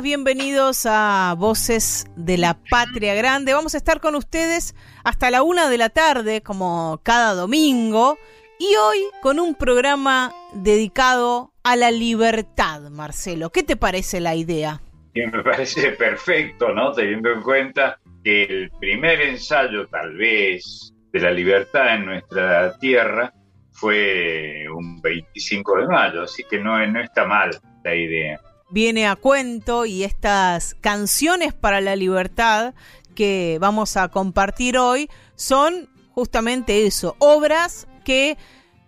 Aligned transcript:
Bienvenidos 0.00 0.86
a 0.86 1.34
Voces 1.36 2.06
de 2.16 2.38
la 2.38 2.58
Patria 2.70 3.14
Grande. 3.14 3.52
Vamos 3.52 3.74
a 3.74 3.76
estar 3.76 4.00
con 4.00 4.14
ustedes 4.14 4.74
hasta 5.04 5.30
la 5.30 5.42
una 5.42 5.68
de 5.68 5.76
la 5.76 5.90
tarde, 5.90 6.40
como 6.40 7.00
cada 7.02 7.34
domingo, 7.34 8.16
y 8.58 8.74
hoy 8.76 8.98
con 9.20 9.38
un 9.38 9.54
programa 9.54 10.32
dedicado 10.54 11.52
a 11.62 11.76
la 11.76 11.90
libertad, 11.90 12.88
Marcelo. 12.90 13.50
¿Qué 13.50 13.62
te 13.62 13.76
parece 13.76 14.20
la 14.20 14.34
idea? 14.34 14.80
me 15.14 15.42
parece 15.42 15.90
perfecto, 15.92 16.72
¿no? 16.72 16.92
Teniendo 16.92 17.30
en 17.30 17.42
cuenta 17.42 17.98
que 18.24 18.44
el 18.44 18.70
primer 18.80 19.20
ensayo, 19.20 19.86
tal 19.88 20.16
vez, 20.16 20.94
de 21.12 21.20
la 21.20 21.30
libertad 21.30 21.96
en 21.96 22.06
nuestra 22.06 22.78
tierra 22.78 23.34
fue 23.72 24.64
un 24.74 25.02
25 25.02 25.78
de 25.78 25.86
mayo, 25.86 26.22
así 26.22 26.44
que 26.48 26.58
no 26.58 26.80
está 26.98 27.26
mal 27.26 27.50
la 27.84 27.94
idea 27.94 28.40
viene 28.72 29.06
a 29.06 29.16
cuento 29.16 29.84
y 29.84 30.02
estas 30.02 30.74
canciones 30.80 31.52
para 31.52 31.80
la 31.80 31.94
libertad 31.94 32.74
que 33.14 33.58
vamos 33.60 33.96
a 33.96 34.08
compartir 34.08 34.78
hoy 34.78 35.10
son 35.36 35.88
justamente 36.14 36.86
eso, 36.86 37.14
obras 37.18 37.86
que 38.04 38.36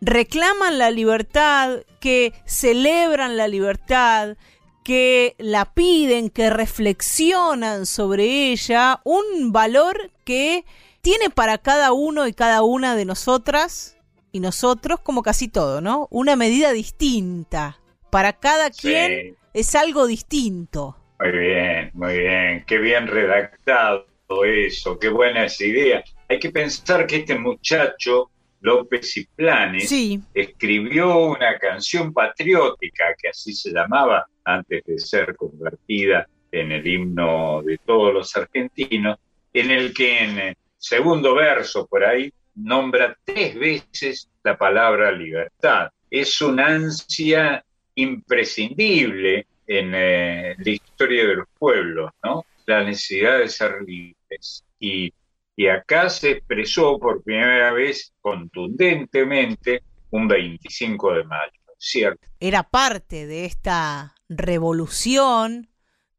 reclaman 0.01 0.79
la 0.79 0.91
libertad, 0.91 1.81
que 2.01 2.33
celebran 2.47 3.37
la 3.37 3.47
libertad, 3.47 4.37
que 4.83 5.35
la 5.39 5.73
piden, 5.73 6.31
que 6.31 6.51
reflexionan 6.51 7.87
sobre 7.87 8.53
ella, 8.53 9.01
un 9.05 9.53
valor 9.53 10.11
que 10.25 10.65
tiene 11.01 11.31
para 11.31 11.59
cada 11.59 11.93
uno 11.93 12.27
y 12.27 12.33
cada 12.33 12.63
una 12.63 12.97
de 12.97 13.05
nosotras 13.05 13.97
y 14.33 14.41
nosotros, 14.41 15.01
como 15.01 15.23
casi 15.23 15.49
todo, 15.49 15.81
¿no? 15.81 16.09
Una 16.11 16.37
medida 16.37 16.73
distinta. 16.73 17.81
Para 18.11 18.33
cada 18.33 18.71
quien 18.71 19.37
es 19.55 19.75
algo 19.77 20.07
distinto. 20.07 20.97
Muy 21.21 21.31
bien, 21.31 21.91
muy 21.95 22.19
bien. 22.19 22.65
Qué 22.67 22.79
bien 22.79 23.07
redactado 23.07 24.05
eso, 24.45 24.99
qué 24.99 25.09
buena 25.09 25.45
esa 25.45 25.65
idea. 25.65 26.05
Hay 26.29 26.41
que 26.41 26.51
pensar 26.51 27.07
que 27.07 27.17
este 27.17 27.39
muchacho, 27.39 28.31
López 28.61 29.17
y 29.17 29.27
Planes, 29.27 29.93
escribió 30.35 31.19
una 31.19 31.57
canción 31.59 32.13
patriótica, 32.13 33.15
que 33.17 33.29
así 33.29 33.53
se 33.53 33.71
llamaba 33.71 34.27
antes 34.45 34.83
de 34.85 34.99
ser 34.99 35.37
convertida 35.37 36.27
en 36.51 36.73
el 36.73 36.87
himno 36.87 37.63
de 37.63 37.79
todos 37.79 38.13
los 38.13 38.37
argentinos, 38.37 39.19
en 39.53 39.71
el 39.71 39.95
que 39.95 40.19
en 40.19 40.57
segundo 40.77 41.35
verso 41.35 41.87
por 41.87 42.05
ahí 42.05 42.33
nombra 42.57 43.17
tres 43.25 43.55
veces 43.55 44.29
la 44.43 44.59
palabra 44.59 45.13
libertad. 45.13 45.91
Es 46.11 46.41
una 46.41 46.67
ansia 46.67 47.65
imprescindible 47.95 49.47
en 49.67 49.93
eh, 49.95 50.55
la 50.59 50.71
historia 50.71 51.27
de 51.27 51.35
los 51.37 51.47
pueblos, 51.59 52.11
¿no? 52.23 52.45
La 52.67 52.83
necesidad 52.83 53.39
de 53.39 53.49
ser 53.49 53.83
libres. 53.87 54.65
Y, 54.79 55.13
y 55.57 55.67
acá 55.69 56.09
se 56.09 56.33
expresó 56.33 56.99
por 56.99 57.23
primera 57.23 57.73
vez 57.73 58.13
contundentemente 58.21 59.83
un 60.11 60.29
25 60.29 61.15
de 61.15 61.25
mayo, 61.25 61.53
¿cierto? 61.79 62.29
Era 62.41 62.63
parte 62.63 63.27
de 63.27 63.45
esta 63.45 64.15
revolución 64.29 65.69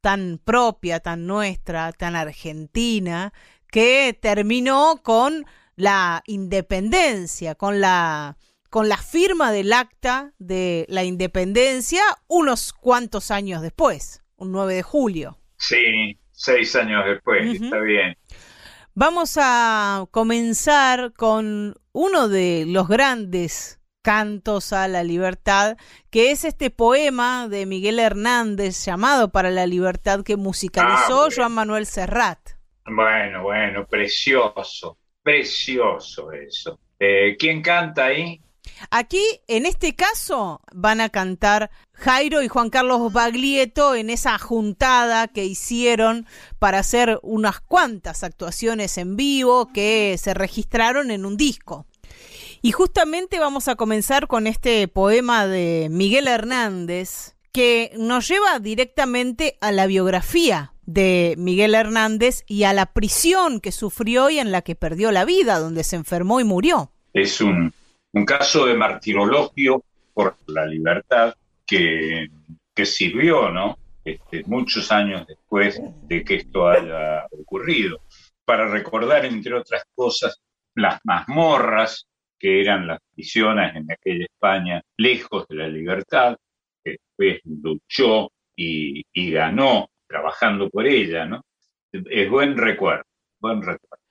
tan 0.01 0.39
propia, 0.43 0.99
tan 0.99 1.25
nuestra, 1.25 1.91
tan 1.91 2.15
argentina, 2.15 3.33
que 3.71 4.17
terminó 4.19 5.01
con 5.03 5.45
la 5.75 6.21
independencia, 6.27 7.55
con 7.55 7.81
la 7.81 8.37
con 8.75 8.89
la 8.89 8.97
firma 8.97 9.53
del 9.53 9.71
acta 9.71 10.33
de 10.37 10.85
la 10.89 11.05
independencia 11.05 12.01
unos 12.27 12.73
cuantos 12.73 13.31
años 13.31 13.61
después, 13.61 14.21
un 14.35 14.51
9 14.51 14.73
de 14.73 14.83
julio. 14.83 15.39
Sí, 15.55 16.19
seis 16.33 16.75
años 16.75 17.05
después, 17.05 17.61
está 17.61 17.79
bien. 17.79 18.17
Vamos 18.93 19.37
a 19.41 20.05
comenzar 20.11 21.13
con 21.13 21.75
uno 21.93 22.27
de 22.27 22.65
los 22.67 22.89
grandes 22.89 23.79
cantos 24.01 24.73
a 24.73 24.89
la 24.89 25.05
libertad, 25.05 25.77
que 26.11 26.31
es 26.31 26.43
este 26.43 26.69
poema 26.69 27.47
de 27.47 27.65
Miguel 27.65 27.97
Hernández 27.97 28.83
llamado 28.83 29.31
Para 29.31 29.51
la 29.51 29.67
Libertad 29.67 30.25
que 30.25 30.35
musicalizó 30.35 31.27
ah, 31.27 31.29
Joan 31.33 31.53
Manuel 31.53 31.85
Serrat. 31.85 32.39
Bueno, 32.85 33.41
bueno, 33.41 33.87
precioso, 33.87 34.97
precioso 35.23 36.33
eso. 36.33 36.77
Eh, 36.99 37.37
¿Quién 37.39 37.61
canta 37.61 38.07
ahí? 38.07 38.41
Aquí, 38.89 39.23
en 39.47 39.65
este 39.65 39.95
caso, 39.95 40.61
van 40.73 41.01
a 41.01 41.09
cantar 41.09 41.71
Jairo 41.93 42.41
y 42.41 42.47
Juan 42.47 42.69
Carlos 42.69 43.11
Baglietto 43.11 43.95
en 43.95 44.09
esa 44.09 44.37
juntada 44.37 45.27
que 45.27 45.45
hicieron 45.45 46.25
para 46.59 46.79
hacer 46.79 47.19
unas 47.23 47.59
cuantas 47.61 48.23
actuaciones 48.23 48.97
en 48.97 49.15
vivo 49.15 49.71
que 49.73 50.17
se 50.19 50.33
registraron 50.33 51.11
en 51.11 51.25
un 51.25 51.37
disco. 51.37 51.85
Y 52.61 52.71
justamente 52.71 53.39
vamos 53.39 53.67
a 53.67 53.75
comenzar 53.75 54.27
con 54.27 54.47
este 54.47 54.87
poema 54.87 55.47
de 55.47 55.87
Miguel 55.91 56.27
Hernández 56.27 57.35
que 57.51 57.91
nos 57.97 58.27
lleva 58.27 58.59
directamente 58.59 59.57
a 59.61 59.71
la 59.71 59.87
biografía 59.87 60.73
de 60.85 61.35
Miguel 61.37 61.73
Hernández 61.73 62.43
y 62.47 62.63
a 62.63 62.73
la 62.73 62.87
prisión 62.87 63.59
que 63.59 63.71
sufrió 63.71 64.29
y 64.29 64.39
en 64.39 64.51
la 64.51 64.61
que 64.61 64.75
perdió 64.75 65.11
la 65.11 65.25
vida, 65.25 65.59
donde 65.59 65.83
se 65.83 65.95
enfermó 65.95 66.39
y 66.39 66.43
murió. 66.43 66.91
Es 67.13 67.39
un 67.41 67.73
un 68.15 68.25
caso 68.25 68.65
de 68.65 68.75
martirologio 68.75 69.83
por 70.13 70.37
la 70.47 70.65
libertad 70.65 71.35
que, 71.65 72.29
sirvió, 72.85 73.49
¿no? 73.49 73.77
Este, 74.05 74.43
muchos 74.45 74.89
años 74.91 75.27
después 75.27 75.81
de 76.07 76.23
que 76.23 76.35
esto 76.35 76.69
haya 76.69 77.25
ocurrido, 77.31 77.99
para 78.45 78.69
recordar, 78.69 79.25
entre 79.25 79.53
otras 79.53 79.83
cosas, 79.93 80.41
las 80.75 81.01
mazmorras 81.03 82.07
que 82.39 82.61
eran 82.61 82.87
las 82.87 82.99
prisiones 83.13 83.75
en 83.75 83.91
aquella 83.91 84.25
España 84.25 84.81
lejos 84.95 85.45
de 85.49 85.55
la 85.55 85.67
libertad, 85.67 86.37
que 86.83 86.91
después 86.91 87.41
luchó 87.43 88.31
y, 88.55 89.03
y 89.11 89.31
ganó 89.31 89.89
trabajando 90.07 90.69
por 90.69 90.87
ella, 90.87 91.25
¿no? 91.25 91.41
Es 91.91 92.29
buen 92.29 92.55
recuerdo, 92.55 93.03
buen 93.39 93.61
recuerdo 93.61 94.04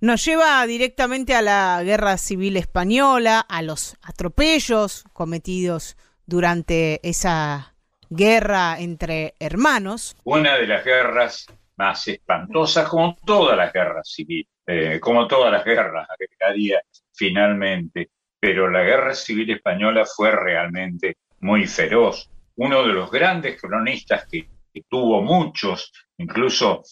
nos 0.00 0.24
lleva 0.24 0.66
directamente 0.66 1.34
a 1.34 1.42
la 1.42 1.82
guerra 1.82 2.18
civil 2.18 2.56
española, 2.56 3.40
a 3.40 3.62
los 3.62 3.96
atropellos 4.02 5.04
cometidos 5.12 5.96
durante 6.26 7.00
esa 7.08 7.74
guerra 8.10 8.78
entre 8.78 9.34
hermanos. 9.40 10.16
Una 10.24 10.56
de 10.56 10.66
las 10.66 10.84
guerras 10.84 11.46
más 11.76 12.06
espantosas, 12.08 12.88
como 12.88 13.16
todas 13.24 13.56
las 13.56 13.72
guerras 13.72 14.10
civiles, 14.12 14.50
eh, 14.66 14.98
como 15.00 15.26
todas 15.26 15.52
las 15.52 15.64
guerras, 15.64 16.08
agregaría 16.10 16.80
finalmente, 17.14 18.10
pero 18.38 18.70
la 18.70 18.82
guerra 18.82 19.14
civil 19.14 19.50
española 19.50 20.04
fue 20.04 20.30
realmente 20.30 21.16
muy 21.40 21.66
feroz. 21.66 22.30
Uno 22.56 22.82
de 22.86 22.92
los 22.92 23.10
grandes 23.10 23.60
cronistas 23.60 24.26
que 24.28 24.48
tuvo 24.88 25.22
muchos, 25.22 25.92
incluso 26.18 26.82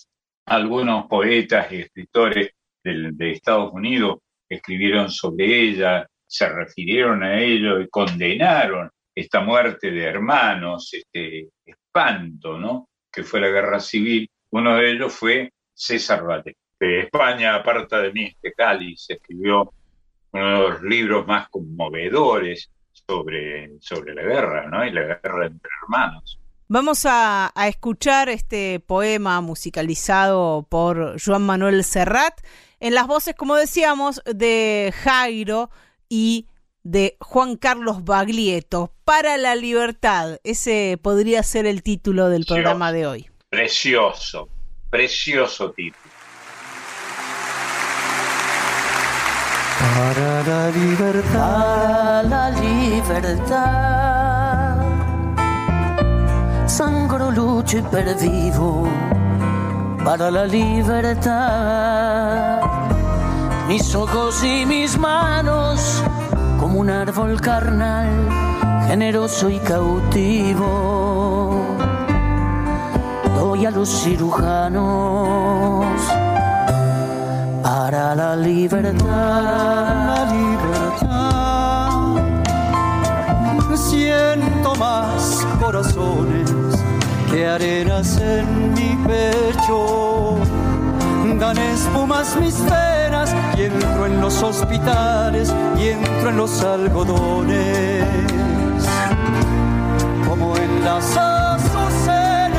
algunos 0.47 1.07
poetas 1.07 1.73
y 1.73 1.81
escritores 1.81 2.54
de, 2.85 3.31
Estados 3.33 3.73
Unidos 3.73 4.19
escribieron 4.49 5.11
sobre 5.11 5.61
ella, 5.61 6.07
se 6.27 6.49
refirieron 6.49 7.23
a 7.23 7.41
ello 7.41 7.81
y 7.81 7.89
condenaron 7.89 8.91
esta 9.15 9.41
muerte 9.41 9.91
de 9.91 10.05
hermanos, 10.05 10.93
este 10.93 11.49
espanto, 11.65 12.59
¿no? 12.59 12.89
Que 13.11 13.23
fue 13.23 13.41
la 13.41 13.49
guerra 13.49 13.81
civil. 13.81 14.29
Uno 14.51 14.77
de 14.77 14.91
ellos 14.91 15.13
fue 15.13 15.53
César 15.73 16.25
Vallée. 16.25 16.57
De 16.79 17.01
España, 17.01 17.55
aparta 17.55 18.03
de 18.03 18.13
mí, 18.13 18.25
este 18.25 18.53
cáliz, 18.53 19.07
escribió 19.09 19.73
uno 20.33 20.63
de 20.63 20.69
los 20.69 20.83
libros 20.83 21.27
más 21.27 21.49
conmovedores 21.49 22.71
sobre, 22.93 23.81
sobre 23.81 24.15
la 24.15 24.23
guerra, 24.23 24.67
¿no? 24.69 24.85
Y 24.85 24.91
la 24.91 25.03
guerra 25.03 25.47
entre 25.47 25.71
hermanos. 25.83 26.39
Vamos 26.67 27.05
a, 27.07 27.53
escuchar 27.69 28.31
este 28.31 28.81
poema 28.81 29.41
musicalizado 29.43 30.67
por 30.69 31.21
Joan 31.23 31.43
Manuel 31.43 31.85
Serrat 31.85 32.41
en 32.85 32.95
las 32.95 33.07
voces, 33.07 33.35
como 33.35 33.57
decíamos, 33.57 34.21
de 34.27 34.93
Jairo 35.05 35.71
y 36.11 36.49
de 36.83 37.17
Juan 37.19 37.57
Carlos 37.57 38.05
Baglietto. 38.05 38.93
Para 39.07 39.39
la 39.39 39.57
libertad, 39.57 40.39
ese 40.45 40.99
podría 41.01 41.43
ser 41.43 41.65
el 41.65 41.83
título 41.83 42.29
del 42.29 42.45
programa 42.45 42.93
de 42.93 43.07
hoy. 43.07 43.31
Precioso, 43.49 44.51
precioso 44.91 45.71
título. 45.71 46.05
Para 49.81 50.43
la 50.43 50.71
libertad, 50.71 52.25
la 52.27 52.51
libertad 52.51 54.05
sangro, 56.69 57.31
lucho 57.31 57.79
y 57.79 57.83
perdido 57.83 58.87
para 60.05 60.31
la 60.31 60.47
libertad. 60.47 62.61
Mis 63.67 63.95
ojos 63.95 64.45
y 64.45 64.67
mis 64.67 64.99
manos 64.99 66.03
como 66.61 66.81
un 66.81 66.91
árbol 66.91 67.41
carnal, 67.41 68.11
generoso 68.87 69.49
y 69.49 69.59
cautivo. 69.61 71.63
Doy 73.35 73.65
a 73.65 73.71
los 73.71 73.89
cirujanos 73.89 75.87
para 77.63 78.15
la 78.15 78.37
libertad. 78.37 79.07
La 79.07 80.27
libertad. 80.31 80.75
Siento 83.77 84.75
más 84.77 85.45
corazones 85.61 86.54
que 87.35 87.47
arenas 87.47 88.17
en 88.19 88.73
mi 88.75 88.97
pecho. 89.07 90.37
Dan 91.41 91.59
espumas 91.59 92.37
mis 92.37 92.57
venas 92.65 93.35
y 93.57 93.63
entro 93.63 94.07
en 94.07 94.21
los 94.21 94.41
hospitales 94.43 95.53
y 95.77 95.89
entro 95.89 96.29
en 96.31 96.37
los 96.37 96.63
algodones. 96.63 98.05
Como 100.29 100.57
en 100.57 100.85
las 100.85 101.17
azucenas. 101.17 102.55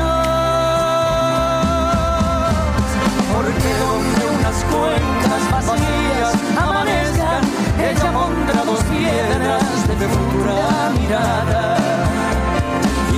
Porque 3.32 3.70
donde 3.84 4.24
unas 4.38 4.58
cuencas 4.72 5.42
vacías 5.52 6.34
amanezcan, 6.68 7.42
ella 7.80 8.12
pondrá 8.12 8.64
dos 8.64 8.82
piedras 8.84 9.98
de 10.00 10.06
futura 10.08 10.90
mirada 10.98 11.76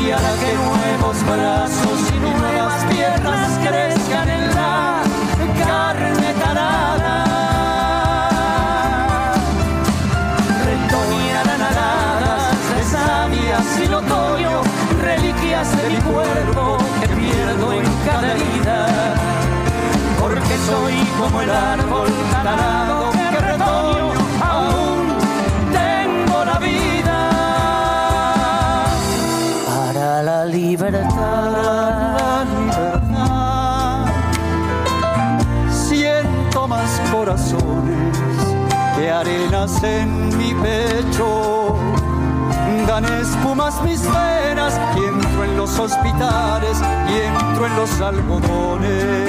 y 0.00 0.10
hará 0.10 0.32
que 0.40 0.52
nuevos 0.54 1.16
brazos 1.24 2.00
y 2.14 2.18
nuevas 2.18 2.84
piernas 2.84 3.58
crezcan 3.58 4.28
en 4.28 4.54
la 4.54 5.02
carne 5.64 6.34
tarada. 6.42 7.24
Retoñarán 10.64 11.62
aladas 11.62 12.42
de 12.76 12.84
sabias 12.84 13.66
y 13.82 13.92
otoño, 13.92 14.62
reliquias 15.02 15.76
de 15.76 15.88
mi 15.90 15.96
cuerpo 15.96 16.78
que 17.00 17.08
pierdo 17.08 17.72
en 17.72 17.84
cada 18.06 18.34
vida. 18.34 19.14
Porque 20.20 20.54
soy 20.66 20.94
como 21.18 21.42
el 21.42 21.50
árbol 21.50 22.08
talado 22.30 22.97
en 39.66 40.38
mi 40.38 40.54
pecho. 40.54 41.74
Dan 42.86 43.04
espumas 43.04 43.82
mis 43.82 44.00
venas 44.02 44.78
y 44.96 45.04
entro 45.04 45.44
en 45.44 45.56
los 45.56 45.78
hospitales 45.78 46.80
y 47.10 47.20
entro 47.26 47.66
en 47.66 47.76
los 47.76 48.00
algodones. 48.00 49.27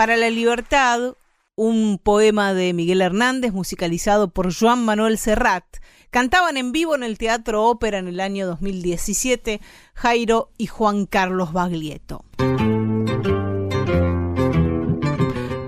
Para 0.00 0.16
la 0.16 0.30
libertad, 0.30 1.14
un 1.56 2.00
poema 2.02 2.54
de 2.54 2.72
Miguel 2.72 3.02
Hernández 3.02 3.52
musicalizado 3.52 4.30
por 4.30 4.50
Joan 4.50 4.82
Manuel 4.82 5.18
Serrat 5.18 5.66
Cantaban 6.08 6.56
en 6.56 6.72
vivo 6.72 6.94
en 6.94 7.02
el 7.02 7.18
Teatro 7.18 7.66
Ópera 7.66 7.98
en 7.98 8.08
el 8.08 8.18
año 8.18 8.46
2017 8.46 9.60
Jairo 9.92 10.52
y 10.56 10.68
Juan 10.68 11.04
Carlos 11.04 11.52
Baglietto. 11.52 12.24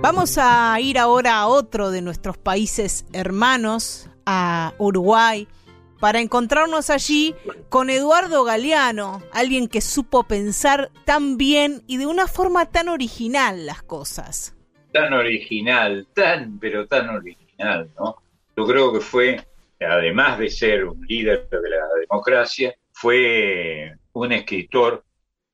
Vamos 0.01 0.39
a 0.39 0.81
ir 0.81 0.99
ahora 0.99 1.37
a 1.37 1.47
otro 1.47 1.91
de 1.91 2.01
nuestros 2.01 2.39
países 2.39 3.05
hermanos, 3.13 4.09
a 4.25 4.73
Uruguay, 4.79 5.47
para 6.03 6.19
encontrarnos 6.19 6.91
allí 6.91 7.33
con 7.69 7.89
Eduardo 7.89 8.43
Galeano, 8.43 9.23
alguien 9.33 9.69
que 9.69 9.81
supo 9.81 10.25
pensar 10.25 10.91
tan 11.05 11.37
bien 11.37 11.85
y 11.87 11.97
de 11.97 12.07
una 12.07 12.27
forma 12.27 12.67
tan 12.67 12.89
original 12.89 13.67
las 13.67 13.85
cosas. 13.85 14.57
Tan 14.93 15.13
original, 15.13 16.09
tan, 16.13 16.59
pero 16.59 16.89
tan 16.89 17.09
original, 17.09 17.89
¿no? 17.97 18.17
Yo 18.57 18.67
creo 18.67 18.93
que 18.93 18.99
fue 18.99 19.47
además 19.79 20.41
de 20.41 20.51
ser 20.51 20.87
un 20.87 21.07
líder 21.07 21.49
de 21.49 21.71
la 21.71 21.87
democracia, 22.01 22.75
fue 22.91 23.95
un 24.15 24.33
escritor 24.33 25.05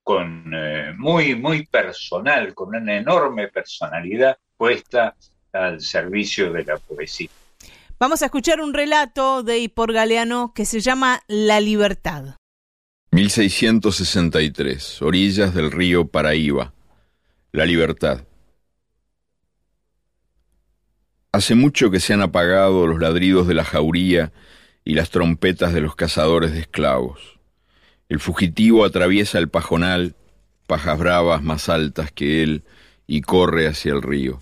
con 0.02 0.50
eh, 0.54 0.94
muy, 0.96 1.34
muy 1.34 1.66
personal, 1.66 2.54
con 2.54 2.74
una 2.74 2.96
enorme 2.96 3.48
personalidad 3.48 4.38
puesta 4.56 5.14
al 5.52 5.82
servicio 5.82 6.50
de 6.54 6.64
la 6.64 6.78
poesía. 6.78 7.28
Vamos 8.00 8.22
a 8.22 8.26
escuchar 8.26 8.60
un 8.60 8.74
relato 8.74 9.42
de 9.42 9.58
Hipor 9.58 9.92
Galeano 9.92 10.52
que 10.54 10.64
se 10.64 10.78
llama 10.78 11.20
La 11.26 11.58
Libertad. 11.58 12.36
1663, 13.10 15.02
orillas 15.02 15.52
del 15.52 15.72
río 15.72 16.06
Paraíba. 16.06 16.74
La 17.50 17.66
Libertad. 17.66 18.24
Hace 21.32 21.56
mucho 21.56 21.90
que 21.90 21.98
se 21.98 22.14
han 22.14 22.22
apagado 22.22 22.86
los 22.86 23.00
ladridos 23.00 23.48
de 23.48 23.54
la 23.54 23.64
jauría 23.64 24.32
y 24.84 24.94
las 24.94 25.10
trompetas 25.10 25.72
de 25.72 25.80
los 25.80 25.96
cazadores 25.96 26.52
de 26.52 26.60
esclavos. 26.60 27.40
El 28.08 28.20
fugitivo 28.20 28.84
atraviesa 28.84 29.40
el 29.40 29.48
pajonal, 29.48 30.14
pajas 30.68 31.00
bravas 31.00 31.42
más 31.42 31.68
altas 31.68 32.12
que 32.12 32.44
él, 32.44 32.62
y 33.08 33.22
corre 33.22 33.66
hacia 33.66 33.92
el 33.92 34.02
río. 34.02 34.38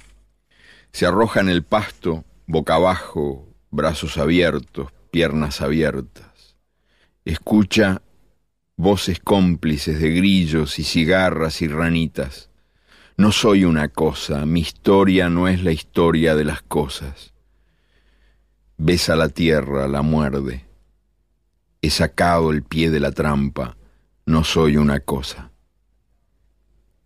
Se 0.92 1.06
arroja 1.06 1.40
en 1.40 1.48
el 1.48 1.62
pasto, 1.62 2.26
boca 2.46 2.76
abajo, 2.76 3.45
brazos 3.70 4.18
abiertos, 4.18 4.92
piernas 5.10 5.60
abiertas. 5.60 6.56
Escucha 7.24 8.02
voces 8.76 9.20
cómplices 9.20 10.00
de 10.00 10.10
grillos 10.10 10.78
y 10.78 10.84
cigarras 10.84 11.62
y 11.62 11.68
ranitas. 11.68 12.50
No 13.16 13.32
soy 13.32 13.64
una 13.64 13.88
cosa, 13.88 14.44
mi 14.44 14.60
historia 14.60 15.30
no 15.30 15.48
es 15.48 15.62
la 15.64 15.72
historia 15.72 16.34
de 16.34 16.44
las 16.44 16.62
cosas. 16.62 17.32
Besa 18.76 19.16
la 19.16 19.30
tierra, 19.30 19.88
la 19.88 20.02
muerde. 20.02 20.66
He 21.80 21.90
sacado 21.90 22.50
el 22.50 22.62
pie 22.62 22.90
de 22.90 23.00
la 23.00 23.12
trampa, 23.12 23.76
no 24.26 24.44
soy 24.44 24.76
una 24.76 25.00
cosa. 25.00 25.50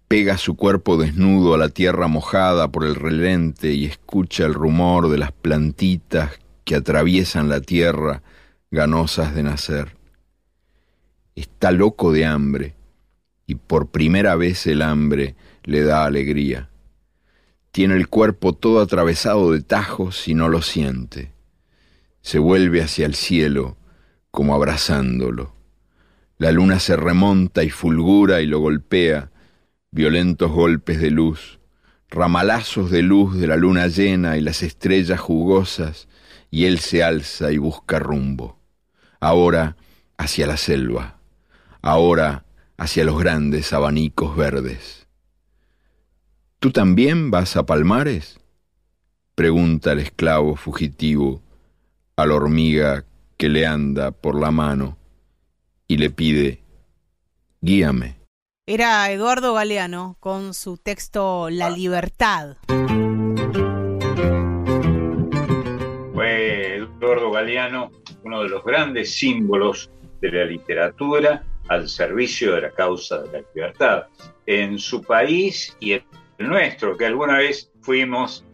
pega 0.09 0.39
su 0.39 0.57
cuerpo 0.57 0.97
desnudo 0.97 1.55
a 1.55 1.59
la 1.59 1.69
tierra 1.69 2.09
mojada 2.09 2.67
por 2.67 2.85
el 2.85 2.97
relente 2.97 3.73
y 3.73 3.85
escucha 3.85 4.45
el 4.45 4.55
rumor 4.55 5.09
de 5.09 5.19
las 5.19 5.31
plantitas 5.31 6.41
que 6.71 6.77
atraviesan 6.77 7.49
la 7.49 7.61
tierra 7.61 8.23
ganosas 8.71 9.35
de 9.35 9.43
nacer. 9.43 9.97
Está 11.35 11.73
loco 11.73 12.13
de 12.13 12.27
hambre 12.27 12.77
y 13.45 13.57
por 13.57 13.91
primera 13.91 14.37
vez 14.37 14.69
el 14.69 14.83
hambre 14.83 15.35
le 15.65 15.83
da 15.83 16.05
alegría. 16.05 16.71
Tiene 17.73 17.97
el 17.97 18.07
cuerpo 18.07 18.53
todo 18.53 18.81
atravesado 18.81 19.51
de 19.51 19.63
tajos 19.63 20.29
y 20.29 20.35
no 20.35 20.49
lo 20.49 20.63
siente. 20.63 21.33
Se 22.23 22.39
vuelve 22.39 22.83
hacia 22.83 23.05
el 23.05 23.17
cielo 23.17 23.77
como 24.31 24.55
abrazándolo. 24.55 25.53
La 26.39 26.53
luna 26.53 26.79
se 26.79 26.95
remonta 26.95 27.65
y 27.65 27.71
fulgura 27.71 28.43
y 28.43 28.47
lo 28.47 28.61
golpea, 28.61 29.33
violentos 29.91 30.53
golpes 30.53 31.01
de 31.01 31.11
luz, 31.11 31.59
ramalazos 32.09 32.93
de 32.93 33.03
luz 33.03 33.37
de 33.41 33.49
la 33.49 33.57
luna 33.57 33.89
llena 33.89 34.37
y 34.37 34.41
las 34.41 34.63
estrellas 34.63 35.19
jugosas, 35.19 36.07
y 36.51 36.65
él 36.67 36.81
se 36.81 37.03
alza 37.03 37.53
y 37.53 37.59
busca 37.59 37.99
rumbo. 37.99 38.59
Ahora 39.21 39.77
hacia 40.19 40.47
la 40.47 40.57
selva, 40.57 41.19
ahora 41.83 42.45
hacia 42.77 43.05
los 43.05 43.19
grandes 43.19 43.73
abanicos 43.73 44.37
verdes. 44.37 45.07
¿Tú 46.59 46.73
también 46.73 47.31
vas 47.31 47.57
a 47.57 47.65
Palmares? 47.65 48.39
pregunta 49.35 49.93
el 49.93 50.01
esclavo 50.01 50.57
fugitivo 50.57 51.43
a 52.17 52.27
la 52.27 52.35
hormiga 52.35 53.07
que 53.39 53.49
le 53.49 53.67
anda 53.67 54.11
por 54.11 54.39
la 54.39 54.51
mano 54.51 54.99
y 55.89 55.97
le 55.97 56.11
pide, 56.11 56.63
guíame. 57.63 58.21
Era 58.67 59.11
Eduardo 59.11 59.55
Galeano 59.55 60.17
con 60.21 60.53
su 60.53 60.77
texto 60.77 61.49
La 61.49 61.71
libertad. 61.71 62.59
Galeano 67.41 67.91
uno 68.25 68.43
de 68.43 68.51
los 68.51 68.63
grandes 68.63 69.15
símbolos 69.15 69.91
de 70.21 70.31
la 70.31 70.45
literatura 70.45 71.43
al 71.69 71.89
servicio 71.89 72.55
de 72.55 72.61
la 72.61 72.71
causa 72.71 73.23
de 73.23 73.41
la 73.41 73.49
libertad 73.55 74.07
en 74.45 74.79
su 74.79 75.03
país 75.03 75.75
y 75.81 75.93
en 75.93 76.05
el 76.37 76.49
nuestro, 76.49 76.99
que 76.99 77.07
alguna 77.07 77.39
vez 77.39 77.73
fuimos 77.81 78.45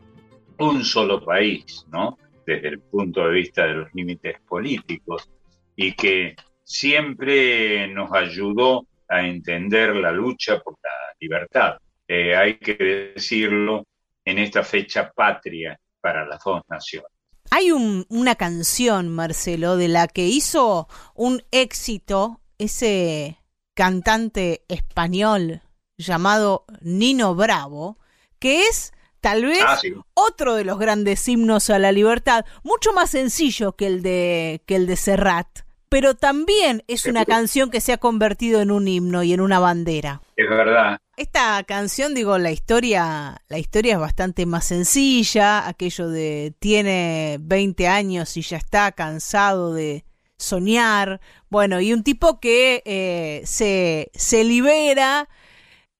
un 0.58 0.84
solo 0.84 1.24
país, 1.24 1.84
¿no? 1.90 2.16
desde 2.46 2.68
el 2.68 2.78
punto 2.78 3.26
de 3.26 3.32
vista 3.32 3.66
de 3.66 3.74
los 3.74 3.92
límites 3.92 4.40
políticos 4.48 5.28
y 5.74 5.92
que 5.92 6.36
siempre 6.62 7.88
nos 7.88 8.12
ayudó 8.12 8.86
a 9.08 9.26
entender 9.26 9.96
la 9.96 10.12
lucha 10.12 10.60
por 10.60 10.74
la 10.74 10.90
libertad. 11.18 11.78
Eh, 12.06 12.36
hay 12.36 12.58
que 12.58 12.74
decirlo 13.14 13.84
en 14.24 14.38
esta 14.38 14.62
fecha 14.62 15.10
patria 15.12 15.76
para 16.00 16.24
las 16.24 16.42
dos 16.44 16.62
naciones. 16.68 17.15
Hay 17.50 17.70
una 17.72 18.34
canción, 18.34 19.08
Marcelo, 19.08 19.76
de 19.76 19.88
la 19.88 20.08
que 20.08 20.26
hizo 20.26 20.88
un 21.14 21.42
éxito 21.50 22.40
ese 22.58 23.38
cantante 23.74 24.64
español 24.68 25.62
llamado 25.98 26.64
Nino 26.80 27.34
Bravo, 27.34 27.98
que 28.38 28.66
es 28.66 28.92
Tal 29.26 29.44
vez 29.44 29.64
ah, 29.66 29.76
otro 30.14 30.54
de 30.54 30.64
los 30.64 30.78
grandes 30.78 31.26
himnos 31.26 31.68
a 31.70 31.80
la 31.80 31.90
libertad, 31.90 32.44
mucho 32.62 32.92
más 32.92 33.10
sencillo 33.10 33.72
que 33.72 33.88
el 33.88 34.00
de, 34.00 34.62
que 34.66 34.76
el 34.76 34.86
de 34.86 34.94
Serrat, 34.94 35.48
pero 35.88 36.14
también 36.14 36.84
es 36.86 37.06
una 37.06 37.24
canción 37.24 37.70
que 37.70 37.80
se 37.80 37.92
ha 37.92 37.98
convertido 37.98 38.60
en 38.60 38.70
un 38.70 38.86
himno 38.86 39.24
y 39.24 39.32
en 39.32 39.40
una 39.40 39.58
bandera. 39.58 40.20
Es 40.36 40.48
verdad. 40.48 41.00
Esta 41.16 41.64
canción, 41.64 42.12
digo, 42.12 42.36
la 42.36 42.50
historia, 42.50 43.40
la 43.48 43.58
historia 43.58 43.94
es 43.94 43.98
bastante 43.98 44.44
más 44.44 44.66
sencilla, 44.66 45.66
aquello 45.66 46.10
de 46.10 46.54
tiene 46.58 47.38
20 47.40 47.88
años 47.88 48.36
y 48.36 48.42
ya 48.42 48.58
está 48.58 48.92
cansado 48.92 49.72
de 49.72 50.04
soñar, 50.36 51.22
bueno, 51.48 51.80
y 51.80 51.94
un 51.94 52.02
tipo 52.02 52.38
que 52.38 52.82
eh, 52.84 53.40
se, 53.46 54.10
se 54.14 54.44
libera, 54.44 55.30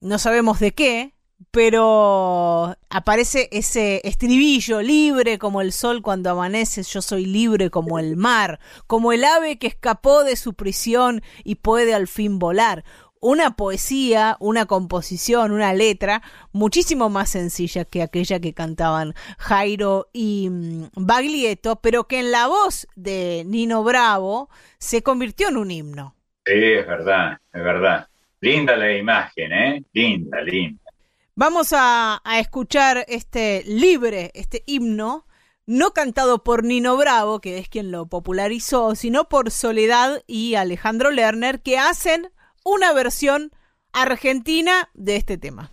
no 0.03 0.19
sabemos 0.19 0.61
de 0.61 0.73
qué, 0.75 1.15
pero 1.51 2.77
aparece 2.91 3.49
ese 3.53 4.03
estribillo 4.05 4.83
libre 4.83 5.39
como 5.39 5.63
el 5.63 5.73
sol 5.73 6.03
cuando 6.03 6.29
amanece, 6.29 6.83
yo 6.83 7.01
soy 7.01 7.25
libre 7.25 7.71
como 7.71 7.99
el 7.99 8.17
mar, 8.17 8.61
como 8.87 9.13
el 9.13 9.25
ave 9.25 9.59
que 9.59 9.67
escapó 9.67 10.25
de 10.25 10.37
su 10.37 10.53
prisión 10.53 11.23
y 11.45 11.55
puede 11.57 11.95
al 11.95 12.09
fin 12.09 12.39
volar. 12.39 12.85
Una 13.21 13.57
poesía, 13.57 14.37
una 14.41 14.67
composición, 14.67 15.53
una 15.53 15.73
letra 15.73 16.23
muchísimo 16.53 17.09
más 17.09 17.31
sencilla 17.31 17.85
que 17.85 18.03
aquella 18.03 18.41
que 18.41 18.55
cantaban 18.55 19.15
Jairo 19.39 20.09
y 20.13 20.49
mm, 20.51 20.89
Baglietto, 20.95 21.77
pero 21.77 22.05
que 22.05 22.21
en 22.21 22.31
la 22.31 22.47
voz 22.47 22.87
de 22.95 23.45
Nino 23.47 23.83
Bravo 23.83 24.49
se 24.79 25.03
convirtió 25.03 25.49
en 25.49 25.57
un 25.57 25.71
himno. 25.71 26.15
Sí, 26.45 26.53
es 26.55 26.87
verdad, 26.87 27.39
es 27.53 27.63
verdad. 27.65 28.09
Linda 28.41 28.77
la 28.77 28.97
imagen, 28.97 29.53
¿eh? 29.53 29.85
Linda, 29.93 30.41
linda. 30.43 30.87
Vamos 31.35 31.75
a, 31.77 32.23
escuchar 32.39 33.05
este 33.09 33.63
libre, 33.67 34.31
este 34.35 34.63
himno, 34.65 35.27
no 35.67 35.91
cantado 35.91 36.43
por 36.45 36.65
Nino 36.65 36.97
Bravo, 36.97 37.43
que 37.43 37.59
es 37.59 37.69
quien 37.69 37.91
lo 37.91 38.07
popularizó, 38.07 38.95
sino 38.95 39.29
por 39.29 39.51
Soledad 39.51 40.23
y 40.27 40.55
Alejandro 40.55 41.11
Lerner, 41.11 41.61
que 41.61 41.77
hacen 41.77 42.31
una 42.67 42.93
versión 42.93 43.53
argentina 43.93 44.91
de 44.93 45.15
este 45.15 45.39
tema. 45.39 45.71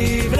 leave 0.00 0.39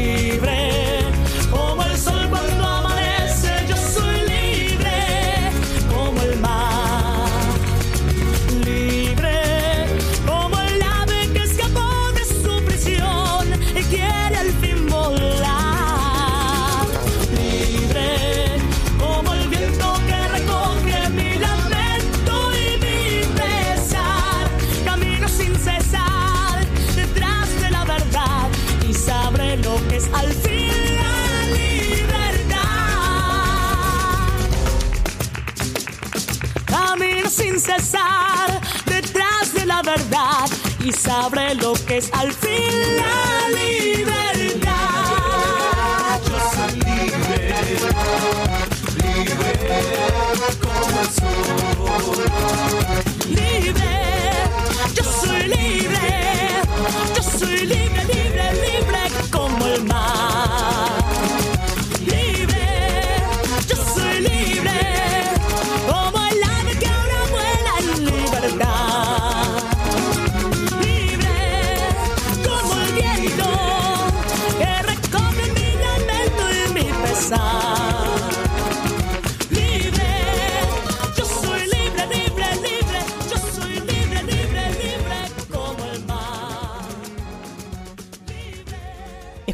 Cesar 0.00 0.79
y 40.90 40.92
sabré 40.92 41.54
lo 41.54 41.72
que 41.86 41.98
es 41.98 42.10
al 42.12 42.32
fin 42.32 42.96
la 42.96 43.48
libertad. 43.48 44.29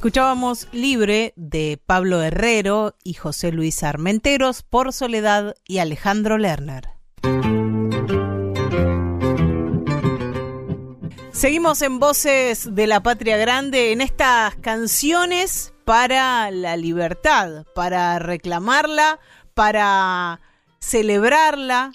Escuchábamos 0.07 0.69
Libre 0.71 1.33
de 1.35 1.81
Pablo 1.85 2.23
Herrero 2.23 2.95
y 3.03 3.15
José 3.15 3.51
Luis 3.51 3.83
Armenteros 3.83 4.63
por 4.63 4.93
Soledad 4.93 5.57
y 5.67 5.79
Alejandro 5.79 6.39
Lerner. 6.39 6.91
Seguimos 11.33 11.83
en 11.83 11.99
Voces 11.99 12.73
de 12.73 12.87
la 12.87 13.03
Patria 13.03 13.37
Grande 13.37 13.91
en 13.91 14.01
estas 14.01 14.55
canciones 14.55 15.75
para 15.85 16.53
la 16.53 16.77
libertad, 16.77 17.67
para 17.75 18.21
reclamarla, 18.21 19.19
para 19.55 20.41
celebrarla. 20.79 21.91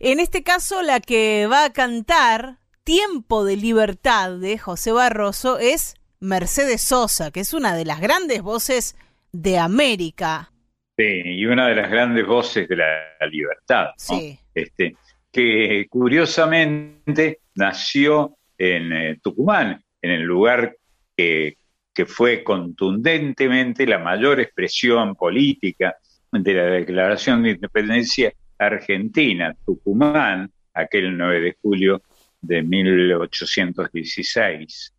En 0.00 0.18
este 0.18 0.42
caso, 0.42 0.82
la 0.82 0.98
que 0.98 1.46
va 1.48 1.66
a 1.66 1.72
cantar 1.72 2.58
Tiempo 2.82 3.44
de 3.44 3.54
Libertad 3.54 4.32
de 4.38 4.58
José 4.58 4.90
Barroso 4.90 5.60
es 5.60 5.94
Mercedes 6.22 6.80
Sosa, 6.82 7.32
que 7.32 7.40
es 7.40 7.52
una 7.52 7.74
de 7.74 7.84
las 7.84 8.00
grandes 8.00 8.42
voces 8.42 8.96
de 9.32 9.58
América. 9.58 10.52
Sí, 10.96 11.22
y 11.24 11.44
una 11.46 11.66
de 11.66 11.74
las 11.74 11.90
grandes 11.90 12.24
voces 12.24 12.68
de 12.68 12.76
la 12.76 12.86
libertad. 13.28 13.88
Sí. 13.96 14.38
Este, 14.54 14.94
que 15.32 15.88
curiosamente 15.90 17.40
nació 17.56 18.36
en 18.56 18.92
eh, 18.92 19.18
Tucumán, 19.20 19.82
en 20.00 20.10
el 20.10 20.22
lugar 20.22 20.76
que, 21.16 21.56
que 21.92 22.06
fue 22.06 22.44
contundentemente 22.44 23.84
la 23.84 23.98
mayor 23.98 24.38
expresión 24.38 25.16
política 25.16 25.96
de 26.30 26.54
la 26.54 26.66
Declaración 26.66 27.42
de 27.42 27.50
Independencia 27.50 28.32
Argentina, 28.58 29.56
Tucumán, 29.66 30.52
aquel 30.72 31.18
9 31.18 31.40
de 31.40 31.56
julio 31.60 32.00
de 32.40 32.62
1816. 32.62 34.91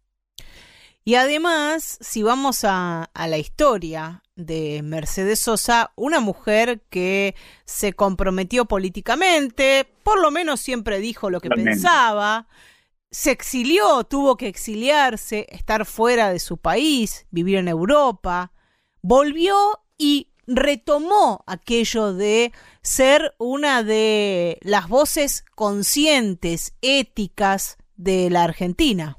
Y 1.05 1.15
además, 1.15 1.97
si 2.01 2.23
vamos 2.23 2.63
a, 2.63 3.09
la 3.13 3.37
historia 3.37 4.23
de 4.35 4.81
Mercedes 4.83 5.39
Sosa, 5.39 5.91
una 5.95 6.21
mujer 6.21 6.81
que 6.89 7.35
se 7.65 7.93
comprometió 7.93 8.65
políticamente, 8.65 9.85
por 10.03 10.21
lo 10.21 10.31
menos 10.31 10.61
siempre 10.61 10.99
dijo 10.99 11.29
lo 11.29 11.41
que 11.41 11.49
pensaba, 11.49 12.47
se 13.11 13.31
exilió, 13.31 14.05
tuvo 14.05 14.37
que 14.37 14.47
exiliarse, 14.47 15.45
estar 15.49 15.85
fuera 15.85 16.31
de 16.31 16.39
su 16.39 16.57
país, 16.57 17.27
vivir 17.31 17.57
en 17.57 17.67
Europa, 17.67 18.53
volvió 19.01 19.55
y 19.97 20.29
retomó 20.47 21.43
aquello 21.47 22.13
de 22.13 22.53
ser 22.81 23.35
una 23.37 23.83
de 23.83 24.57
las 24.61 24.87
voces 24.87 25.43
conscientes, 25.53 26.75
éticas 26.81 27.77
de 27.97 28.29
la 28.29 28.45
Argentina. 28.45 29.17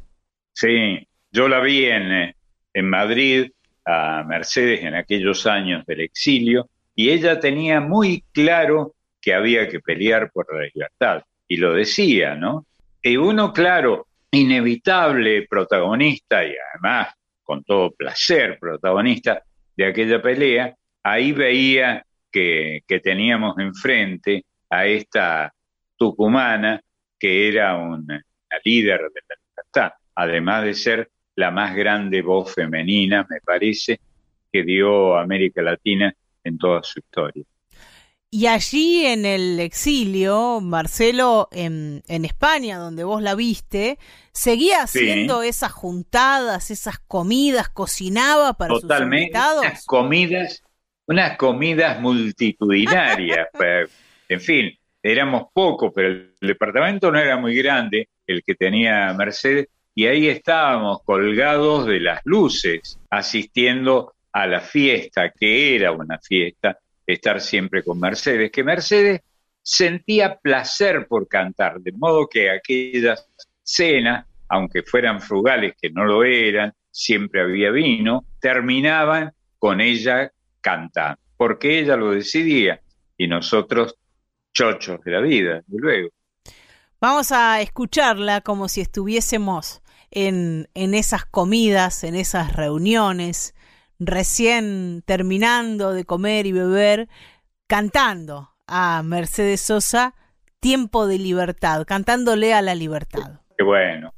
Sí, 0.55 1.07
yo 1.35 1.49
la 1.49 1.61
vi 1.61 1.87
en, 1.87 2.13
eh, 2.13 2.37
en 2.73 2.89
Madrid 2.89 3.51
a 3.85 4.23
Mercedes 4.23 4.85
en 4.85 4.95
aquellos 4.95 5.47
años 5.47 5.85
del 5.85 6.01
exilio 6.01 6.71
y 6.95 7.11
ella 7.11 7.41
tenía 7.41 7.81
muy 7.81 8.23
claro 8.33 8.95
que 9.21 9.35
había 9.35 9.69
que 9.69 9.81
pelear 9.81 10.31
por 10.31 10.47
la 10.55 10.69
libertad 10.73 11.25
y 11.49 11.57
lo 11.57 11.75
decía, 11.75 12.37
¿no? 12.37 12.67
Y 13.03 13.17
uno, 13.17 13.53
claro, 13.53 14.07
inevitable 14.31 15.47
protagonista 15.49 16.45
y 16.45 16.55
además 16.73 17.15
con 17.43 17.65
todo 17.65 17.91
placer 17.91 18.57
protagonista 18.59 19.43
de 19.77 19.87
aquella 19.87 20.23
pelea, 20.23 20.75
ahí 21.03 21.33
veía 21.33 22.05
que 22.31 23.01
teníamos 23.03 23.59
enfrente 23.59 24.45
a 24.71 24.87
esta 24.87 25.53
tucumana 25.97 26.81
que 27.19 27.49
era 27.49 27.77
una 27.77 28.21
líder 28.65 29.01
de 29.01 29.21
la 29.29 29.37
libertad, 29.49 29.93
además 30.15 30.65
de 30.65 30.75
ser 30.75 31.09
la 31.37 31.51
más 31.51 31.75
grande 31.75 32.23
voz 32.23 32.55
femenina, 32.55 33.27
me 33.29 33.41
parece, 33.41 34.01
que 34.53 34.63
dio 34.63 35.17
América 35.17 35.63
Latina 35.63 36.15
en 36.45 36.59
toda 36.59 36.83
su 36.83 37.01
historia. 37.01 37.45
Y 38.31 38.49
allí 38.49 39.07
en 39.07 39.25
el 39.27 39.61
exilio, 39.61 40.61
Marcelo, 40.61 41.49
en, 41.53 42.03
España, 42.09 42.79
donde 42.79 43.05
vos 43.05 43.23
la 43.23 43.37
viste, 43.37 43.97
seguía 44.33 44.83
haciendo 44.83 45.45
esas 45.45 45.71
juntadas, 45.71 46.73
esas 46.73 46.99
comidas, 46.99 47.69
cocinaba 47.69 48.55
para 48.55 48.75
sus 48.75 48.91
invitados. 49.01 49.65
Unas 49.65 49.87
comidas, 49.87 50.63
unas 51.07 51.37
comidas 51.37 52.01
multitudinarias. 52.01 53.47
en 54.29 54.41
fin, 54.41 54.79
éramos 55.01 55.45
pocos, 55.53 55.93
pero 55.95 56.09
el 56.09 56.35
departamento 56.41 57.13
no 57.13 57.21
era 57.21 57.37
muy 57.37 57.55
grande, 57.55 58.09
el 58.27 58.43
que 58.43 58.57
tenía 58.57 59.13
Mercedes, 59.13 59.69
y 59.95 60.07
ahí 60.07 60.29
estábamos 60.29 61.03
colgados 61.05 61.87
de 61.87 62.01
las 62.01 62.21
luces, 62.25 62.99
asistiendo 63.11 64.15
a 64.33 64.47
la 64.47 64.61
fiesta, 64.61 65.31
que 65.31 65.77
era 65.77 65.93
una 65.93 66.19
fiesta, 66.19 66.79
estar 67.07 67.41
siempre 67.41 67.85
con 67.85 68.01
Mercedes, 68.01 68.51
que 68.51 68.65
Mercedes 68.65 69.21
sentía 69.63 70.37
placer 70.37 71.07
por 71.07 71.29
cantar, 71.29 71.81
de 71.81 71.93
modo 71.93 72.27
que 72.29 72.51
aquellas 72.51 73.29
cenas, 73.63 74.27
aunque 74.49 74.83
fueran 74.83 75.21
frugales, 75.21 75.75
que 75.81 75.91
no 75.91 76.05
lo 76.05 76.25
eran, 76.25 76.73
siempre 76.91 77.43
había 77.43 77.71
vino, 77.71 78.25
terminaban 78.41 79.33
con 79.59 79.81
ella 79.81 80.31
cantando, 80.61 81.21
porque 81.37 81.79
ella 81.79 81.97
lo 81.97 82.11
decidía 82.11 82.81
y 83.17 83.29
nosotros 83.29 83.97
chochos 84.53 85.03
de 85.05 85.11
la 85.13 85.21
vida, 85.21 85.63
de 85.67 85.79
luego. 85.79 86.09
Vamos 87.01 87.33
a 87.33 87.61
escucharla 87.61 88.41
como 88.41 88.67
si 88.69 88.81
estuviésemos 88.81 89.83
en, 90.15 90.69
en 90.75 90.95
esas 90.95 91.27
comidas, 91.27 92.05
en 92.05 92.15
esas 92.15 92.55
reuniones, 92.55 93.55
recién 93.99 95.03
terminando 95.05 95.93
de 95.93 96.05
comer 96.05 96.47
y 96.47 96.53
beber, 96.53 97.09
cantando 97.67 98.51
a 98.67 99.03
Mercedes 99.05 99.61
Sosa 99.61 100.15
Tiempo 100.61 101.07
de 101.07 101.19
Libertad, 101.19 101.85
cantándole 101.87 102.55
a 102.55 102.63
la 102.63 102.75
libertad. 102.75 103.41
Qué 103.59 103.65
bueno. 103.65 104.15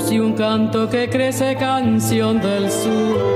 Si 0.00 0.20
un 0.20 0.34
canto 0.34 0.88
que 0.88 1.10
crece 1.10 1.56
canción 1.56 2.40
del 2.40 2.70
sur 2.70 3.35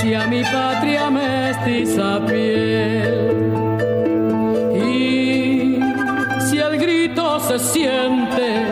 Acaricia 0.00 0.26
mi 0.28 0.42
patria 0.42 1.10
mestiza 1.10 2.20
piel. 2.26 3.36
Y 4.74 5.78
si 6.48 6.56
el 6.56 6.78
grito 6.78 7.38
se 7.40 7.58
siente, 7.58 8.64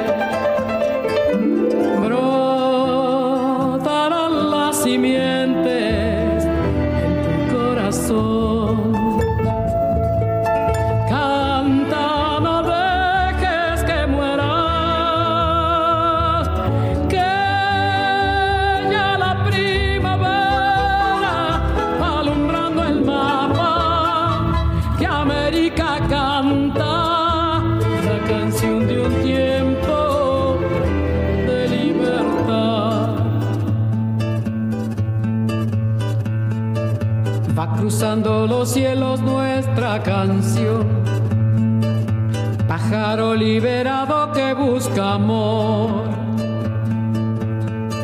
Pájaro 42.67 43.37
liberado 43.37 44.33
que 44.33 44.53
busca 44.53 45.15
amor. 45.15 46.03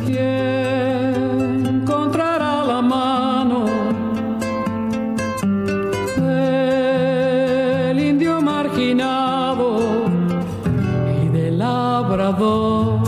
¿Quién 0.06 1.66
encontrará 1.66 2.64
la 2.64 2.80
mano 2.80 3.64
del 6.16 7.98
indio 7.98 8.40
marginado 8.40 9.80
y 11.20 11.28
del 11.30 11.58
labrador? 11.58 13.00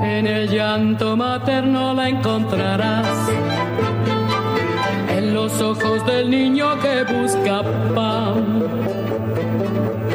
En 0.00 0.26
el 0.26 0.48
llanto 0.48 1.16
materno 1.18 1.92
la 1.92 2.08
encontrarás 2.08 2.97
los 5.48 5.62
ojos 5.62 6.04
del 6.04 6.28
niño 6.28 6.78
que 6.80 7.04
busca 7.04 7.62
pan. 7.94 10.07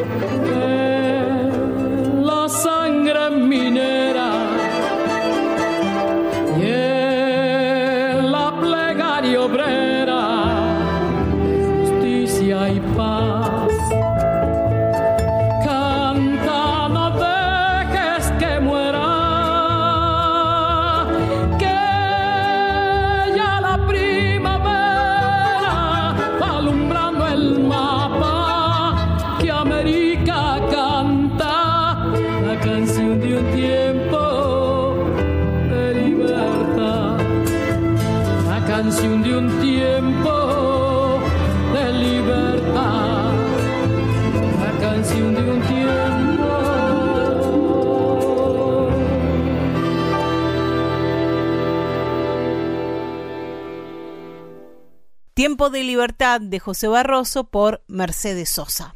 De 55.73 55.83
Libertad 55.83 56.39
de 56.39 56.59
José 56.59 56.88
Barroso 56.88 57.45
por 57.45 57.83
Mercedes 57.88 58.49
Sosa. 58.49 58.95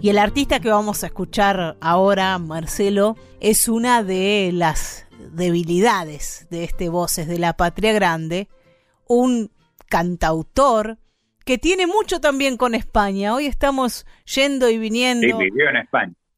Y 0.00 0.08
el 0.08 0.16
artista 0.16 0.60
que 0.60 0.70
vamos 0.70 1.02
a 1.02 1.08
escuchar 1.08 1.76
ahora, 1.80 2.38
Marcelo, 2.38 3.16
es 3.40 3.68
una 3.68 4.02
de 4.02 4.50
las 4.54 5.06
debilidades 5.32 6.46
de 6.50 6.64
este 6.64 6.88
Voces 6.88 7.26
de 7.26 7.38
la 7.38 7.54
Patria 7.54 7.92
Grande, 7.92 8.48
un 9.06 9.50
cantautor 9.86 10.98
que 11.44 11.58
tiene 11.58 11.86
mucho 11.86 12.20
también 12.20 12.56
con 12.56 12.74
España. 12.74 13.34
Hoy 13.34 13.46
estamos 13.46 14.06
yendo 14.24 14.70
y 14.70 14.78
viniendo 14.78 15.38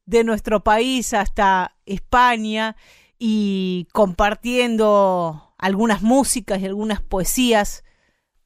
de 0.05 0.23
nuestro 0.23 0.63
país 0.63 1.13
hasta 1.13 1.75
España 1.85 2.75
y 3.17 3.87
compartiendo 3.93 5.52
algunas 5.63 6.01
músicas 6.01 6.59
y 6.59 6.65
algunas 6.65 7.01
poesías 7.01 7.85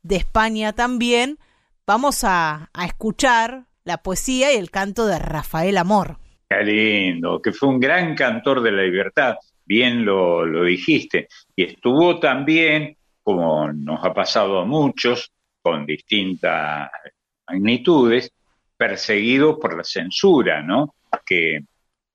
de 0.04 0.18
España 0.18 0.74
también, 0.74 1.40
vamos 1.88 2.24
a, 2.24 2.70
escuchar 2.86 3.66
la 3.84 4.04
poesía 4.04 4.54
y 4.54 4.58
el 4.58 4.70
canto 4.70 5.08
de 5.08 5.18
Rafael 5.18 5.78
Amor. 5.78 6.20
Qué 6.48 6.64
lindo, 6.64 7.42
que 7.42 7.54
fue 7.54 7.70
un 7.70 7.80
gran 7.80 8.14
cantor 8.14 8.62
de 8.62 8.72
la 8.72 8.84
libertad, 8.84 9.36
bien 9.66 10.06
lo, 10.06 10.46
lo 10.46 10.64
dijiste, 10.64 11.28
y 11.56 11.64
estuvo 11.64 12.20
también, 12.20 12.96
como 13.24 13.74
nos 13.74 14.06
ha 14.06 14.14
pasado 14.14 14.60
a 14.60 14.66
muchos, 14.66 15.32
con 15.64 15.88
distintas 15.88 16.92
magnitudes, 17.50 18.32
perseguido 18.78 19.58
por 19.58 19.76
la 19.76 19.84
censura, 19.84 20.62
¿no? 20.62 20.94
Que 21.26 21.62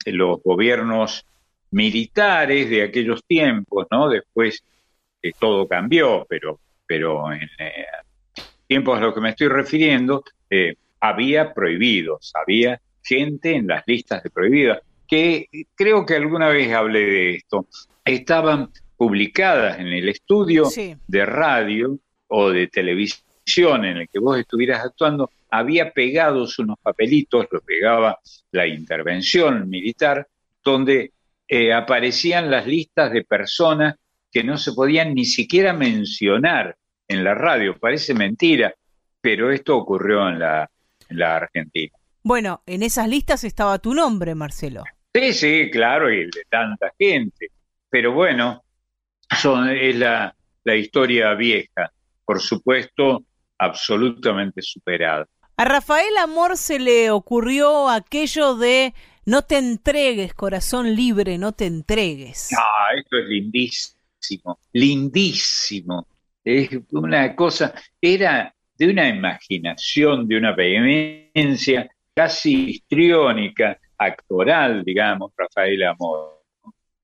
los 0.06 0.40
gobiernos 0.44 1.26
militares 1.72 2.70
de 2.70 2.84
aquellos 2.84 3.24
tiempos, 3.26 3.88
¿no? 3.90 4.08
Después 4.08 4.62
todo 5.38 5.68
cambió, 5.68 6.26
pero, 6.28 6.58
pero 6.86 7.32
en 7.32 7.48
eh, 7.58 7.86
tiempos 8.66 8.98
a 8.98 9.02
los 9.02 9.14
que 9.14 9.20
me 9.20 9.30
estoy 9.30 9.48
refiriendo, 9.48 10.24
eh, 10.50 10.74
había 11.00 11.52
prohibidos, 11.52 12.32
había 12.34 12.80
gente 13.02 13.54
en 13.54 13.66
las 13.66 13.84
listas 13.86 14.22
de 14.22 14.30
prohibidas, 14.30 14.80
que 15.06 15.46
creo 15.74 16.06
que 16.06 16.16
alguna 16.16 16.48
vez 16.48 16.72
hablé 16.72 17.00
de 17.00 17.34
esto, 17.36 17.66
estaban 18.04 18.70
publicadas 18.96 19.78
en 19.78 19.88
el 19.88 20.08
estudio 20.08 20.68
de 21.06 21.26
radio 21.26 21.98
o 22.28 22.50
de 22.50 22.68
televisión 22.68 23.84
en 23.84 23.96
el 23.98 24.08
que 24.08 24.18
vos 24.18 24.38
estuvieras 24.38 24.84
actuando, 24.84 25.30
había 25.50 25.90
pegados 25.90 26.58
unos 26.58 26.78
papelitos, 26.80 27.46
lo 27.50 27.60
pegaba 27.60 28.18
la 28.52 28.66
intervención 28.66 29.68
militar, 29.68 30.26
donde 30.64 31.12
eh, 31.48 31.72
aparecían 31.72 32.50
las 32.50 32.66
listas 32.66 33.12
de 33.12 33.24
personas 33.24 33.96
que 34.32 34.42
no 34.42 34.56
se 34.56 34.72
podían 34.72 35.14
ni 35.14 35.24
siquiera 35.24 35.72
mencionar 35.72 36.76
en 37.06 37.22
la 37.22 37.34
radio. 37.34 37.78
Parece 37.78 38.14
mentira, 38.14 38.74
pero 39.20 39.52
esto 39.52 39.76
ocurrió 39.76 40.28
en 40.28 40.38
la, 40.38 40.68
Argentina. 41.36 41.92
Bueno, 42.22 42.62
en 42.66 42.82
esas 42.82 43.08
listas 43.08 43.44
estaba 43.44 43.78
tu 43.78 43.92
nombre, 43.94 44.34
Marcelo. 44.34 44.84
Sí, 45.14 45.32
sí, 45.34 45.70
claro, 45.70 46.12
y 46.12 46.20
el 46.20 46.30
de 46.30 46.44
tanta 46.48 46.90
gente. 46.98 47.48
Pero 47.90 48.12
bueno, 48.12 48.64
son, 49.38 49.68
es 49.68 49.94
la, 49.96 50.34
la 50.64 50.74
historia 50.74 51.34
vieja, 51.34 51.92
por 52.24 52.40
supuesto, 52.40 53.24
absolutamente 53.58 54.62
superada. 54.62 55.26
A 55.56 55.64
Rafael 55.66 56.16
Amor 56.18 56.56
se 56.56 56.78
le 56.78 57.10
ocurrió 57.10 57.90
aquello 57.90 58.56
de 58.56 58.94
no 59.24 59.42
te 59.42 59.58
entregues, 59.58 60.34
corazón 60.34 60.96
libre, 60.96 61.38
no 61.38 61.52
te 61.52 61.66
entregues. 61.66 62.48
Ah, 62.58 62.96
esto 62.96 63.18
es 63.18 63.26
lindísimo, 63.26 64.00
lindísimo. 64.72 66.06
Es 66.44 66.70
una 66.92 67.34
cosa, 67.36 67.74
era 68.00 68.54
de 68.76 68.88
una 68.88 69.08
imaginación, 69.08 70.26
de 70.26 70.36
una 70.36 70.52
vehemencia 70.52 71.88
casi 72.14 72.70
histriónica, 72.70 73.78
actoral, 73.96 74.84
digamos, 74.84 75.32
Rafael 75.36 75.82
Amor, 75.84 76.42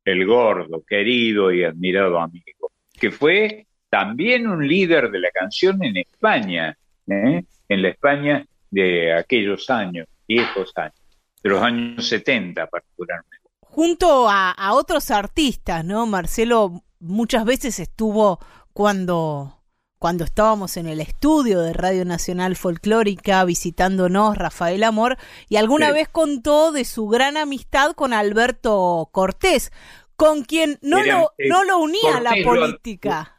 el 0.04 0.26
gordo, 0.26 0.82
querido 0.86 1.52
y 1.52 1.64
admirado 1.64 2.18
amigo, 2.18 2.72
que 2.92 3.10
fue 3.10 3.66
también 3.88 4.48
un 4.48 4.66
líder 4.66 5.10
de 5.10 5.20
la 5.20 5.30
canción 5.30 5.82
en 5.84 5.98
España, 5.98 6.76
¿eh? 7.06 7.44
en 7.68 7.82
la 7.82 7.88
España 7.88 8.44
de 8.70 9.14
aquellos 9.14 9.70
años, 9.70 10.06
viejos 10.26 10.72
años, 10.76 11.00
de 11.42 11.50
los 11.50 11.62
años 11.62 12.06
70 12.06 12.66
particularmente. 12.66 13.36
Junto 13.60 14.28
a, 14.28 14.50
a 14.50 14.74
otros 14.74 15.10
artistas, 15.10 15.84
¿no? 15.84 16.06
Marcelo 16.06 16.82
muchas 17.00 17.44
veces 17.44 17.78
estuvo 17.80 18.38
cuando 18.72 19.54
cuando 19.98 20.24
estábamos 20.24 20.76
en 20.76 20.86
el 20.86 21.00
estudio 21.00 21.60
de 21.60 21.72
Radio 21.72 22.04
Nacional 22.04 22.54
Folclórica 22.54 23.44
visitándonos 23.44 24.38
Rafael 24.38 24.84
Amor 24.84 25.16
y 25.48 25.56
alguna 25.56 25.90
vez 25.90 26.08
contó 26.08 26.70
de 26.70 26.84
su 26.84 27.08
gran 27.08 27.36
amistad 27.36 27.92
con 27.92 28.12
Alberto 28.12 29.08
Cortés, 29.10 29.72
con 30.14 30.44
quien 30.44 30.78
no, 30.82 31.02
lo, 31.02 31.32
eh, 31.36 31.48
no 31.48 31.64
lo 31.64 31.78
unía 31.78 32.18
a 32.18 32.20
la 32.20 32.32
política. 32.44 33.34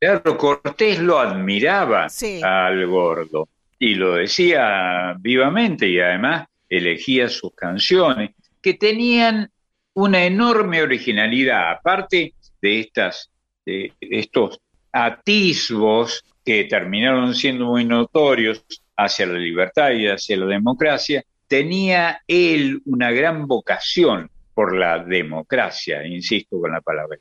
claro, 0.00 0.38
Cortés 0.38 0.98
lo 0.98 1.18
admiraba 1.18 2.06
al 2.42 2.86
gordo 2.86 3.48
y 3.78 3.94
lo 3.94 4.14
decía 4.14 5.14
vivamente 5.20 5.86
y 5.88 6.00
además 6.00 6.48
elegía 6.70 7.28
sus 7.28 7.54
canciones 7.54 8.30
que 8.62 8.74
tenían 8.74 9.50
una 9.92 10.24
enorme 10.24 10.80
originalidad, 10.80 11.72
aparte 11.72 12.34
de 12.60 12.80
estas 12.80 13.30
de 13.64 13.92
estos 14.00 14.60
atisbos 14.92 16.24
que 16.44 16.64
terminaron 16.64 17.34
siendo 17.34 17.66
muy 17.66 17.84
notorios 17.84 18.64
hacia 18.96 19.26
la 19.26 19.38
libertad 19.38 19.90
y 19.90 20.06
hacia 20.06 20.36
la 20.38 20.46
democracia, 20.46 21.22
tenía 21.46 22.22
él 22.26 22.80
una 22.86 23.10
gran 23.10 23.46
vocación 23.46 24.30
por 24.54 24.74
la 24.74 24.98
democracia, 25.04 26.06
insisto 26.06 26.60
con 26.60 26.72
la 26.72 26.80
palabra. 26.80 27.16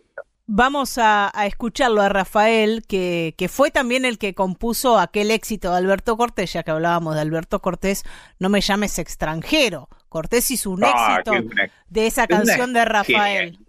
Vamos 0.49 0.97
a, 0.97 1.29
escucharlo 1.45 2.01
a 2.01 2.07
Rafael, 2.07 2.83
que, 2.87 3.35
que, 3.37 3.49
fue 3.49 3.69
también 3.69 4.05
el 4.05 4.17
que 4.17 4.33
compuso 4.33 4.97
aquel 4.97 5.29
éxito 5.29 5.71
de 5.71 5.77
Alberto 5.77 6.15
Cortés, 6.15 6.53
ya 6.53 6.63
que 6.63 6.71
hablábamos 6.71 7.15
de 7.15 7.21
Alberto 7.21 7.61
Cortés, 7.61 8.05
no 8.39 8.47
me 8.47 8.61
llames 8.61 8.97
extranjero. 8.97 9.89
Cortés 10.07 10.49
hizo 10.49 10.71
un 10.71 10.85
ah, 10.85 11.19
éxito 11.19 11.61
de 11.89 12.07
esa 12.07 12.27
canción 12.27 12.71
de 12.71 12.85
Rafael. 12.85 13.59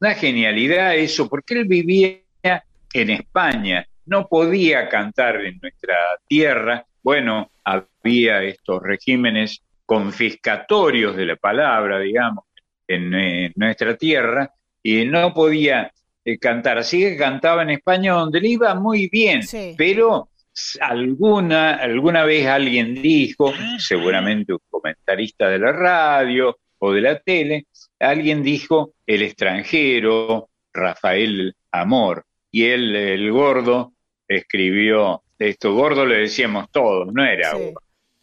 Una 0.00 0.14
genialidad 0.14 0.96
eso, 0.96 1.28
porque 1.28 1.54
él 1.54 1.64
vivía 1.66 2.20
en 2.92 3.10
España, 3.10 3.86
no 4.06 4.26
podía 4.26 4.88
cantar 4.88 5.44
en 5.44 5.58
nuestra 5.60 5.94
tierra, 6.28 6.84
bueno, 7.02 7.50
había 7.64 8.42
estos 8.42 8.82
regímenes 8.82 9.62
confiscatorios 9.84 11.16
de 11.16 11.26
la 11.26 11.36
palabra, 11.36 11.98
digamos, 12.00 12.44
en, 12.88 13.52
nuestra 13.54 13.96
tierra, 13.96 14.50
y 14.82 15.04
no 15.04 15.32
podía 15.32 15.92
eh, 16.24 16.38
cantar. 16.38 16.78
Así 16.78 17.00
que 17.00 17.16
cantaba 17.16 17.62
en 17.62 17.70
España 17.70 18.12
donde 18.12 18.40
le 18.40 18.48
iba 18.48 18.74
muy 18.74 19.08
bien, 19.08 19.40
pero 19.76 20.30
alguna, 20.80 21.74
alguna 21.74 22.24
vez 22.24 22.46
alguien 22.46 22.94
dijo, 22.94 23.52
seguramente 23.78 24.52
un 24.52 24.60
comentarista 24.68 25.48
de 25.48 25.58
la 25.58 25.72
radio 25.72 26.56
o 26.78 26.92
de 26.92 27.00
la 27.00 27.18
tele, 27.18 27.66
alguien 27.98 28.42
dijo 28.42 28.94
el 29.06 29.22
extranjero, 29.22 30.48
Rafael 30.72 31.54
Amor 31.72 32.24
y 32.50 32.64
él, 32.64 32.94
el 32.94 33.32
gordo, 33.32 33.92
escribió 34.28 35.22
esto. 35.38 35.74
Gordo 35.74 36.04
le 36.06 36.18
decíamos 36.18 36.70
todos, 36.70 37.12
no 37.12 37.24
era 37.24 37.52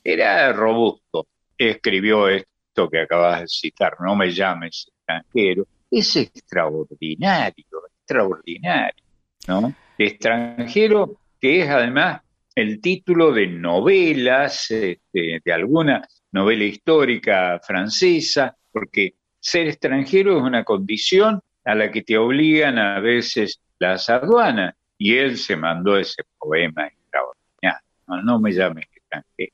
era 0.04 0.52
robusto. 0.52 1.28
Escribió 1.58 2.28
esto 2.28 2.90
que 2.90 3.02
acabas 3.02 3.42
de 3.42 3.48
citar, 3.48 3.96
no 4.00 4.16
me 4.16 4.32
llames 4.32 4.88
extranjero. 4.88 5.66
Es 5.90 6.16
extraordinario, 6.16 7.66
extraordinario, 8.00 9.04
¿no? 9.48 9.74
Extranjero, 9.98 11.18
que 11.40 11.62
es 11.62 11.70
además 11.70 12.22
el 12.56 12.82
título 12.82 13.32
de 13.32 13.48
novelas, 13.48 14.70
este, 14.72 15.42
de 15.44 15.54
alguna 15.54 16.06
novela 16.32 16.64
histórica 16.64 17.60
francesa, 17.66 18.56
porque 18.72 19.14
ser 19.44 19.68
extranjero 19.68 20.38
es 20.38 20.44
una 20.44 20.64
condición 20.64 21.42
a 21.66 21.76
la 21.76 21.92
que 21.92 22.02
te 22.02 22.18
obligan 22.18 22.80
a 22.80 23.00
veces 23.00 23.60
las 23.78 24.10
aduanas. 24.10 24.76
Y 24.98 25.18
él 25.18 25.38
se 25.38 25.58
mandó 25.58 25.98
ese 25.98 26.24
poema 26.40 26.88
extraordinario. 26.88 28.24
No, 28.24 28.40
me 28.40 28.54
llames 28.54 28.86
extranjero. 28.96 29.54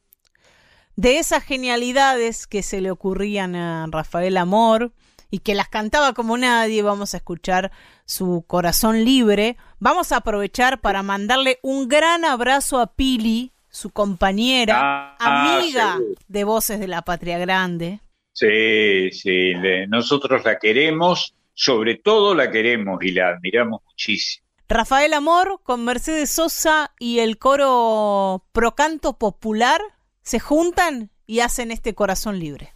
De 0.96 1.18
esas 1.18 1.44
genialidades 1.44 2.46
que 2.46 2.62
se 2.62 2.82
le 2.82 2.92
ocurrían 2.92 3.56
a 3.56 3.88
Rafael 3.90 4.38
Amor 4.38 4.92
y 5.32 5.40
que 5.40 5.56
las 5.56 5.70
cantaba 5.70 6.14
como 6.14 6.38
nadie, 6.38 6.84
vamos 6.84 7.14
a 7.14 7.18
escuchar 7.18 7.72
su 8.06 8.44
corazón 8.46 9.04
libre. 9.06 9.58
Vamos 9.80 10.12
a 10.12 10.18
aprovechar 10.18 10.82
para 10.82 11.02
mandarle 11.02 11.58
un 11.64 11.88
gran 11.88 12.26
abrazo 12.26 12.80
a 12.80 12.94
Pili, 12.94 13.54
su 13.70 13.90
compañera, 13.92 15.16
ah, 15.20 15.56
amiga 15.56 15.98
de 16.28 16.44
Voces 16.44 16.80
de 16.80 16.88
la 16.88 17.02
Patria 17.02 17.40
Grande. 17.40 18.02
Sí, 18.40 19.12
sí, 19.12 19.54
nosotros 19.90 20.46
la 20.46 20.58
queremos 20.58 21.36
sobre 21.60 21.98
todo 21.98 22.36
la 22.36 22.52
queremos 22.52 23.04
y 23.04 23.12
la 23.12 23.32
admiramos 23.32 23.82
muchísimo. 23.86 24.48
Rafael 24.70 25.14
Amor 25.14 25.60
con 25.62 25.84
Mercedes 25.84 26.30
Sosa 26.30 26.94
y 27.00 27.20
el 27.20 27.38
coro 27.38 28.46
Procanto 28.54 29.18
Popular 29.18 29.82
se 30.22 30.40
juntan 30.40 31.12
y 31.28 31.42
hacen 31.42 31.72
este 31.72 31.94
corazón 31.96 32.40
libre. 32.40 32.76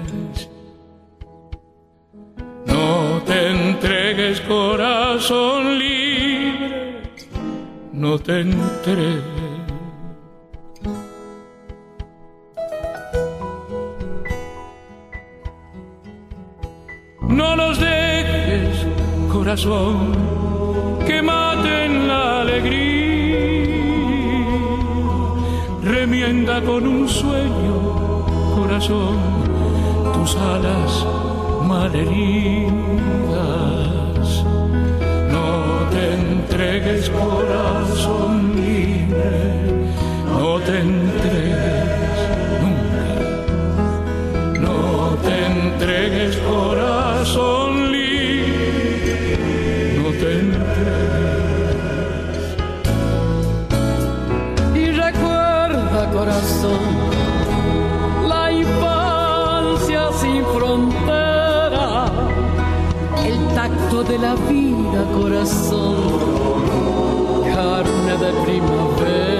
corazón 4.39 5.77
libre, 5.77 7.01
no 7.91 8.17
te 8.17 8.41
entregues. 8.41 9.23
No 17.27 17.55
nos 17.55 17.79
dejes, 17.79 18.85
corazón, 19.31 20.13
que 21.05 21.21
maten 21.21 22.07
la 22.07 22.41
alegría. 22.41 23.01
Remienda 25.83 26.61
con 26.61 26.87
un 26.87 27.09
sueño, 27.09 28.25
corazón, 28.55 29.17
tus 30.13 30.35
alas 30.35 31.05
malheridas 31.67 32.71
te 36.11 36.17
entregues 36.17 37.09
corazón 37.09 38.53
libre, 38.55 39.31
no 40.27 40.59
te 40.59 40.79
entregues 40.79 42.19
nunca, 42.61 43.07
no 44.59 45.15
te 45.23 45.35
entregues 45.45 46.37
corazón 46.37 47.91
libre, 47.93 49.37
no 50.03 50.09
te 50.21 50.29
entregues. 50.39 51.05
Y 54.75 54.85
recuerda 54.91 56.11
corazón. 56.11 57.11
de 64.03 64.17
la 64.17 64.35
vida 64.49 64.70
corazón, 65.05 65.95
carne 67.53 68.17
de 68.17 68.31
primavera. 68.45 69.30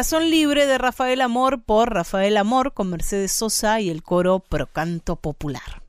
Corazón 0.00 0.30
Libre 0.30 0.64
de 0.64 0.78
Rafael 0.78 1.20
Amor 1.20 1.62
por 1.62 1.92
Rafael 1.92 2.38
Amor 2.38 2.72
con 2.72 2.88
Mercedes 2.88 3.32
Sosa 3.32 3.82
y 3.82 3.90
el 3.90 4.02
coro 4.02 4.38
Procanto 4.38 5.16
Popular. 5.16 5.82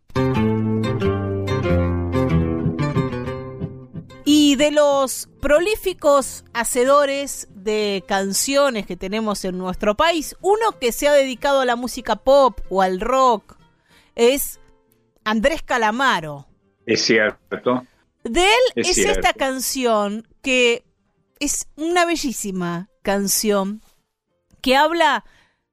Y 4.26 4.57
de 4.57 4.72
los 4.72 5.30
prolíficos 5.39 6.43
hacedores 6.51 7.47
de 7.51 8.03
canciones 8.05 8.86
que 8.86 8.97
tenemos 8.97 9.45
en 9.45 9.57
nuestro 9.57 9.95
país, 9.95 10.36
uno 10.41 10.78
que 10.78 10.91
se 10.91 11.07
ha 11.07 11.14
dedicado 11.14 11.62
a 11.62 11.66
la 11.66 11.78
música 11.78 12.18
pop 12.18 12.59
o 12.70 12.82
al 12.82 12.99
rock 12.99 13.55
es 14.16 14.59
Andrés 15.24 15.64
Calamaro. 15.64 16.47
Es 16.86 17.05
cierto. 17.05 17.88
De 18.26 18.43
él 18.43 18.74
es, 18.76 18.97
esta 18.97 19.32
canción 19.32 20.28
que 20.41 20.84
es 21.39 21.70
una 21.78 22.03
bellísima 22.03 22.89
canción 23.03 23.82
que 24.62 24.76
habla 24.76 25.26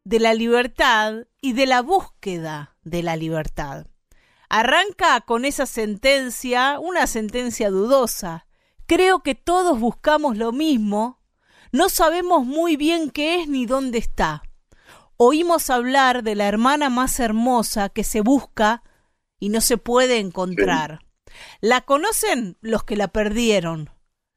de 0.05 0.21
la 0.21 0.35
libertad 0.35 1.27
y 1.41 1.53
de 1.53 1.67
la 1.67 1.83
búsqueda 1.83 2.77
de 2.83 3.03
la 3.03 3.17
libertad. 3.17 3.87
Arranca 4.49 5.21
con 5.21 5.45
esa 5.45 5.67
sentencia, 5.67 6.79
una 6.81 7.07
sentencia 7.07 7.71
dudosa. 7.71 8.47
Creo 8.87 9.23
que 9.23 9.35
todos 9.35 9.79
buscamos 9.79 10.39
lo 10.39 10.53
mismo, 10.53 11.19
no 11.71 11.91
sabemos 11.91 12.47
muy 12.47 12.77
bien 12.77 13.11
qué 13.11 13.43
es 13.43 13.49
ni 13.49 13.67
dónde 13.67 13.99
está. 13.99 14.43
Oímos 15.19 15.69
hablar 15.69 16.23
de 16.23 16.35
la 16.35 16.47
hermana 16.47 16.89
más 16.89 17.21
hermosa 17.21 17.91
que 17.91 18.05
se 18.05 18.23
busca 18.23 18.83
y 19.39 19.51
no 19.51 19.61
se 19.61 19.77
puede 19.77 20.19
encontrar. 20.19 21.01
La 21.61 21.83
conocen 21.83 22.57
los 22.61 22.85
que 22.85 22.97
la 22.97 23.09
perdieron, 23.09 23.91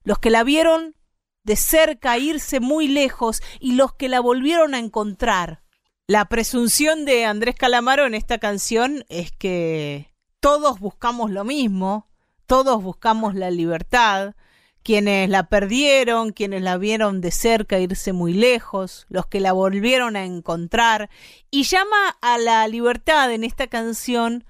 los 0.03 0.19
que 0.19 0.29
la 0.29 0.43
vieron 0.43 0.95
de 1.43 1.55
cerca 1.55 2.17
irse 2.17 2.59
muy 2.59 2.87
lejos 2.87 3.41
y 3.59 3.73
los 3.73 3.93
que 3.93 4.09
la 4.09 4.19
volvieron 4.19 4.73
a 4.73 4.79
encontrar. 4.79 5.61
La 6.07 6.25
presunción 6.25 7.05
de 7.05 7.25
Andrés 7.25 7.55
Calamaro 7.55 8.05
en 8.05 8.13
esta 8.13 8.37
canción 8.37 9.05
es 9.09 9.31
que 9.31 10.13
todos 10.39 10.79
buscamos 10.79 11.31
lo 11.31 11.43
mismo, 11.45 12.09
todos 12.45 12.83
buscamos 12.83 13.35
la 13.35 13.49
libertad, 13.49 14.35
quienes 14.83 15.29
la 15.29 15.47
perdieron, 15.47 16.31
quienes 16.31 16.63
la 16.63 16.77
vieron 16.77 17.21
de 17.21 17.31
cerca 17.31 17.79
irse 17.79 18.13
muy 18.13 18.33
lejos, 18.33 19.05
los 19.09 19.27
que 19.27 19.39
la 19.39 19.53
volvieron 19.53 20.15
a 20.15 20.25
encontrar, 20.25 21.09
y 21.49 21.63
llama 21.63 22.17
a 22.21 22.37
la 22.37 22.67
libertad 22.67 23.31
en 23.31 23.43
esta 23.43 23.67
canción 23.67 24.43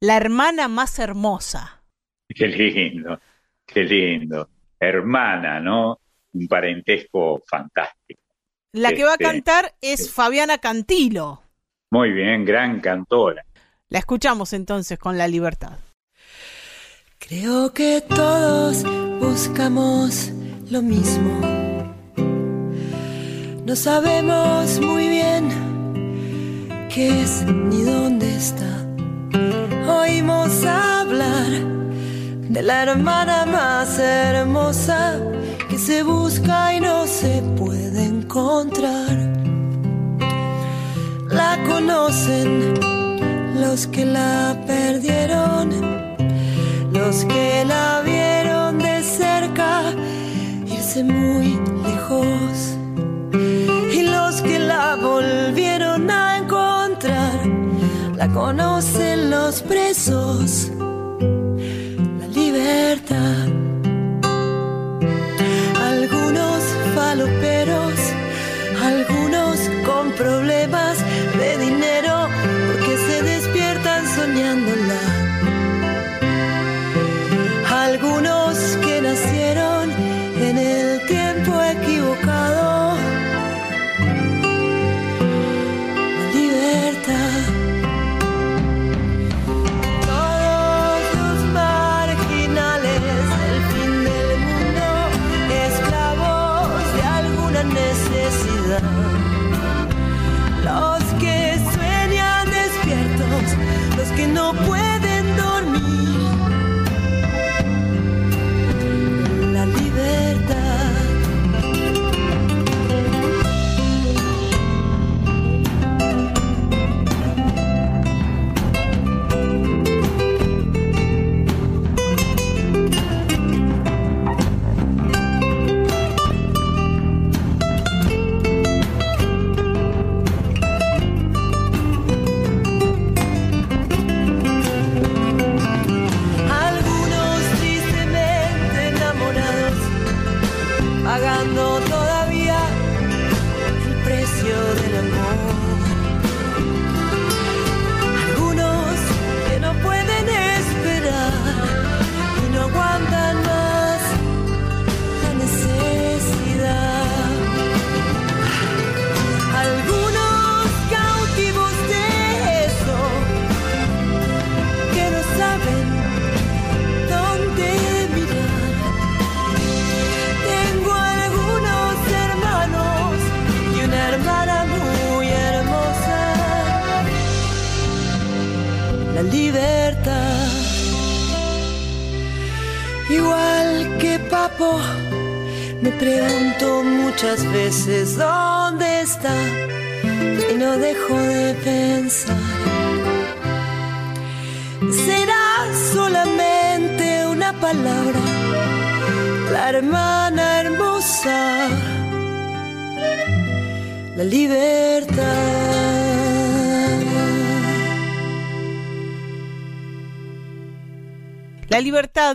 la 0.00 0.16
hermana 0.16 0.68
más 0.68 0.98
hermosa. 0.98 1.82
Qué 2.28 2.46
lindo, 2.46 3.18
qué 3.66 3.84
lindo. 3.84 4.48
Hermana, 4.78 5.60
¿no? 5.60 6.00
Un 6.32 6.46
parentesco 6.46 7.42
fantástico. 7.46 8.22
La 8.72 8.92
que 8.92 9.04
va 9.04 9.10
a 9.10 9.14
este, 9.14 9.24
cantar 9.24 9.74
es 9.80 10.12
Fabiana 10.12 10.58
Cantilo. 10.58 11.42
Muy 11.90 12.12
bien, 12.12 12.44
gran 12.44 12.80
cantora. 12.80 13.44
La 13.88 13.98
escuchamos 13.98 14.52
entonces 14.52 14.98
con 14.98 15.18
la 15.18 15.26
libertad. 15.26 15.78
Creo 17.18 17.72
que 17.72 18.00
todos 18.00 18.84
buscamos 19.18 20.30
lo 20.70 20.82
mismo. 20.82 21.40
No 23.66 23.74
sabemos 23.74 24.80
muy 24.80 25.08
bien 25.08 25.48
qué 26.92 27.22
es 27.22 27.44
ni 27.44 27.82
dónde 27.82 28.34
está. 28.36 28.86
Oímos 29.88 30.64
hablar 30.64 31.50
de 32.48 32.62
la 32.62 32.82
hermana 32.84 33.46
más 33.46 33.98
hermosa 33.98 35.20
que 35.70 35.78
se 35.78 36.02
busca 36.02 36.74
y 36.74 36.80
no 36.80 37.06
se 37.06 37.42
puede 37.56 38.04
encontrar. 38.04 39.16
La 41.28 41.56
conocen 41.68 42.74
los 43.54 43.86
que 43.86 44.04
la 44.04 44.60
perdieron 44.66 45.70
los 46.92 47.24
que 47.24 47.64
la 47.64 48.02
vieron 48.04 48.78
de 48.78 49.02
cerca 49.02 49.82
irse 50.66 51.04
muy 51.04 51.58
lejos 51.84 52.76
y 53.92 54.02
los 54.02 54.42
que 54.42 54.58
la 54.58 54.96
volvieron 54.96 56.10
a 56.10 56.38
encontrar 56.38 57.46
la 58.16 58.28
conocen 58.28 59.30
los 59.30 59.62
presos 59.62 60.70
la 62.18 62.26
libertad 62.28 63.69
algunos 68.80 69.58
con 69.84 70.12
problemas 70.12 70.96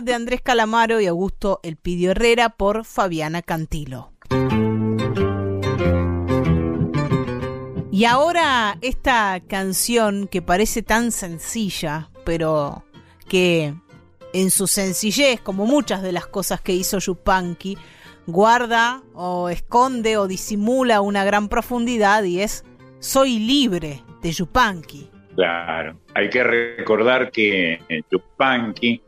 De 0.02 0.12
Andrés 0.12 0.42
Calamaro 0.42 1.00
y 1.00 1.06
Augusto 1.06 1.60
Elpidio 1.62 2.10
Herrera 2.10 2.50
por 2.50 2.84
Fabiana 2.84 3.40
Cantilo. 3.40 4.12
Y 7.90 8.04
ahora 8.04 8.76
esta 8.82 9.40
canción 9.48 10.28
que 10.28 10.42
parece 10.42 10.82
tan 10.82 11.12
sencilla, 11.12 12.10
pero 12.26 12.84
que 13.26 13.74
en 14.34 14.50
su 14.50 14.66
sencillez, 14.66 15.40
como 15.40 15.64
muchas 15.64 16.02
de 16.02 16.12
las 16.12 16.26
cosas 16.26 16.60
que 16.60 16.74
hizo 16.74 16.98
Yupanqui, 16.98 17.78
guarda 18.26 19.02
o 19.14 19.48
esconde 19.48 20.18
o 20.18 20.28
disimula 20.28 21.00
una 21.00 21.24
gran 21.24 21.48
profundidad 21.48 22.22
y 22.24 22.42
es 22.42 22.64
Soy 22.98 23.38
libre 23.38 24.02
de 24.20 24.32
Yupanqui. 24.32 25.08
Claro, 25.34 25.98
hay 26.14 26.28
que 26.28 26.44
recordar 26.44 27.30
que 27.30 27.80
Yupanqui 28.10 29.00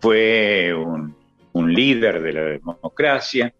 fue 0.00 0.72
un, 0.74 1.18
líder 1.52 2.22
de 2.22 2.32
la 2.32 2.42
democracia. 2.42 3.52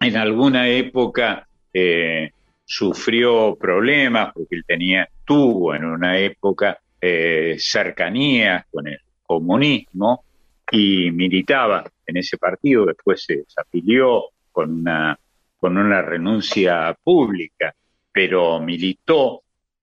En 0.00 0.16
alguna 0.16 0.68
época 0.68 1.46
eh, 1.72 2.30
sufrió 2.64 3.56
problemas 3.56 4.32
porque 4.32 4.56
él 4.56 4.64
tenía, 4.66 5.08
tuvo 5.24 5.74
en 5.74 5.84
una 5.84 6.18
época 6.18 6.78
eh, 7.00 7.56
cercanías 7.58 8.64
con 8.70 8.86
el 8.86 9.00
comunismo 9.22 10.24
y 10.70 11.10
militaba 11.10 11.84
en 12.06 12.16
ese 12.16 12.38
partido, 12.38 12.86
después 12.86 13.24
se 13.24 13.38
desafilió 13.38 14.24
con 14.52 14.80
una, 14.80 15.18
con 15.58 15.76
una 15.76 16.00
renuncia 16.00 16.96
pública, 17.02 17.74
pero 18.12 18.60
militó 18.60 19.42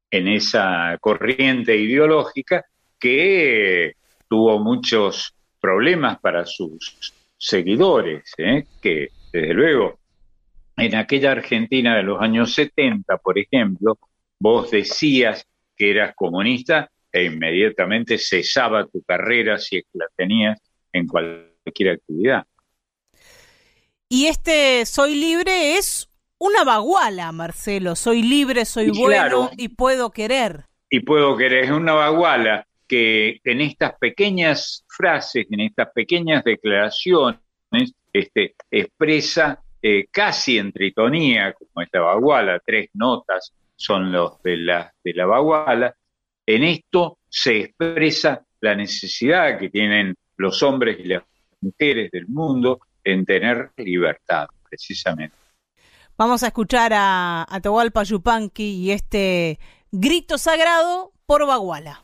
en 0.10 0.28
esa 0.28 0.98
corriente 1.00 1.76
ideológica 1.76 2.66
que 3.00 3.96
tuvo 4.28 4.60
muchos 4.60 5.36
problemas 5.64 6.20
para 6.20 6.46
sus 6.46 7.14
seguidores, 7.38 8.34
¿eh? 8.38 8.66
que 8.82 9.08
desde 9.32 9.54
luego 9.54 9.98
en 10.76 10.94
aquella 10.94 11.32
Argentina 11.32 11.96
de 11.96 12.04
los 12.04 12.22
años 12.22 12.54
70, 12.54 13.16
por 13.20 13.40
ejemplo, 13.40 13.98
vos 14.40 14.72
decías 14.72 15.48
que 15.78 15.92
eras 15.92 16.16
comunista 16.16 16.92
e 17.10 17.24
inmediatamente 17.24 18.18
cesaba 18.18 18.86
tu 18.88 19.04
carrera 19.04 19.58
si 19.58 19.78
es 19.78 19.84
que 19.84 20.00
la 20.00 20.08
tenías 20.18 20.60
en 20.92 21.08
cualquier 21.08 21.92
actividad. 21.92 22.46
Y 24.10 24.26
este 24.26 24.86
Soy 24.86 25.16
Libre 25.16 25.78
es 25.78 26.10
una 26.40 26.66
baguala, 26.66 27.32
Marcelo. 27.32 27.96
Soy 27.96 28.22
libre, 28.22 28.66
soy 28.66 28.90
bueno 28.90 29.50
y 29.56 29.70
puedo 29.70 30.12
querer. 30.12 30.66
Y 30.90 31.00
puedo 31.00 31.38
querer. 31.38 31.64
Es 31.64 31.72
una 31.72 31.94
baguala 31.94 32.68
que 32.88 33.40
en 33.44 33.62
estas 33.62 33.98
pequeñas 33.98 34.86
frases, 34.88 35.46
en 35.50 35.62
estas 35.62 35.90
pequeñas 35.94 36.44
declaraciones, 36.44 37.40
este, 38.12 38.56
expresa 38.70 39.64
eh, 39.82 40.06
casi 40.12 40.58
en 40.58 40.72
tritonía, 40.72 41.54
como 41.54 41.84
esta 41.84 42.00
baguala, 42.00 42.62
tres 42.66 42.90
notas 42.94 43.52
son 43.76 44.12
los 44.12 44.42
de 44.44 44.58
la, 44.58 44.94
de 45.04 45.14
la 45.14 45.26
baguala. 45.26 45.96
En 46.46 46.64
esto 46.64 47.20
se 47.28 47.60
expresa 47.60 48.46
la 48.62 48.76
necesidad 48.76 49.60
que 49.60 49.70
tienen 49.70 50.16
los 50.38 50.64
hombres 50.64 51.00
y 51.00 51.06
las 51.06 51.24
mujeres 51.62 52.12
del 52.12 52.28
mundo 52.28 52.80
en 53.04 53.26
tener 53.26 53.72
libertad, 53.78 54.48
precisamente. 54.70 55.36
Vamos 56.18 56.44
a 56.44 56.48
escuchar 56.48 56.94
a 56.94 57.46
Atahualpa 57.50 58.04
Yupanqui 58.04 58.64
y 58.64 58.92
este 58.92 59.60
grito 59.92 60.38
sagrado 60.38 61.12
por 61.26 61.46
Baguala. 61.48 62.04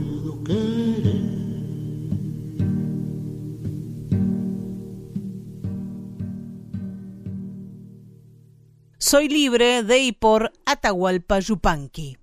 de 9.11 9.99
y 9.99 10.13
por 10.13 10.53
Atahualpa 10.65 11.39
Yupanqui. 11.39 12.17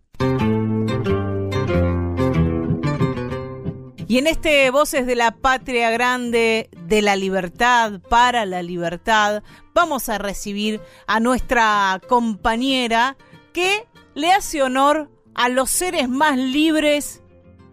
Y 4.06 4.16
en 4.16 4.26
este 4.26 4.70
Voces 4.70 5.06
de 5.06 5.14
la 5.14 5.32
Patria 5.32 5.90
Grande, 5.90 6.70
de 6.86 7.02
la 7.02 7.14
Libertad, 7.14 8.00
para 8.08 8.46
la 8.46 8.62
Libertad, 8.62 9.42
vamos 9.74 10.08
a 10.08 10.16
recibir 10.16 10.80
a 11.06 11.20
nuestra 11.20 12.00
compañera 12.08 13.18
que 13.52 13.86
le 14.14 14.32
hace 14.32 14.62
honor 14.62 15.10
a 15.34 15.50
los 15.50 15.70
seres 15.70 16.08
más 16.08 16.38
libres 16.38 17.22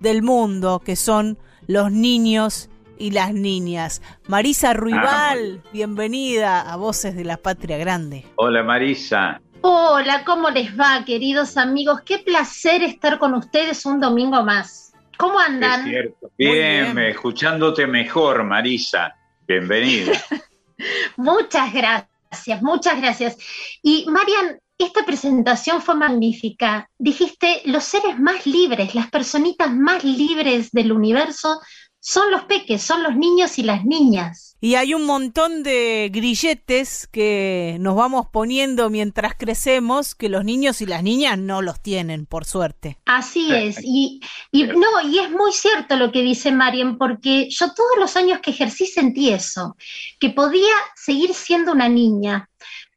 del 0.01 0.23
mundo, 0.23 0.81
que 0.83 0.97
son 0.97 1.37
los 1.67 1.89
niños 1.89 2.69
y 2.97 3.11
las 3.11 3.33
niñas. 3.33 4.01
Marisa 4.27 4.73
Ruibal, 4.73 5.61
ah. 5.63 5.69
bienvenida 5.71 6.61
a 6.61 6.75
Voces 6.75 7.15
de 7.15 7.23
la 7.23 7.37
Patria 7.37 7.77
Grande. 7.77 8.25
Hola 8.35 8.63
Marisa. 8.63 9.41
Hola, 9.61 10.23
¿cómo 10.25 10.49
les 10.49 10.79
va, 10.79 11.03
queridos 11.05 11.57
amigos? 11.57 12.01
Qué 12.01 12.19
placer 12.19 12.83
estar 12.83 13.17
con 13.17 13.33
ustedes 13.33 13.85
un 13.85 13.99
domingo 13.99 14.43
más. 14.43 14.93
¿Cómo 15.17 15.39
andan? 15.39 15.91
Bien, 16.37 16.97
escuchándote 16.99 17.87
mejor, 17.87 18.43
Marisa. 18.43 19.15
Bienvenida. 19.47 20.13
muchas 21.17 21.73
gracias, 21.73 22.61
muchas 22.61 23.01
gracias. 23.01 23.37
Y 23.81 24.05
Marian, 24.07 24.59
esta 24.77 25.05
presentación 25.05 25.81
fue 25.81 25.95
magnífica. 25.95 26.89
Dijiste 26.97 27.61
los 27.65 27.85
seres 27.85 28.19
más 28.19 28.45
libres, 28.45 28.93
las 28.93 29.09
personitas 29.09 29.73
más 29.73 30.03
libres 30.03 30.71
del 30.71 30.91
universo 30.91 31.61
son 32.07 32.29
los 32.29 32.43
peques, 32.43 32.83
son 32.83 33.01
los 33.01 33.15
niños 33.15 33.57
y 33.57 33.63
las 33.63 33.83
niñas. 33.83 34.57
Y 34.61 34.75
hay 34.75 34.93
un 34.93 35.07
montón 35.07 35.63
de 35.63 36.11
grilletes 36.13 37.07
que 37.07 37.77
nos 37.79 37.95
vamos 37.95 38.27
poniendo 38.31 38.91
mientras 38.91 39.33
crecemos 39.33 40.13
que 40.13 40.29
los 40.29 40.45
niños 40.45 40.81
y 40.81 40.85
las 40.85 41.01
niñas 41.01 41.39
no 41.39 41.63
los 41.63 41.81
tienen, 41.81 42.27
por 42.27 42.45
suerte. 42.45 42.99
Así 43.05 43.51
es. 43.51 43.79
Y, 43.83 44.21
y 44.51 44.65
no, 44.65 45.01
y 45.03 45.17
es 45.17 45.31
muy 45.31 45.51
cierto 45.51 45.95
lo 45.95 46.11
que 46.11 46.21
dice 46.21 46.51
Marian, 46.51 46.99
porque 46.99 47.49
yo 47.49 47.73
todos 47.73 47.97
los 47.97 48.15
años 48.15 48.37
que 48.39 48.51
ejercí 48.51 48.85
sentí 48.85 49.31
eso, 49.31 49.75
que 50.19 50.29
podía 50.29 50.75
seguir 50.95 51.33
siendo 51.33 51.71
una 51.71 51.89
niña, 51.89 52.47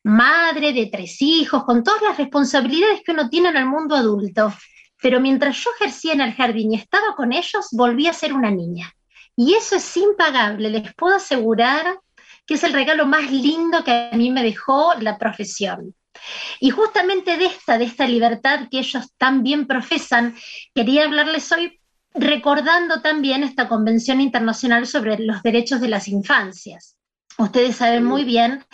madre 0.04 0.74
de 0.74 0.84
tres 0.92 1.16
hijos, 1.22 1.64
con 1.64 1.82
todas 1.82 2.02
las 2.02 2.18
responsabilidades 2.18 3.00
que 3.02 3.12
uno 3.12 3.30
tiene 3.30 3.48
en 3.48 3.56
el 3.56 3.66
mundo 3.66 3.96
adulto. 3.96 4.52
Pero 5.00 5.18
mientras 5.18 5.56
yo 5.56 5.70
ejercía 5.80 6.12
en 6.12 6.20
el 6.20 6.34
jardín 6.34 6.72
y 6.72 6.76
estaba 6.76 7.16
con 7.16 7.32
ellos, 7.32 7.68
volví 7.72 8.06
a 8.06 8.12
ser 8.12 8.34
una 8.34 8.50
niña. 8.50 8.94
Y 9.38 9.54
eso 9.54 9.76
es 9.76 9.96
impagable, 9.96 10.68
les 10.68 10.92
puedo 10.94 11.14
asegurar 11.14 12.00
que 12.44 12.54
es 12.54 12.64
el 12.64 12.72
regalo 12.72 13.06
más 13.06 13.30
lindo 13.30 13.84
que 13.84 14.10
a 14.12 14.16
mí 14.16 14.32
me 14.32 14.42
dejó 14.42 14.94
la 14.98 15.16
profesión. 15.16 15.94
Y 16.58 16.70
justamente 16.70 17.36
de 17.36 17.46
esta, 17.46 17.78
de 17.78 17.84
esta 17.84 18.04
libertad 18.08 18.66
que 18.68 18.80
ellos 18.80 19.12
tan 19.16 19.44
bien 19.44 19.68
profesan, 19.68 20.34
quería 20.74 21.04
hablarles 21.04 21.52
hoy 21.52 21.78
recordando 22.14 23.00
también 23.00 23.44
esta 23.44 23.68
Convención 23.68 24.20
Internacional 24.20 24.88
sobre 24.88 25.16
los 25.20 25.40
Derechos 25.44 25.80
de 25.80 25.88
las 25.88 26.08
Infancias. 26.08 26.96
Ustedes 27.38 27.76
saben 27.76 28.02
muy 28.02 28.24
bien 28.24 28.64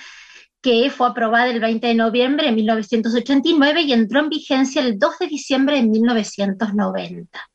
que 0.62 0.88
fue 0.88 1.08
aprobada 1.08 1.48
el 1.48 1.60
20 1.60 1.88
de 1.88 1.94
noviembre 1.94 2.46
de 2.46 2.52
1989 2.52 3.82
y 3.82 3.92
entró 3.92 4.20
en 4.20 4.30
vigencia 4.30 4.80
el 4.80 4.98
2 4.98 5.18
de 5.18 5.26
diciembre 5.26 5.76
de 5.76 5.82
1990. 5.82 7.50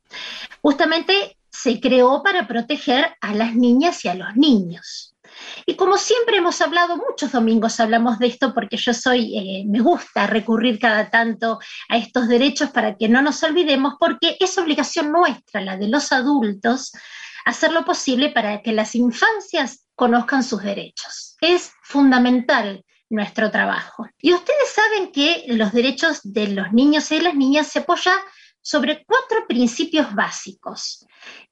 Justamente 0.62 1.39
se 1.62 1.80
creó 1.80 2.24
para 2.24 2.48
proteger 2.48 3.16
a 3.22 3.34
las 3.34 3.56
niñas 3.56 4.06
y 4.06 4.08
a 4.08 4.16
los 4.16 4.36
niños. 4.36 5.16
Y 5.66 5.76
como 5.76 5.98
siempre 5.98 6.38
hemos 6.38 6.62
hablado, 6.62 6.98
muchos 6.98 7.32
domingos 7.32 7.80
hablamos 7.80 8.20
de 8.20 8.28
esto 8.28 8.54
porque 8.54 8.78
yo 8.78 8.94
soy, 8.94 9.38
eh, 9.38 9.64
me 9.68 9.80
gusta 9.80 10.28
recurrir 10.28 10.80
cada 10.80 11.10
tanto 11.10 11.60
a 11.90 11.98
estos 11.98 12.28
derechos 12.28 12.72
para 12.72 12.96
que 12.96 13.10
no 13.10 13.22
nos 13.22 13.44
olvidemos, 13.44 13.94
porque 14.00 14.38
es 14.40 14.58
obligación 14.58 15.12
nuestra, 15.12 15.62
la 15.62 15.78
de 15.78 15.88
los 15.88 16.12
adultos, 16.12 16.92
hacer 17.46 17.72
lo 17.72 17.86
posible 17.86 18.30
para 18.30 18.62
que 18.62 18.72
las 18.72 18.96
infancias 18.96 19.86
conozcan 19.96 20.44
sus 20.44 20.64
derechos. 20.64 21.36
Es 21.42 21.72
fundamental 21.84 22.84
nuestro 23.10 23.52
trabajo. 23.52 24.08
Y 24.20 24.34
ustedes 24.34 24.70
saben 24.74 25.12
que 25.12 25.46
los 25.48 25.72
derechos 25.72 26.20
de 26.24 26.48
los 26.48 26.72
niños 26.74 27.12
y 27.12 27.18
de 27.18 27.24
las 27.24 27.36
niñas 27.36 27.68
se 27.68 27.80
apoya 27.80 28.14
sobre 28.62 29.04
cuatro 29.06 29.46
principios 29.48 30.14
básicos 30.14 31.06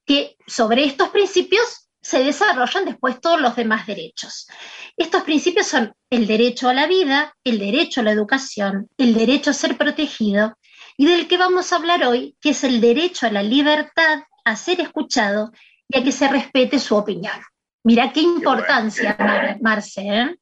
que 0.05 0.35
sobre 0.45 0.85
estos 0.85 1.09
principios 1.09 1.89
se 2.01 2.23
desarrollan 2.23 2.85
después 2.85 3.19
todos 3.19 3.41
los 3.41 3.55
demás 3.55 3.85
derechos. 3.85 4.47
Estos 4.95 5.23
principios 5.23 5.67
son 5.67 5.93
el 6.09 6.25
derecho 6.25 6.69
a 6.69 6.73
la 6.73 6.87
vida, 6.87 7.35
el 7.43 7.59
derecho 7.59 7.99
a 7.99 8.03
la 8.03 8.11
educación, 8.11 8.87
el 8.97 9.13
derecho 9.13 9.49
a 9.49 9.53
ser 9.53 9.77
protegido 9.77 10.55
y 10.95 11.05
del 11.05 11.27
que 11.27 11.37
vamos 11.37 11.71
a 11.71 11.75
hablar 11.75 12.05
hoy, 12.05 12.37
que 12.39 12.51
es 12.51 12.63
el 12.63 12.79
derecho 12.79 13.27
a 13.27 13.31
la 13.31 13.43
libertad, 13.43 14.23
a 14.45 14.55
ser 14.55 14.79
escuchado 14.79 15.51
y 15.89 15.99
a 15.99 16.03
que 16.03 16.11
se 16.11 16.27
respete 16.29 16.79
su 16.79 16.95
opinión. 16.95 17.35
Mira 17.83 18.11
qué 18.13 18.21
importancia, 18.21 19.57
Marce. 19.61 20.01
¿eh? 20.01 20.35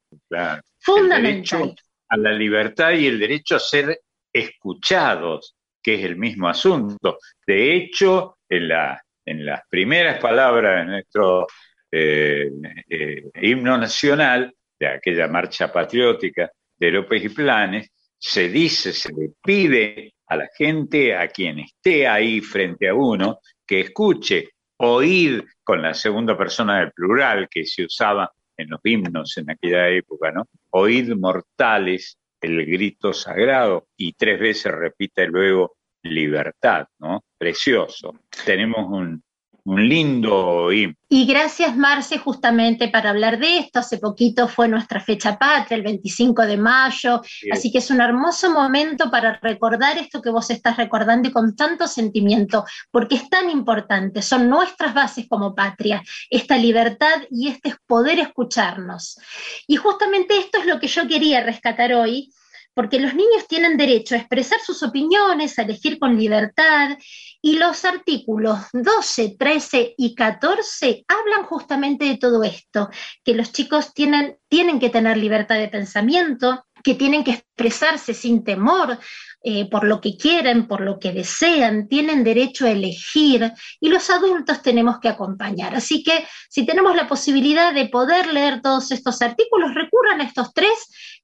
Fundamental. 0.80 1.76
a 2.09 2.18
la 2.18 2.32
libertad 2.32 2.91
y 2.91 3.07
el 3.07 3.20
derecho 3.20 3.55
a 3.55 3.59
ser 3.59 4.01
escuchados, 4.32 5.55
que 5.86 5.93
es 5.93 6.03
el 6.03 6.15
mismo 6.17 6.49
asunto. 6.49 7.19
De 7.45 7.75
hecho, 7.75 8.39
en 8.49 8.69
la 8.69 8.99
en 9.25 9.45
las 9.45 9.61
primeras 9.69 10.19
palabras 10.19 10.86
de 10.86 10.91
nuestro 10.91 11.47
eh, 11.91 12.49
eh, 12.89 13.23
himno 13.41 13.77
nacional, 13.77 14.53
de 14.79 14.88
aquella 14.88 15.27
marcha 15.27 15.71
patriótica 15.71 16.51
de 16.77 16.91
López 16.91 17.23
y 17.23 17.29
Planes, 17.29 17.89
se 18.17 18.49
dice, 18.49 18.93
se 18.93 19.11
le 19.13 19.31
pide 19.43 20.13
a 20.27 20.36
la 20.36 20.49
gente, 20.55 21.15
a 21.15 21.27
quien 21.27 21.59
esté 21.59 22.07
ahí 22.07 22.41
frente 22.41 22.89
a 22.89 22.93
uno, 22.93 23.39
que 23.65 23.81
escuche, 23.81 24.49
oír 24.77 25.43
con 25.63 25.81
la 25.81 25.93
segunda 25.93 26.38
persona 26.38 26.79
del 26.79 26.91
plural 26.91 27.47
que 27.49 27.65
se 27.65 27.86
usaba 27.86 28.31
en 28.57 28.69
los 28.69 28.79
himnos 28.83 29.38
en 29.38 29.49
aquella 29.49 29.89
época, 29.89 30.31
¿no? 30.31 30.45
Oíd 30.71 31.13
mortales 31.15 32.17
el 32.41 32.65
grito 32.65 33.13
sagrado 33.13 33.88
y 33.97 34.13
tres 34.13 34.39
veces 34.39 34.71
repite 34.71 35.27
luego 35.27 35.77
libertad, 36.03 36.88
¿no? 36.99 37.23
Precioso. 37.38 38.19
Tenemos 38.45 38.86
un, 38.89 39.23
un 39.66 39.89
lindo 39.89 40.72
himno. 40.72 40.95
Y 41.09 41.26
gracias, 41.26 41.76
Marce, 41.76 42.18
justamente 42.18 42.88
para 42.89 43.09
hablar 43.09 43.39
de 43.39 43.59
esto. 43.59 43.80
Hace 43.80 43.97
poquito 43.97 44.47
fue 44.47 44.68
nuestra 44.68 44.99
fecha 44.99 45.38
patria, 45.38 45.78
el 45.78 45.84
25 45.84 46.45
de 46.45 46.57
mayo, 46.57 47.22
así 47.51 47.72
que 47.72 47.80
es 47.80 47.89
un 47.89 48.01
hermoso 48.01 48.51
momento 48.51 49.09
para 49.09 49.39
recordar 49.41 49.97
esto 49.97 50.22
que 50.22 50.30
vos 50.30 50.49
estás 50.49 50.78
recordando 50.78 51.30
y 51.30 51.32
con 51.32 51.55
tanto 51.55 51.88
sentimiento, 51.88 52.66
porque 52.91 53.16
es 53.16 53.30
tan 53.30 53.49
importante, 53.49 54.22
son 54.22 54.49
nuestras 54.49 54.93
bases 54.93 55.28
como 55.28 55.55
patria, 55.55 56.01
esta 56.30 56.57
libertad 56.57 57.22
y 57.32 57.47
este 57.47 57.76
poder 57.88 58.20
escucharnos. 58.20 59.20
Y 59.68 59.78
justamente 59.78 60.38
esto 60.38 60.59
es 60.59 60.66
lo 60.66 60.80
que 60.80 60.88
yo 60.88 61.07
quería 61.07 61.41
rescatar 61.41 61.93
hoy 61.93 62.30
porque 62.76 62.99
los 62.99 63.15
niños 63.15 63.47
tienen 63.47 63.78
derecho 63.78 64.13
a 64.13 64.19
expresar 64.19 64.59
sus 64.59 64.84
opiniones, 64.84 65.57
a 65.57 65.63
elegir 65.63 65.97
con 65.97 66.17
libertad, 66.17 66.97
y 67.41 67.57
los 67.57 67.86
artículos 67.86 68.59
12, 68.73 69.38
13 69.39 69.95
y 69.97 70.13
14 70.13 71.05
hablan 71.07 71.45
justamente 71.45 72.05
de 72.05 72.17
todo 72.17 72.43
esto, 72.43 72.89
que 73.23 73.34
los 73.34 73.51
chicos 73.51 73.93
tienen, 73.93 74.38
que 74.80 74.89
tener 74.89 75.17
libertad 75.17 75.55
de 75.55 75.69
pensamiento, 75.69 76.65
que 76.84 76.95
tienen 76.95 77.23
que 77.23 77.32
expresarse 77.32 78.13
sin 78.13 78.43
temor 78.43 78.99
eh, 79.43 79.69
por 79.69 79.86
lo 79.86 80.01
que 80.01 80.17
quieren, 80.17 80.67
por 80.67 80.82
lo 80.82 80.99
que 80.99 81.13
desean, 81.13 81.88
tienen 81.88 82.23
derecho 82.23 82.65
a 82.65 82.71
elegir 82.71 83.53
y 83.80 83.89
los 83.89 84.09
adultos 84.09 84.61
tenemos 84.61 84.99
que 84.99 85.09
acompañar. 85.09 85.76
Así 85.76 86.03
que 86.03 86.28
si 86.49 86.65
tenemos 86.65 86.95
la 86.95 87.07
posibilidad 87.07 87.73
de 87.73 87.88
poder 87.88 88.34
leer 88.34 88.61
todos 88.61 88.91
estos 88.91 89.21
artículos, 89.21 89.73
recurran 89.73 90.19
a 90.21 90.26
estos 90.26 90.51
tres 90.53 90.73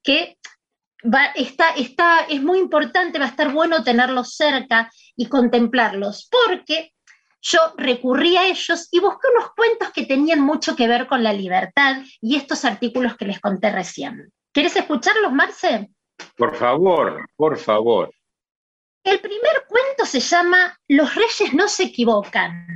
que 0.04 0.38
está, 1.36 1.70
está, 1.72 2.22
es 2.30 2.41
muy 2.41 2.60
importante, 2.60 3.20
va 3.20 3.26
a 3.26 3.30
estar 3.30 3.52
bueno 3.52 3.84
tenerlos 3.84 4.36
cerca 4.36 4.91
y 5.16 5.28
contemplarlos, 5.28 6.30
porque 6.30 6.93
yo 7.41 7.60
recurrí 7.78 8.38
a 8.38 8.47
ellos 8.47 8.88
y 8.91 8.99
busqué 8.99 9.28
unos 9.36 9.52
cuentos 9.56 9.91
que 9.91 10.06
tenían 10.06 10.41
mucho 10.41 10.76
que 10.76 10.88
ver 10.88 11.08
con 11.08 11.24
la 11.24 11.34
libertad 11.34 11.97
y 12.22 12.36
estos 12.36 12.66
artículos 12.66 13.18
que 13.18 13.26
les 13.26 13.39
conté 13.39 13.72
recién. 13.72 14.32
¿Quieres 14.52 14.76
escucharlos, 14.76 15.32
Marce? 15.32 15.89
Por 16.36 16.56
favor, 16.56 17.28
por 17.36 17.58
favor. 17.58 18.14
El 19.04 19.20
primer 19.20 19.66
cuento 19.68 20.06
se 20.06 20.20
llama 20.20 20.78
Los 20.88 21.16
reyes 21.16 21.54
no 21.54 21.68
se 21.68 21.84
equivocan. 21.84 22.68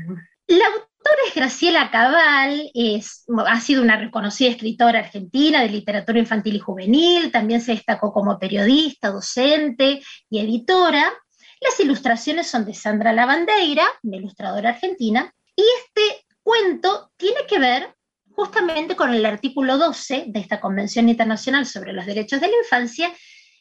La 0.47 0.65
autora 1.05 1.27
es 1.27 1.35
Graciela 1.35 1.91
Cabal, 1.91 2.71
es, 2.73 3.25
ha 3.45 3.61
sido 3.61 3.83
una 3.83 3.97
reconocida 3.97 4.49
escritora 4.49 4.99
argentina 4.99 5.61
de 5.61 5.69
literatura 5.69 6.17
infantil 6.17 6.55
y 6.55 6.59
juvenil, 6.59 7.31
también 7.31 7.61
se 7.61 7.73
destacó 7.73 8.11
como 8.11 8.39
periodista, 8.39 9.11
docente 9.11 10.01
y 10.29 10.39
editora. 10.39 11.13
Las 11.61 11.79
ilustraciones 11.79 12.47
son 12.47 12.65
de 12.65 12.73
Sandra 12.73 13.13
Lavandeira, 13.13 13.85
una 14.03 14.17
ilustradora 14.17 14.69
argentina, 14.69 15.31
y 15.55 15.63
este 15.79 16.25
cuento 16.41 17.11
tiene 17.17 17.41
que 17.47 17.59
ver 17.59 17.95
justamente 18.31 18.95
con 18.95 19.13
el 19.13 19.25
artículo 19.25 19.77
12 19.77 20.25
de 20.27 20.39
esta 20.39 20.59
Convención 20.59 21.07
Internacional 21.07 21.65
sobre 21.67 21.93
los 21.93 22.05
Derechos 22.05 22.41
de 22.41 22.47
la 22.47 22.57
Infancia 22.57 23.07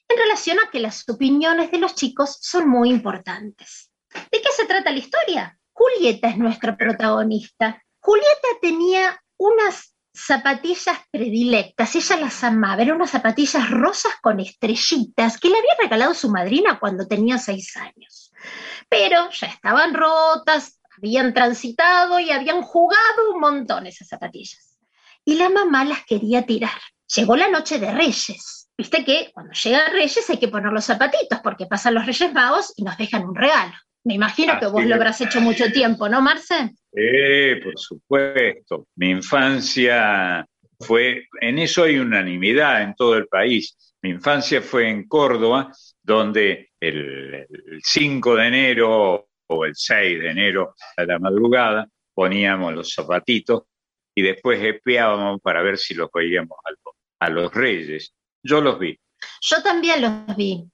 en 0.08 0.18
relación 0.18 0.58
a 0.58 0.70
que 0.70 0.80
las 0.80 1.06
opiniones 1.08 1.70
de 1.70 1.78
los 1.78 1.94
chicos 1.94 2.38
son 2.40 2.68
muy 2.68 2.90
importantes. 2.90 3.90
¿De 4.14 4.40
qué 4.40 4.48
se 4.56 4.66
trata 4.66 4.90
la 4.90 4.98
historia? 4.98 5.58
Julieta 5.74 6.28
es 6.28 6.38
nuestra 6.38 6.76
protagonista. 6.76 7.82
Julieta 7.98 8.48
tenía 8.62 9.20
unas 9.36 9.94
zapatillas 10.14 10.96
predilectas, 11.10 11.96
ella 11.96 12.16
las 12.16 12.44
amaba, 12.44 12.80
eran 12.80 12.96
unas 12.96 13.10
zapatillas 13.10 13.68
rosas 13.70 14.12
con 14.22 14.38
estrellitas 14.38 15.38
que 15.38 15.48
le 15.48 15.58
había 15.58 15.74
regalado 15.80 16.14
su 16.14 16.30
madrina 16.30 16.78
cuando 16.78 17.08
tenía 17.08 17.36
seis 17.38 17.76
años. 17.76 18.32
Pero 18.88 19.28
ya 19.30 19.48
estaban 19.48 19.92
rotas, 19.92 20.80
habían 20.96 21.34
transitado 21.34 22.20
y 22.20 22.30
habían 22.30 22.62
jugado 22.62 23.32
un 23.34 23.40
montón 23.40 23.88
esas 23.88 24.08
zapatillas. 24.08 24.78
Y 25.24 25.34
la 25.34 25.48
mamá 25.48 25.84
las 25.84 26.04
quería 26.04 26.46
tirar. 26.46 26.80
Llegó 27.16 27.34
la 27.34 27.48
noche 27.48 27.80
de 27.80 27.92
Reyes. 27.92 28.68
Viste 28.76 29.04
que 29.04 29.30
cuando 29.32 29.52
llega 29.52 29.88
Reyes 29.88 30.30
hay 30.30 30.38
que 30.38 30.48
poner 30.48 30.72
los 30.72 30.84
zapatitos 30.84 31.40
porque 31.42 31.66
pasan 31.66 31.94
los 31.94 32.06
Reyes 32.06 32.32
Magos 32.32 32.72
y 32.76 32.84
nos 32.84 32.96
dejan 32.96 33.24
un 33.24 33.34
regalo. 33.34 33.74
Me 34.04 34.14
imagino 34.14 34.58
que 34.60 34.66
vos 34.66 34.84
lo 34.84 34.94
habrás 34.94 35.20
hecho 35.22 35.40
mucho 35.40 35.72
tiempo, 35.72 36.08
¿no, 36.08 36.20
Marce? 36.20 36.74
Sí, 36.92 37.60
por 37.62 37.72
supuesto. 37.76 38.86
Mi 38.96 39.10
infancia 39.10 40.46
fue, 40.78 41.26
en 41.40 41.58
eso 41.58 41.84
hay 41.84 41.98
unanimidad 41.98 42.82
en 42.82 42.94
todo 42.94 43.16
el 43.16 43.26
país. 43.26 43.94
Mi 44.02 44.10
infancia 44.10 44.60
fue 44.60 44.90
en 44.90 45.08
Córdoba, 45.08 45.72
donde 46.02 46.70
el, 46.78 47.46
5 47.82 48.36
de 48.36 48.46
enero 48.46 49.28
o 49.46 49.64
el 49.64 49.74
6 49.74 50.20
de 50.20 50.30
enero 50.30 50.74
a 50.98 51.04
la 51.04 51.18
madrugada 51.18 51.88
poníamos 52.12 52.74
los 52.74 52.92
zapatitos 52.92 53.62
y 54.14 54.20
después 54.20 54.62
espiábamos 54.62 55.40
para 55.40 55.62
ver 55.62 55.78
si 55.78 55.94
los 55.94 56.10
veíamos 56.12 56.58
a 57.20 57.30
los 57.30 57.54
reyes. 57.54 58.14
Yo 58.42 58.60
los 58.60 58.78
vi. 58.78 58.98
Yo 59.40 59.62
también 59.62 60.02
los 60.02 60.36
vi. 60.36 60.68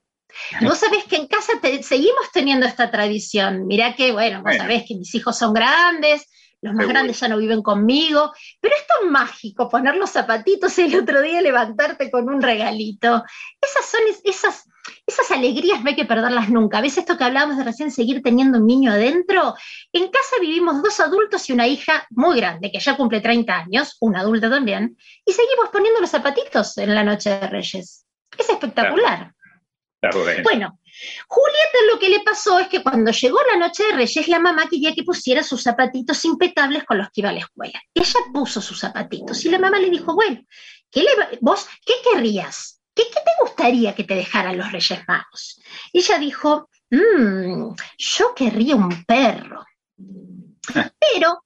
Vos 0.62 0.78
sabés 0.78 1.04
que 1.04 1.16
en 1.16 1.26
casa 1.26 1.52
seguimos 1.82 2.30
teniendo 2.32 2.66
esta 2.66 2.90
tradición. 2.90 3.66
Mirá 3.66 3.94
que, 3.94 4.12
bueno, 4.12 4.42
vos 4.42 4.56
sabés 4.56 4.84
que 4.86 4.94
mis 4.94 5.14
hijos 5.14 5.36
son 5.38 5.52
grandes, 5.52 6.26
los 6.62 6.74
más 6.74 6.88
grandes 6.88 7.18
ya 7.18 7.28
no 7.28 7.38
viven 7.38 7.62
conmigo, 7.62 8.32
pero 8.60 8.74
es 8.76 8.86
tan 8.86 9.10
mágico 9.10 9.68
poner 9.68 9.96
los 9.96 10.10
zapatitos 10.10 10.78
y 10.78 10.82
el 10.82 10.96
otro 10.96 11.22
día 11.22 11.40
levantarte 11.40 12.10
con 12.10 12.28
un 12.28 12.42
regalito. 12.42 13.24
Esas 13.60 13.86
son 13.86 14.00
esas, 14.24 14.68
esas 15.06 15.30
alegrías, 15.30 15.82
no 15.82 15.88
hay 15.88 15.96
que 15.96 16.04
perderlas 16.04 16.50
nunca. 16.50 16.78
A 16.78 16.82
veces 16.82 16.98
esto 16.98 17.16
que 17.16 17.24
hablábamos 17.24 17.56
de 17.56 17.64
recién 17.64 17.90
seguir 17.90 18.22
teniendo 18.22 18.58
un 18.58 18.66
niño 18.66 18.92
adentro, 18.92 19.54
en 19.92 20.10
casa 20.10 20.36
vivimos 20.40 20.82
dos 20.82 21.00
adultos 21.00 21.48
y 21.48 21.54
una 21.54 21.66
hija 21.66 22.06
muy 22.10 22.36
grande, 22.36 22.70
que 22.70 22.80
ya 22.80 22.96
cumple 22.96 23.20
30 23.20 23.56
años, 23.56 23.96
una 24.00 24.20
adulta 24.20 24.50
también, 24.50 24.98
y 25.24 25.32
seguimos 25.32 25.70
poniendo 25.70 26.00
los 26.00 26.10
zapatitos 26.10 26.76
en 26.76 26.94
la 26.94 27.04
noche 27.04 27.30
de 27.30 27.46
Reyes. 27.46 28.04
Es 28.36 28.48
espectacular. 28.50 29.32
Bueno, 30.42 30.78
Julieta 31.28 31.78
lo 31.92 31.98
que 31.98 32.08
le 32.08 32.20
pasó 32.20 32.58
es 32.58 32.68
que 32.68 32.82
cuando 32.82 33.10
llegó 33.10 33.38
la 33.52 33.58
noche 33.58 33.84
de 33.84 33.92
Reyes, 33.92 34.28
la 34.28 34.38
mamá 34.38 34.66
quería 34.68 34.94
que 34.94 35.02
pusiera 35.02 35.42
sus 35.42 35.62
zapatitos 35.62 36.24
impeccables 36.24 36.84
con 36.84 36.98
los 36.98 37.08
que 37.08 37.20
iba 37.20 37.30
a 37.30 37.32
la 37.32 37.40
escuela. 37.40 37.80
Ella 37.94 38.20
puso 38.32 38.60
sus 38.62 38.80
zapatitos 38.80 39.44
y 39.44 39.50
la 39.50 39.58
mamá 39.58 39.78
le 39.78 39.90
dijo, 39.90 40.14
bueno, 40.14 40.42
¿qué 40.90 41.02
le, 41.02 41.10
¿vos 41.40 41.68
qué 41.84 41.94
querrías? 42.02 42.80
¿Qué, 42.94 43.04
¿Qué, 43.04 43.20
te 43.24 43.30
gustaría 43.42 43.94
que 43.94 44.04
te 44.04 44.14
dejaran 44.14 44.58
los 44.58 44.72
Reyes 44.72 45.00
Magos? 45.06 45.60
Ella 45.92 46.18
dijo, 46.18 46.68
mmm, 46.90 47.74
yo 47.98 48.34
querría 48.34 48.76
un 48.76 49.04
perro. 49.04 49.64
Pero 51.14 51.44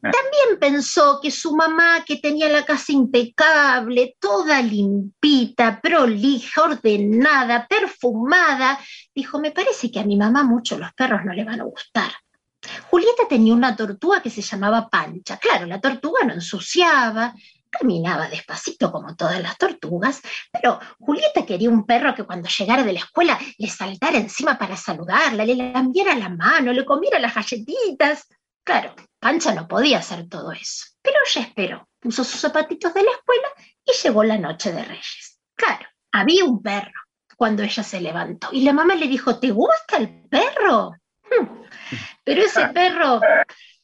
también 0.00 0.58
pensó 0.60 1.20
que 1.22 1.30
su 1.30 1.54
mamá, 1.54 2.04
que 2.04 2.16
tenía 2.16 2.48
la 2.48 2.64
casa 2.64 2.92
impecable, 2.92 4.16
toda 4.18 4.60
limpita, 4.62 5.80
prolija, 5.80 6.62
ordenada, 6.62 7.66
perfumada, 7.66 8.78
dijo, 9.14 9.40
me 9.40 9.50
parece 9.50 9.90
que 9.90 10.00
a 10.00 10.04
mi 10.04 10.16
mamá 10.16 10.42
mucho 10.42 10.78
los 10.78 10.92
perros 10.94 11.20
no 11.24 11.32
le 11.32 11.44
van 11.44 11.60
a 11.60 11.64
gustar. 11.64 12.12
Julieta 12.90 13.24
tenía 13.28 13.54
una 13.54 13.76
tortuga 13.76 14.22
que 14.22 14.30
se 14.30 14.42
llamaba 14.42 14.88
Pancha. 14.88 15.36
Claro, 15.36 15.66
la 15.66 15.80
tortuga 15.80 16.24
no 16.24 16.34
ensuciaba, 16.34 17.34
caminaba 17.78 18.28
despacito 18.28 18.90
como 18.92 19.14
todas 19.16 19.40
las 19.40 19.58
tortugas, 19.58 20.20
pero 20.52 20.78
Julieta 20.98 21.44
quería 21.44 21.70
un 21.70 21.84
perro 21.84 22.14
que 22.14 22.24
cuando 22.24 22.48
llegara 22.48 22.82
de 22.82 22.92
la 22.92 23.00
escuela 23.00 23.38
le 23.58 23.68
saltara 23.68 24.18
encima 24.18 24.56
para 24.56 24.76
saludarla, 24.76 25.44
le 25.44 25.56
lambiera 25.56 26.14
la 26.14 26.28
mano, 26.28 26.72
le 26.72 26.84
comiera 26.84 27.18
las 27.18 27.34
galletitas. 27.34 28.28
Claro, 28.62 28.94
Pancha 29.24 29.54
no 29.54 29.66
podía 29.66 30.00
hacer 30.00 30.28
todo 30.28 30.52
eso, 30.52 30.84
pero 31.00 31.16
ella 31.26 31.46
esperó, 31.46 31.88
puso 31.98 32.24
sus 32.24 32.42
zapatitos 32.42 32.92
de 32.92 33.04
la 33.04 33.10
escuela 33.12 33.48
y 33.82 33.92
llegó 34.02 34.22
la 34.22 34.36
noche 34.36 34.70
de 34.70 34.84
Reyes. 34.84 35.40
Claro, 35.54 35.86
había 36.12 36.44
un 36.44 36.60
perro 36.62 37.00
cuando 37.34 37.62
ella 37.62 37.82
se 37.82 38.02
levantó 38.02 38.50
y 38.52 38.60
la 38.64 38.74
mamá 38.74 38.94
le 38.94 39.06
dijo, 39.08 39.40
¿te 39.40 39.50
gusta 39.50 39.96
el 39.96 40.28
perro? 40.28 40.90
Hmm. 41.22 41.62
Pero 42.22 42.42
ese 42.42 42.68
perro 42.68 43.22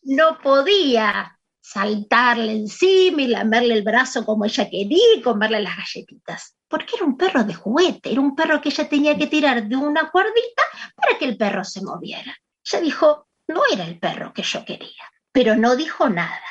no 0.02 0.36
podía 0.42 1.38
saltarle 1.58 2.52
encima 2.52 3.22
y 3.22 3.28
lamerle 3.28 3.72
el 3.72 3.82
brazo 3.82 4.26
como 4.26 4.44
ella 4.44 4.68
quería 4.68 5.14
y 5.16 5.22
comerle 5.22 5.60
las 5.62 5.78
galletitas, 5.78 6.54
porque 6.68 6.96
era 6.96 7.06
un 7.06 7.16
perro 7.16 7.44
de 7.44 7.54
juguete, 7.54 8.12
era 8.12 8.20
un 8.20 8.36
perro 8.36 8.60
que 8.60 8.68
ella 8.68 8.86
tenía 8.90 9.16
que 9.16 9.26
tirar 9.26 9.66
de 9.66 9.76
una 9.76 10.10
cuerdita 10.10 10.64
para 10.94 11.16
que 11.16 11.24
el 11.24 11.38
perro 11.38 11.64
se 11.64 11.80
moviera. 11.80 12.36
Ella 12.62 12.80
dijo, 12.82 13.28
no 13.48 13.62
era 13.72 13.86
el 13.86 13.98
perro 13.98 14.34
que 14.34 14.42
yo 14.42 14.66
quería, 14.66 15.10
pero 15.32 15.56
no 15.56 15.76
dijo 15.76 16.08
nada. 16.08 16.42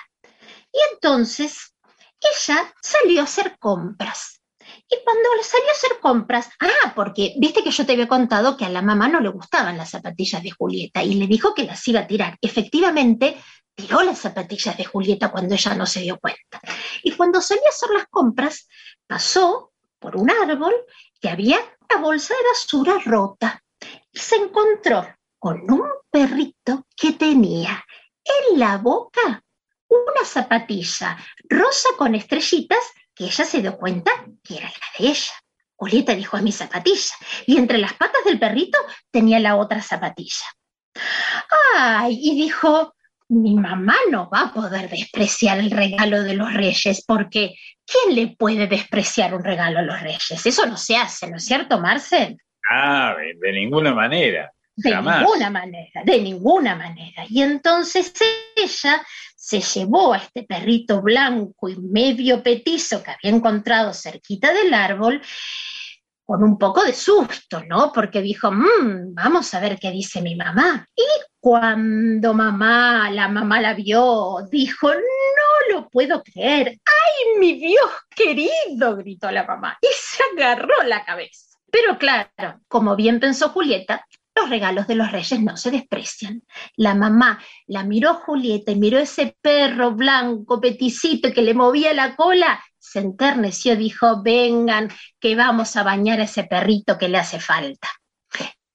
Y 0.71 0.77
entonces 0.93 1.75
ella 2.19 2.73
salió 2.81 3.21
a 3.21 3.25
hacer 3.25 3.57
compras. 3.59 4.41
Y 4.87 4.97
cuando 5.03 5.29
salió 5.43 5.67
a 5.67 5.71
hacer 5.71 5.99
compras, 5.99 6.49
ah, 6.59 6.93
porque 6.95 7.33
viste 7.37 7.63
que 7.63 7.71
yo 7.71 7.85
te 7.85 7.93
había 7.93 8.07
contado 8.07 8.57
que 8.57 8.65
a 8.65 8.69
la 8.69 8.81
mamá 8.81 9.07
no 9.07 9.19
le 9.19 9.29
gustaban 9.29 9.77
las 9.77 9.89
zapatillas 9.89 10.43
de 10.43 10.51
Julieta 10.51 11.03
y 11.03 11.15
le 11.15 11.27
dijo 11.27 11.53
que 11.53 11.63
las 11.63 11.87
iba 11.87 12.01
a 12.01 12.07
tirar. 12.07 12.37
Efectivamente, 12.41 13.41
tiró 13.75 14.01
las 14.01 14.19
zapatillas 14.19 14.77
de 14.77 14.85
Julieta 14.85 15.31
cuando 15.31 15.55
ella 15.55 15.73
no 15.75 15.85
se 15.85 16.01
dio 16.01 16.19
cuenta. 16.19 16.59
Y 17.03 17.11
cuando 17.11 17.41
salió 17.41 17.63
a 17.65 17.69
hacer 17.69 17.89
las 17.91 18.07
compras, 18.07 18.67
pasó 19.07 19.71
por 19.99 20.15
un 20.15 20.29
árbol 20.29 20.73
que 21.19 21.29
había 21.29 21.59
una 21.89 22.01
bolsa 22.01 22.33
de 22.33 22.49
basura 22.49 22.99
rota. 23.05 23.63
Y 24.11 24.19
se 24.19 24.35
encontró 24.35 25.07
con 25.37 25.71
un 25.71 25.83
perrito 26.11 26.85
que 26.95 27.13
tenía 27.13 27.83
en 28.51 28.59
la 28.59 28.77
boca 28.77 29.43
una 29.87 30.23
zapatilla 30.23 31.17
rosa 31.49 31.89
con 31.97 32.15
estrellitas 32.15 32.79
que 33.13 33.25
ella 33.25 33.43
se 33.43 33.61
dio 33.61 33.77
cuenta 33.77 34.11
que 34.43 34.57
era 34.57 34.67
la 34.67 34.87
de 34.97 35.11
ella. 35.11 35.33
Julieta 35.75 36.13
dijo 36.13 36.35
a 36.35 36.41
mi 36.41 36.51
zapatilla, 36.51 37.15
y 37.45 37.57
entre 37.57 37.77
las 37.77 37.93
patas 37.93 38.23
del 38.25 38.37
perrito 38.37 38.77
tenía 39.11 39.39
la 39.39 39.55
otra 39.55 39.81
zapatilla. 39.81 40.45
¡Ay! 41.77 42.19
Y 42.21 42.35
dijo, 42.35 42.93
mi 43.29 43.55
mamá 43.55 43.95
no 44.11 44.29
va 44.29 44.41
a 44.41 44.53
poder 44.53 44.89
despreciar 44.89 45.59
el 45.59 45.71
regalo 45.71 46.21
de 46.23 46.33
los 46.33 46.53
reyes, 46.53 47.03
porque 47.05 47.55
¿quién 47.85 48.15
le 48.15 48.35
puede 48.35 48.67
despreciar 48.67 49.33
un 49.33 49.43
regalo 49.43 49.79
a 49.79 49.83
los 49.83 50.01
reyes? 50.01 50.45
Eso 50.45 50.65
no 50.65 50.75
se 50.75 50.97
hace, 50.97 51.29
¿no 51.29 51.37
es 51.37 51.45
cierto, 51.45 51.79
Marcel? 51.79 52.37
Ah, 52.69 53.15
de 53.17 53.51
ninguna 53.53 53.93
manera. 53.93 54.51
De 54.81 54.95
ninguna 54.95 55.49
manera, 55.49 56.03
de 56.03 56.21
ninguna 56.21 56.75
manera. 56.75 57.25
Y 57.27 57.41
entonces 57.41 58.13
ella 58.55 59.05
se 59.35 59.61
llevó 59.61 60.13
a 60.13 60.17
este 60.17 60.43
perrito 60.43 61.01
blanco 61.01 61.69
y 61.69 61.75
medio 61.77 62.43
petizo 62.43 63.01
que 63.03 63.11
había 63.11 63.35
encontrado 63.35 63.93
cerquita 63.93 64.53
del 64.53 64.73
árbol 64.73 65.21
con 66.29 66.43
un 66.43 66.59
poco 66.59 66.83
de 66.83 66.93
susto, 66.93 67.63
¿no? 67.67 67.91
Porque 67.91 68.21
dijo, 68.21 68.51
mmm, 68.51 69.15
vamos 69.15 69.51
a 69.55 69.59
ver 69.59 69.79
qué 69.79 69.89
dice 69.89 70.21
mi 70.21 70.35
mamá. 70.35 70.85
Y 70.95 71.03
cuando 71.39 72.35
mamá, 72.35 73.09
la 73.09 73.27
mamá 73.27 73.59
la 73.59 73.73
vio, 73.73 74.37
dijo, 74.51 74.93
no 74.93 75.73
lo 75.73 75.89
puedo 75.89 76.21
creer. 76.21 76.67
¡Ay, 76.67 77.39
mi 77.39 77.53
Dios 77.53 77.89
querido! 78.15 78.95
gritó 78.97 79.31
la 79.31 79.43
mamá 79.43 79.79
y 79.81 79.87
se 79.91 80.21
agarró 80.35 80.83
la 80.85 81.03
cabeza. 81.03 81.57
Pero 81.71 81.97
claro, 81.97 82.61
como 82.67 82.95
bien 82.95 83.19
pensó 83.19 83.49
Julieta, 83.49 84.05
los 84.39 84.49
regalos 84.49 84.87
de 84.87 84.95
los 84.95 85.11
reyes 85.11 85.41
no 85.41 85.57
se 85.57 85.71
desprecian. 85.71 86.43
La 86.75 86.95
mamá 86.95 87.39
la 87.67 87.83
miró 87.83 88.15
Julieta 88.15 88.71
y 88.71 88.75
miró 88.75 88.99
ese 88.99 89.35
perro 89.41 89.91
blanco, 89.91 90.59
peticito, 90.61 91.31
que 91.31 91.41
le 91.41 91.53
movía 91.53 91.93
la 91.93 92.15
cola, 92.15 92.63
se 92.77 92.99
enterneció, 92.99 93.75
dijo, 93.75 94.21
vengan, 94.23 94.89
que 95.19 95.35
vamos 95.35 95.75
a 95.75 95.83
bañar 95.83 96.19
a 96.19 96.23
ese 96.23 96.43
perrito 96.43 96.97
que 96.97 97.09
le 97.09 97.17
hace 97.17 97.39
falta. 97.39 97.89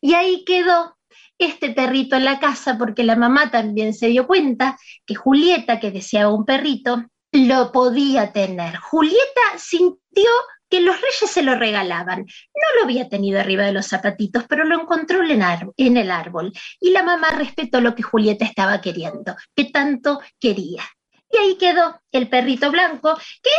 Y 0.01 0.15
ahí 0.15 0.45
quedó 0.45 0.97
este 1.39 1.71
perrito 1.71 2.17
en 2.17 2.25
la 2.25 2.39
casa 2.39 2.77
porque 2.79 3.05
la 3.05 3.17
mamá 3.17 3.51
también 3.51 3.95
se 3.95 4.09
dio 4.09 4.27
cuenta 4.27 4.79
que 5.07 5.15
Julieta, 5.15 5.81
que 5.81 5.91
deseaba 5.91 6.33
un 6.33 6.45
perrito, 6.45 7.05
lo 7.33 7.73
podía 7.73 8.33
tener. 8.33 8.77
Julieta 8.77 9.41
sintió 9.59 10.31
que 10.75 10.81
los 10.81 11.01
reyes 11.01 11.31
se 11.31 11.45
lo 11.45 11.55
regalaban. 11.55 12.23
No 12.23 12.77
lo 12.77 12.83
había 12.83 13.09
tenido 13.09 13.39
arriba 13.39 13.63
de 13.63 13.71
los 13.71 13.87
zapatitos, 13.87 14.43
pero 14.49 14.65
lo 14.65 14.81
encontró 14.81 15.23
en 15.23 15.97
el 15.97 16.11
árbol. 16.11 16.53
Y 16.81 16.91
la 16.91 17.05
mamá 17.05 17.31
respetó 17.31 17.81
lo 17.81 17.95
que 17.95 18.03
Julieta 18.03 18.45
estaba 18.45 18.81
queriendo, 18.81 19.37
que 19.55 19.67
tanto 19.67 20.21
quería. 20.41 20.83
Y 21.31 21.37
ahí 21.37 21.57
quedó 21.59 22.01
el 22.11 22.29
perrito 22.29 22.73
blanco, 22.73 23.17
que 23.41 23.51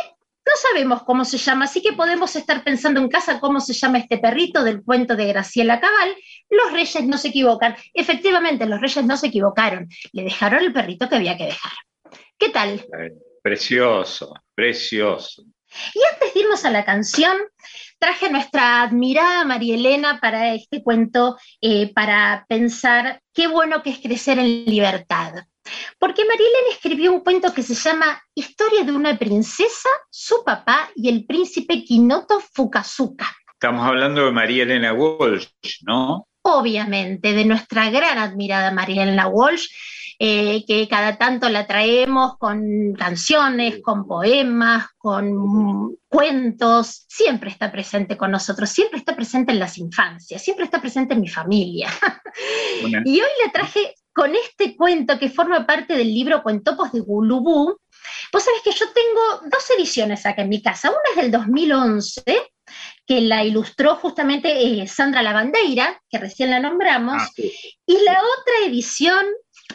no 0.46 0.52
sabemos 0.58 1.04
cómo 1.04 1.24
se 1.24 1.38
llama, 1.38 1.66
así 1.66 1.82
que 1.82 1.94
podemos 1.94 2.36
estar 2.36 2.66
pensando 2.66 3.00
en 3.00 3.08
casa 3.08 3.40
cómo 3.40 3.62
se 3.62 3.72
llama 3.72 4.00
este 4.00 4.18
perrito 4.18 4.66
del 4.66 4.84
cuento 4.84 5.16
de 5.16 5.28
Graciela 5.28 5.80
Cabal. 5.80 6.14
Los 6.50 6.74
reyes 6.74 7.06
no 7.06 7.18
se 7.18 7.30
equivocan. 7.30 7.78
Efectivamente, 7.94 8.66
los 8.66 8.82
reyes 8.82 9.06
no 9.06 9.16
se 9.16 9.28
equivocaron. 9.28 9.88
Le 10.12 10.24
dejaron 10.24 10.60
el 10.60 10.74
perrito 10.74 11.08
que 11.08 11.16
había 11.16 11.38
que 11.38 11.46
dejar. 11.46 11.72
¿Qué 12.38 12.50
tal? 12.50 12.86
Precioso, 13.42 14.34
precioso. 14.54 15.46
Y 15.94 16.00
antes 16.14 16.34
de 16.34 16.40
irnos 16.40 16.66
a 16.66 16.72
la 16.72 16.86
canción, 16.86 17.38
traje 18.00 18.28
a 18.28 18.32
nuestra 18.32 18.84
admirada 18.84 19.46
María 19.46 19.76
Elena 19.76 20.20
para 20.20 20.54
este 20.54 20.84
cuento, 20.84 21.38
eh, 21.62 21.94
para 21.94 22.46
pensar 22.48 23.22
qué 23.34 23.48
bueno 23.48 23.84
que 23.84 23.92
es 23.92 24.00
crecer 24.00 24.40
en 24.40 24.66
libertad. 24.66 25.34
Porque 25.98 26.26
María 26.26 26.48
Elena 26.48 26.74
escribió 26.74 27.12
un 27.12 27.22
cuento 27.22 27.54
que 27.54 27.64
se 27.64 27.74
llama 27.74 28.22
Historia 28.36 28.84
de 28.84 28.92
una 28.92 29.18
princesa, 29.18 29.90
su 30.10 30.44
papá 30.46 30.90
y 30.96 31.10
el 31.10 31.26
príncipe 31.26 31.84
Kinoto 31.84 32.40
Fukazuka. 32.40 33.36
Estamos 33.54 33.88
hablando 33.88 34.26
de 34.26 34.32
María 34.32 34.64
Elena 34.64 34.94
Walsh, 34.94 35.48
¿no? 35.82 36.28
Obviamente, 36.44 37.34
de 37.34 37.46
nuestra 37.46 37.90
gran 37.90 38.20
admirada 38.20 38.70
María 38.70 39.04
Elena 39.04 39.28
Walsh, 39.28 39.68
eh, 40.20 40.64
que 40.66 40.88
cada 40.88 41.18
tanto 41.18 41.50
la 41.50 41.68
traemos 41.68 42.38
con 42.38 42.94
canciones, 42.98 43.82
con 43.82 44.08
poemas, 44.08 44.88
con 44.98 45.96
cuentos, 46.08 47.06
siempre 47.10 47.50
está 47.50 47.72
presente 47.72 48.16
con 48.16 48.32
nosotros, 48.32 48.70
siempre 48.70 49.00
está 49.00 49.16
presente 49.16 49.52
en 49.52 49.60
las 49.60 49.78
infancias, 49.78 50.42
siempre 50.42 50.66
está 50.66 50.80
presente 50.80 51.14
en 51.14 51.22
mi 51.22 51.28
familia. 51.28 51.90
y 53.06 53.20
hoy 53.20 53.30
la 53.46 53.52
traje 53.52 53.96
con 54.14 54.34
este 54.34 54.78
cuento 54.78 55.20
que 55.20 55.30
forma 55.30 55.66
parte 55.66 55.96
del 55.98 56.14
libro 56.14 56.42
Cuentopos 56.42 56.94
de 56.94 57.02
Gulubú. 57.02 57.78
Vos 58.32 58.44
sabés 58.44 58.62
que 58.64 58.72
yo 58.72 58.86
tengo 58.94 59.50
dos 59.52 59.70
ediciones 59.78 60.26
acá 60.26 60.44
en 60.44 60.50
mi 60.50 60.62
casa, 60.62 60.90
una 60.90 61.00
es 61.12 61.22
del 61.22 61.32
2011 61.32 62.24
que 63.06 63.22
la 63.22 63.44
ilustró 63.44 63.96
justamente 63.98 64.50
eh, 64.50 64.88
Sandra 64.88 65.22
Lavandeira, 65.22 66.02
que 66.10 66.18
recién 66.18 66.50
la 66.50 66.60
nombramos, 66.60 67.22
ah, 67.22 67.30
y 67.38 67.94
la 68.04 68.14
otra 68.14 68.68
edición 68.68 69.26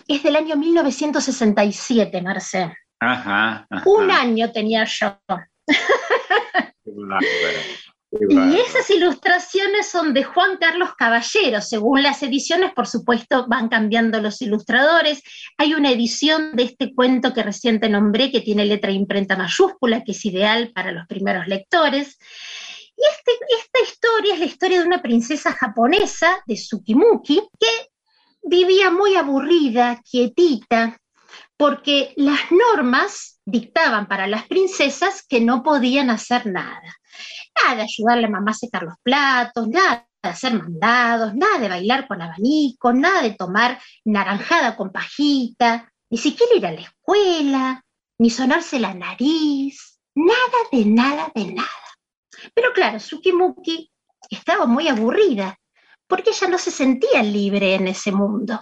es 0.06 0.22
del 0.22 0.36
año 0.36 0.56
1967, 0.56 2.22
Marcé. 2.22 2.72
Ajá, 3.00 3.66
Un 3.86 4.10
año 4.10 4.52
tenía 4.52 4.84
yo. 4.84 5.18
Y 8.12 8.56
esas 8.56 8.90
ilustraciones 8.90 9.88
son 9.88 10.12
de 10.12 10.24
Juan 10.24 10.56
Carlos 10.56 10.96
Caballero. 10.98 11.60
Según 11.60 12.02
las 12.02 12.20
ediciones, 12.24 12.72
por 12.72 12.88
supuesto, 12.88 13.46
van 13.48 13.68
cambiando 13.68 14.20
los 14.20 14.42
ilustradores. 14.42 15.22
Hay 15.58 15.74
una 15.74 15.92
edición 15.92 16.56
de 16.56 16.64
este 16.64 16.92
cuento 16.92 17.32
que 17.32 17.44
recién 17.44 17.78
te 17.78 17.88
nombré, 17.88 18.32
que 18.32 18.40
tiene 18.40 18.64
letra 18.64 18.90
e 18.90 18.94
imprenta 18.94 19.36
mayúscula, 19.36 20.02
que 20.02 20.10
es 20.10 20.24
ideal 20.24 20.72
para 20.74 20.90
los 20.90 21.06
primeros 21.06 21.46
lectores. 21.46 22.18
Y 22.96 23.02
este, 23.12 23.32
esta 23.56 23.80
historia 23.80 24.34
es 24.34 24.40
la 24.40 24.46
historia 24.46 24.80
de 24.80 24.86
una 24.86 25.02
princesa 25.02 25.52
japonesa, 25.52 26.42
de 26.46 26.56
Tsukimuki, 26.56 27.48
que 27.60 27.89
vivía 28.42 28.90
muy 28.90 29.16
aburrida, 29.16 30.00
quietita, 30.08 30.98
porque 31.56 32.14
las 32.16 32.40
normas 32.50 33.40
dictaban 33.44 34.06
para 34.06 34.26
las 34.26 34.46
princesas 34.46 35.24
que 35.28 35.40
no 35.40 35.62
podían 35.62 36.10
hacer 36.10 36.46
nada. 36.46 36.96
Nada 37.62 37.76
de 37.76 37.82
ayudarle 37.82 38.26
a 38.26 38.30
mamá 38.30 38.52
a 38.52 38.54
secar 38.54 38.82
los 38.82 38.94
platos, 39.02 39.68
nada 39.68 40.08
de 40.22 40.28
hacer 40.28 40.54
mandados, 40.54 41.34
nada 41.34 41.58
de 41.58 41.68
bailar 41.68 42.06
con 42.06 42.22
abanico, 42.22 42.92
nada 42.92 43.22
de 43.22 43.32
tomar 43.32 43.80
naranjada 44.04 44.76
con 44.76 44.90
pajita, 44.90 45.92
ni 46.10 46.18
siquiera 46.18 46.54
ir 46.54 46.66
a 46.66 46.72
la 46.72 46.80
escuela, 46.80 47.84
ni 48.18 48.30
sonarse 48.30 48.78
la 48.78 48.94
nariz, 48.94 49.98
nada 50.14 50.58
de 50.72 50.84
nada 50.84 51.30
de 51.34 51.52
nada. 51.52 51.68
Pero 52.54 52.72
claro, 52.72 52.98
Sukimuki 53.00 53.90
estaba 54.30 54.66
muy 54.66 54.88
aburrida 54.88 55.58
porque 56.10 56.30
ella 56.30 56.48
no 56.48 56.58
se 56.58 56.70
sentía 56.70 57.22
libre 57.22 57.76
en 57.76 57.88
ese 57.88 58.12
mundo. 58.12 58.60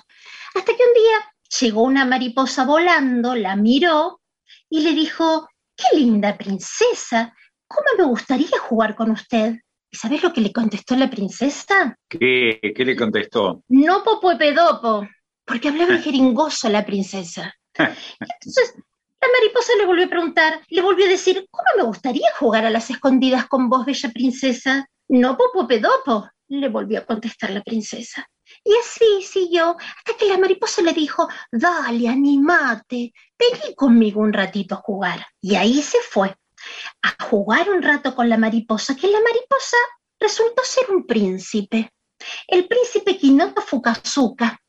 Hasta 0.54 0.72
que 0.76 0.84
un 0.84 0.94
día 0.94 1.34
llegó 1.60 1.82
una 1.82 2.04
mariposa 2.04 2.64
volando, 2.64 3.34
la 3.34 3.56
miró 3.56 4.20
y 4.68 4.82
le 4.82 4.92
dijo, 4.92 5.48
qué 5.74 5.96
linda 5.96 6.36
princesa, 6.36 7.34
¿cómo 7.66 7.86
me 7.96 8.04
gustaría 8.04 8.58
jugar 8.60 8.94
con 8.94 9.10
usted? 9.10 9.56
¿Y 9.90 9.96
sabes 9.96 10.22
lo 10.22 10.32
que 10.32 10.42
le 10.42 10.52
contestó 10.52 10.94
la 10.94 11.08
princesa? 11.08 11.96
¿Qué, 12.08 12.60
¿Qué 12.76 12.84
le 12.84 12.94
contestó? 12.94 13.64
No 13.68 14.04
popo 14.04 14.36
pedopo, 14.36 15.08
porque 15.46 15.68
hablaba 15.68 15.94
en 15.94 16.02
jeringoso 16.02 16.68
la 16.68 16.84
princesa. 16.84 17.54
Entonces, 17.74 18.74
la 19.20 19.28
mariposa 19.40 19.72
le 19.78 19.86
volvió 19.86 20.04
a 20.04 20.10
preguntar, 20.10 20.60
le 20.68 20.82
volvió 20.82 21.06
a 21.06 21.08
decir, 21.08 21.46
¿cómo 21.50 21.68
me 21.78 21.82
gustaría 21.84 22.28
jugar 22.38 22.66
a 22.66 22.70
las 22.70 22.90
escondidas 22.90 23.46
con 23.46 23.70
vos, 23.70 23.86
bella 23.86 24.10
princesa? 24.10 24.86
No 25.08 25.38
popo 25.38 25.66
pedopo, 25.66 26.28
le 26.48 26.68
volvió 26.68 27.00
a 27.00 27.06
contestar 27.06 27.50
la 27.50 27.62
princesa. 27.62 28.28
Y 28.64 28.72
así 28.76 29.22
siguió 29.22 29.76
hasta 29.78 30.16
que 30.18 30.26
la 30.26 30.38
mariposa 30.38 30.82
le 30.82 30.92
dijo, 30.92 31.28
dale, 31.52 32.08
animate, 32.08 33.12
vení 33.38 33.74
conmigo 33.76 34.20
un 34.20 34.32
ratito 34.32 34.74
a 34.74 34.82
jugar. 34.82 35.26
Y 35.40 35.54
ahí 35.56 35.82
se 35.82 35.98
fue 36.00 36.34
a 37.02 37.24
jugar 37.24 37.70
un 37.70 37.82
rato 37.82 38.14
con 38.14 38.28
la 38.28 38.36
mariposa, 38.36 38.96
que 38.96 39.06
la 39.06 39.20
mariposa 39.20 39.76
resultó 40.18 40.62
ser 40.64 40.90
un 40.90 41.06
príncipe, 41.06 41.92
el 42.48 42.66
príncipe 42.66 43.16
Kinoto 43.16 43.62
Fukazuka, 43.62 44.60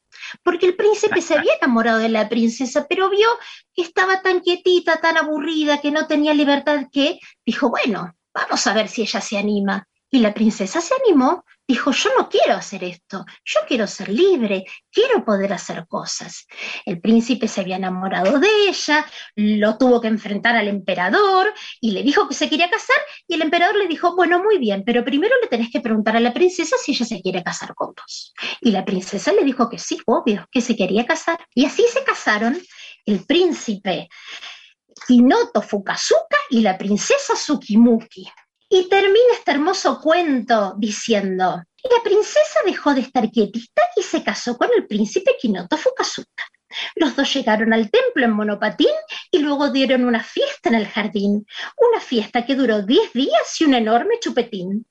porque 0.44 0.68
el 0.68 0.76
príncipe 0.76 1.22
se 1.22 1.38
había 1.38 1.54
enamorado 1.56 2.00
de 2.00 2.10
la 2.10 2.30
princesa, 2.30 2.86
pero 2.88 3.10
vio 3.10 3.28
que 3.74 3.82
estaba 3.82 4.22
tan 4.22 4.42
quietita, 4.42 5.00
tan 5.02 5.18
aburrida, 5.18 5.82
que 5.82 5.92
no 5.92 6.08
tenía 6.08 6.34
libertad, 6.34 6.86
que 6.92 7.20
dijo, 7.46 7.70
bueno, 7.70 8.14
vamos 8.34 8.68
a 8.68 8.74
ver 8.74 8.88
si 8.88 9.02
ella 9.02 9.22
se 9.22 9.38
anima. 9.38 9.88
Y 10.12 10.20
la 10.20 10.34
princesa 10.34 10.82
se 10.82 10.94
animó, 11.04 11.44
dijo, 11.74 11.92
yo 11.92 12.10
no 12.18 12.28
quiero 12.28 12.56
hacer 12.56 12.84
esto, 12.84 13.24
yo 13.46 13.60
quiero 13.68 13.86
ser 13.86 14.10
libre, 14.10 14.66
quiero 14.92 15.24
poder 15.24 15.54
hacer 15.54 15.86
cosas. 15.88 16.48
El 16.84 17.00
príncipe 17.00 17.48
se 17.48 17.62
había 17.62 17.76
enamorado 17.76 18.40
de 18.40 18.48
ella, 18.68 19.06
lo 19.36 19.78
tuvo 19.78 20.02
que 20.02 20.08
enfrentar 20.08 20.56
al 20.56 20.68
emperador 20.68 21.54
y 21.80 21.92
le 21.92 22.02
dijo 22.02 22.28
que 22.28 22.34
se 22.34 22.50
quería 22.50 22.72
casar 22.72 22.98
y 23.28 23.36
el 23.36 23.44
emperador 23.44 23.76
le 23.76 23.88
dijo, 23.88 24.16
bueno, 24.16 24.42
muy 24.44 24.58
bien, 24.58 24.84
pero 24.84 25.06
primero 25.06 25.36
le 25.42 25.48
tenés 25.48 25.70
que 25.72 25.80
preguntar 25.80 26.18
a 26.18 26.20
la 26.20 26.34
princesa 26.34 26.76
si 26.84 26.94
ella 26.94 27.06
se 27.06 27.22
quiere 27.22 27.44
casar 27.44 27.76
con 27.76 27.90
vos. 27.90 28.34
Y 28.62 28.72
la 28.72 28.84
princesa 28.84 29.32
le 29.32 29.44
dijo 29.44 29.70
que 29.70 29.78
sí, 29.78 30.00
obvio, 30.08 30.48
que 30.52 30.62
se 30.62 30.76
quería 30.76 31.06
casar. 31.06 31.40
Y 31.54 31.66
así 31.66 31.86
se 31.94 32.04
casaron 32.04 32.60
el 33.06 33.26
príncipe 33.28 34.10
Kinoto 35.06 35.62
Fukazuka 35.62 36.38
y 36.50 36.62
la 36.62 36.80
princesa 36.80 37.36
Tsukimuki. 37.36 38.28
Y 38.70 38.88
termina 38.88 39.34
este 39.34 39.52
hermoso 39.52 40.00
cuento 40.00 40.76
diciendo, 40.78 41.64
la 41.84 42.04
princesa 42.04 42.60
dejó 42.66 42.94
de 42.94 43.02
estar 43.02 43.30
quietita 43.32 43.82
y 43.96 44.04
se 44.04 44.24
casó 44.24 44.58
con 44.58 44.70
el 44.78 44.86
príncipe 44.86 45.32
Kinoto 45.42 45.76
Fukazuka. 45.76 46.44
Los 46.96 47.16
dos 47.16 47.34
llegaron 47.34 47.74
al 47.74 47.90
templo 47.90 48.26
en 48.26 48.32
monopatín 48.32 48.94
y 49.32 49.40
luego 49.40 49.72
dieron 49.72 50.06
una 50.06 50.24
fiesta 50.24 50.70
en 50.70 50.76
el 50.76 50.86
jardín, 50.88 51.48
una 51.78 52.00
fiesta 52.00 52.46
que 52.46 52.54
duró 52.54 52.84
10 52.84 53.14
días 53.14 53.60
y 53.60 53.64
un 53.64 53.74
enorme 53.74 54.20
chupetín. 54.20 54.86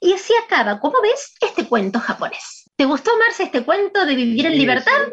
Y 0.00 0.12
así 0.12 0.32
acaba, 0.44 0.78
como 0.78 1.02
ves, 1.02 1.34
este 1.40 1.66
cuento 1.66 1.98
japonés. 1.98 2.70
¿Te 2.76 2.84
gustó, 2.84 3.10
Marce, 3.18 3.44
este 3.44 3.64
cuento 3.64 4.06
de 4.06 4.14
vivir 4.14 4.46
en 4.46 4.56
libertad? 4.56 5.08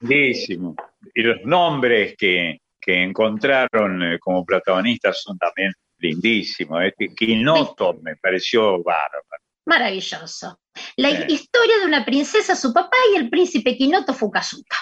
Lindísimo. 0.00 0.74
Y 1.14 1.22
los 1.22 1.44
nombres 1.44 2.14
que, 2.18 2.58
que 2.80 3.02
encontraron 3.02 4.02
eh, 4.02 4.18
como 4.18 4.44
protagonistas 4.44 5.22
son 5.22 5.38
también 5.38 5.72
lindísimo. 5.98 6.80
Este 6.80 7.14
Quinoto 7.14 7.94
me 8.02 8.16
pareció 8.16 8.82
bárbaro. 8.82 9.22
Maravilloso. 9.66 10.58
La 10.96 11.10
historia 11.10 11.78
de 11.78 11.86
una 11.86 12.04
princesa, 12.04 12.56
su 12.56 12.72
papá 12.72 12.96
y 13.12 13.16
el 13.16 13.28
príncipe 13.28 13.76
Quinoto 13.76 14.14
Fukazuka, 14.14 14.76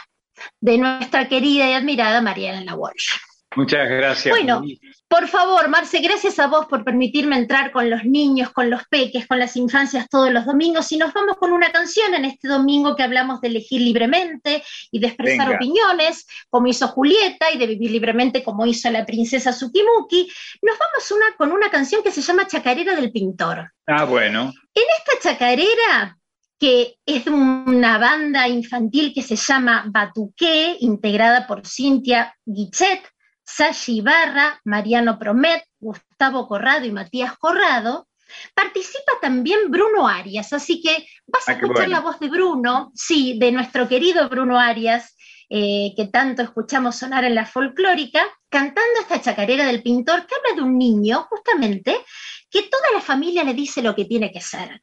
de 0.61 0.79
nuestra 0.79 1.29
querida 1.29 1.69
y 1.69 1.73
admirada 1.73 2.21
Mariana 2.21 2.75
Walsh. 2.75 3.17
Muchas 3.57 3.89
gracias. 3.89 4.37
Bueno, 4.37 4.63
por 5.09 5.29
favor, 5.29 5.69
Marce, 5.69 6.01
gracias 6.01 6.39
a 6.39 6.47
vos 6.47 6.67
por 6.67 6.85
permitirme 6.85 7.37
entrar 7.37 7.73
con 7.73 7.89
los 7.89 8.05
niños, 8.05 8.51
con 8.51 8.69
los 8.69 8.83
peques, 8.89 9.27
con 9.27 9.39
las 9.39 9.57
infancias 9.57 10.09
todos 10.11 10.31
los 10.31 10.45
domingos. 10.45 10.93
Y 10.93 10.99
nos 10.99 11.15
vamos 11.15 11.39
con 11.39 11.53
una 11.53 11.73
canción 11.73 12.13
en 12.15 12.27
este 12.27 12.49
domingo 12.49 12.95
que 12.95 13.03
hablamos 13.03 13.41
de 13.41 13.49
elegir 13.49 13.81
libremente 13.81 14.63
y 14.91 15.01
de 15.01 15.07
expresar 15.07 15.55
opiniones, 15.55 16.27
como 16.51 16.67
hizo 16.67 16.87
Julieta, 16.89 17.51
y 17.51 17.57
de 17.57 17.67
vivir 17.67 17.93
libremente, 17.93 18.45
como 18.45 18.67
hizo 18.67 18.91
la 18.91 19.07
princesa 19.07 19.53
Tsukimuki. 19.53 20.31
Nos 20.61 20.79
vamos 20.79 21.11
una, 21.11 21.37
con 21.39 21.51
una 21.51 21.71
canción 21.71 22.03
que 22.03 22.13
se 22.13 22.21
llama 22.21 22.47
Chacarera 22.47 22.95
del 22.95 23.11
Pintor. 23.11 23.73
Ah, 23.87 24.05
bueno. 24.05 24.53
En 24.75 24.85
esta 24.99 25.31
chacarera 25.31 26.19
que 26.59 26.97
es 27.05 27.25
de 27.25 27.31
una 27.31 27.99
banda 27.99 28.49
infantil 28.49 29.13
que 29.15 29.23
se 29.23 29.37
llama 29.37 29.85
Batuqué, 29.89 30.77
integrada 30.81 31.47
por 31.47 31.67
Cintia 31.67 32.35
Guichet, 32.45 33.03
Sashi 33.47 33.99
Ibarra, 33.99 34.61
Mariano 34.65 35.19
Promet, 35.19 35.65
Gustavo 35.79 36.49
Corrado 36.49 36.85
y 36.85 36.93
Matías 36.93 37.39
Corrado. 37.39 38.09
Participa 38.55 39.13
también 39.23 39.71
Bruno 39.71 40.09
Arias, 40.09 40.53
así 40.53 40.83
que 40.83 41.07
vas 41.27 41.49
a 41.49 41.53
ah, 41.53 41.55
escuchar 41.55 41.89
la 41.89 42.01
voz 42.01 42.19
de 42.19 42.29
Bruno, 42.29 42.91
sí, 42.95 43.39
de 43.39 43.53
nuestro 43.53 43.89
querido 43.89 44.29
Bruno 44.29 44.59
Arias, 44.59 45.17
eh, 45.49 45.93
que 45.97 46.09
tanto 46.09 46.43
escuchamos 46.43 46.97
sonar 46.97 47.25
en 47.25 47.37
la 47.37 47.47
folclórica, 47.47 48.27
cantando 48.49 49.01
esta 49.01 49.21
chacarera 49.21 49.65
del 49.65 49.83
pintor 49.83 50.27
que 50.27 50.35
habla 50.35 50.57
de 50.57 50.69
un 50.69 50.77
niño, 50.77 51.27
justamente, 51.31 52.05
que 52.51 52.63
toda 52.63 52.91
la 52.93 53.01
familia 53.01 53.45
le 53.45 53.55
dice 53.55 53.81
lo 53.81 53.95
que 53.95 54.07
tiene 54.07 54.33
que 54.33 54.41
ser. 54.41 54.83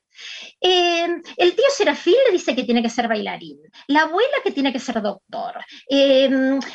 Eh, 0.59 1.07
el 1.37 1.55
tío 1.55 1.65
Serafín 1.75 2.15
le 2.25 2.31
dice 2.31 2.55
que 2.55 2.63
tiene 2.63 2.81
que 2.81 2.89
ser 2.89 3.07
bailarín, 3.07 3.59
la 3.87 4.03
abuela 4.03 4.37
que 4.43 4.51
tiene 4.51 4.71
que 4.71 4.79
ser 4.79 5.01
doctor, 5.01 5.55
eh, 5.89 6.29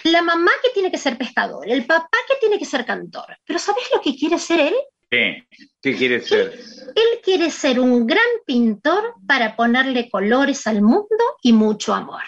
la 0.05 0.23
mamá 0.23 0.53
que 0.63 0.71
tiene 0.71 0.91
que 0.91 0.99
ser 0.99 1.17
pescador, 1.17 1.69
el 1.69 1.87
papá 1.87 2.19
que 2.29 2.37
tiene 2.41 2.59
que 2.59 2.65
ser 2.65 2.85
cantor. 2.85 3.37
Pero 3.45 3.59
¿sabes 3.59 3.85
lo 3.95 4.01
que 4.01 4.17
quiere 4.17 4.39
ser 4.39 4.61
él? 4.61 4.75
¿Qué? 5.11 5.47
¿Qué 5.81 5.97
quiere 5.97 6.21
ser? 6.21 6.53
Él 6.95 7.21
quiere 7.23 7.51
ser 7.51 7.81
un 7.81 8.07
gran 8.07 8.27
pintor 8.45 9.15
para 9.27 9.57
ponerle 9.57 10.11
colores 10.11 10.67
al 10.67 10.83
mundo 10.83 11.25
y 11.43 11.53
mucho 11.53 11.95
amor. 11.95 12.23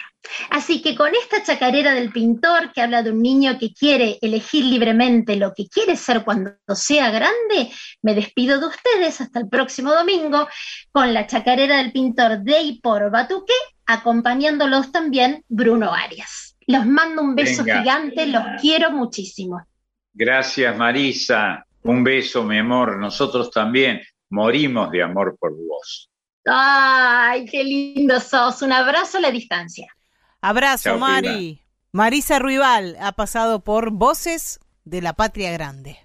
Así 0.51 0.83
que 0.83 0.95
con 0.95 1.13
esta 1.15 1.43
chacarera 1.43 1.95
del 1.95 2.13
pintor 2.13 2.73
que 2.73 2.83
habla 2.83 3.03
de 3.03 3.11
un 3.11 3.23
niño 3.23 3.59
que 3.59 3.73
quiere 3.73 4.19
elegir 4.21 4.65
libremente 4.65 5.37
lo 5.37 5.55
que 5.55 5.69
quiere 5.69 5.97
ser 5.97 6.25
cuando 6.25 6.53
sea 6.75 7.11
grande, 7.11 7.71
me 8.03 8.15
despido 8.15 8.59
de 8.61 8.67
ustedes 8.67 9.21
hasta 9.21 9.41
el 9.41 9.49
próximo 9.49 9.93
domingo 9.93 10.49
con 10.93 11.13
la 11.15 11.27
chacarera 11.27 11.79
del 11.79 11.93
pintor 11.93 12.41
de 12.41 12.79
por 12.83 13.11
Batuque, 13.11 13.55
acompañándolos 13.87 14.93
también 14.93 15.45
Bruno 15.49 15.93
Arias. 15.93 16.57
Los 16.67 16.87
mando 16.87 17.23
un 17.23 17.35
beso 17.35 17.65
gigante, 17.65 18.27
los 18.27 18.45
quiero 18.61 18.91
muchísimo. 18.93 19.63
Gracias 20.13 20.77
Marisa, 20.77 21.65
un 21.83 22.05
beso 22.05 22.45
mi 22.45 22.59
amor, 22.59 22.99
nosotros 22.99 23.51
también 23.51 24.01
morimos 24.29 24.91
de 24.91 25.03
amor 25.03 25.37
por 25.39 25.53
vos. 25.53 26.11
Ay, 26.47 27.45
qué 27.47 27.65
lindo 27.65 28.19
sos, 28.21 28.63
un 28.63 28.73
abrazo 28.73 29.19
a 29.19 29.21
la 29.21 29.31
distancia. 29.31 29.87
Abrazo, 30.41 30.99
Mari. 30.99 31.63
Marisa 31.93 32.39
Ruibal 32.39 32.97
ha 33.01 33.13
pasado 33.13 33.61
por 33.61 33.91
Voces 33.91 34.61
de 34.85 35.03
la 35.03 35.13
Patria 35.13 35.51
Grande. 35.51 35.99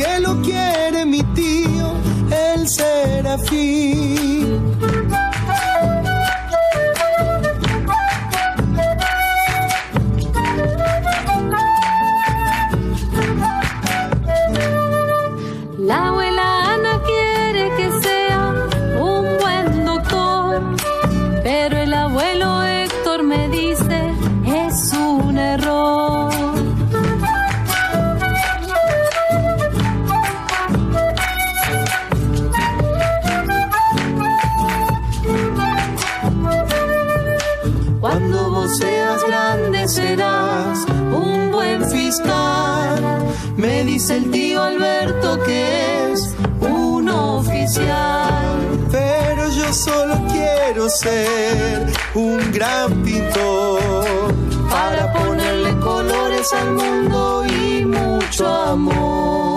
Porque 0.00 0.20
lo 0.20 0.40
quiere 0.40 1.04
mi 1.04 1.22
tío, 1.34 1.92
el 2.30 2.68
serafín. 2.68 4.09
Solo 49.84 50.14
quiero 50.30 50.88
ser 50.90 51.86
un 52.14 52.52
gran 52.52 53.02
pintor 53.02 54.34
para 54.68 55.10
ponerle 55.12 55.74
colores 55.80 56.52
al 56.52 56.72
mundo 56.72 57.44
y 57.46 57.86
mucho 57.86 58.46
amor. 58.46 59.49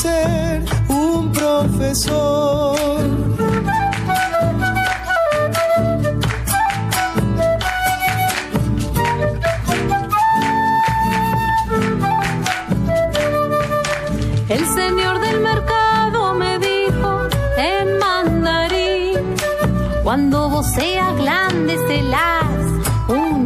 Ser 0.00 0.64
un 0.88 1.30
profesor. 1.30 2.76
El 14.48 14.66
señor 14.66 15.20
del 15.20 15.40
mercado 15.40 16.34
me 16.34 16.58
dijo 16.58 17.28
en 17.58 17.98
mandarín, 17.98 19.34
cuando 20.02 20.48
vos 20.48 20.66
seas 20.66 21.14
grande 21.16 21.76
serás 21.86 22.64
un 23.08 23.39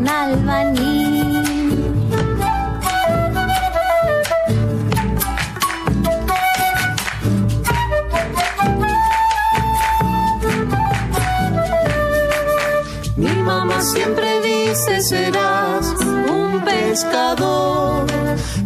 pescador, 16.95 18.07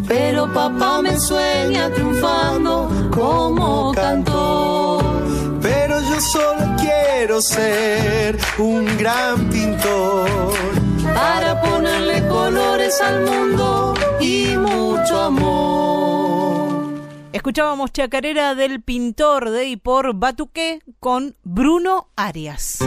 pero 0.07 0.53
papá 0.53 1.01
me 1.01 1.19
sueña 1.19 1.91
triunfando 1.91 3.09
como 3.11 3.95
cantor. 3.95 5.03
Pero 5.63 5.99
yo 5.99 6.21
solo 6.21 6.77
quiero 6.79 7.41
ser 7.41 8.39
un 8.59 8.85
gran 8.99 9.49
pintor 9.49 10.29
para 11.15 11.59
ponerle 11.63 12.29
colores 12.29 13.01
al 13.01 13.25
mundo 13.25 13.95
y 14.21 14.55
mucho 14.59 15.23
amor. 15.23 16.69
Escuchábamos 17.33 17.93
Chacarera 17.93 18.55
del 18.55 18.83
pintor 18.83 19.49
de 19.49 19.69
y 19.69 19.77
por 19.79 20.13
Batuque 20.13 20.81
con 21.01 21.35
Bruno 21.45 22.11
Arias. 22.15 22.81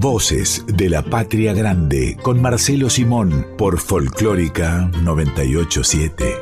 Voces 0.00 0.64
de 0.68 0.88
la 0.88 1.02
Patria 1.02 1.52
Grande 1.52 2.16
con 2.22 2.40
Marcelo 2.40 2.88
Simón 2.88 3.48
por 3.58 3.80
Folclórica 3.80 4.88
987. 5.02 6.36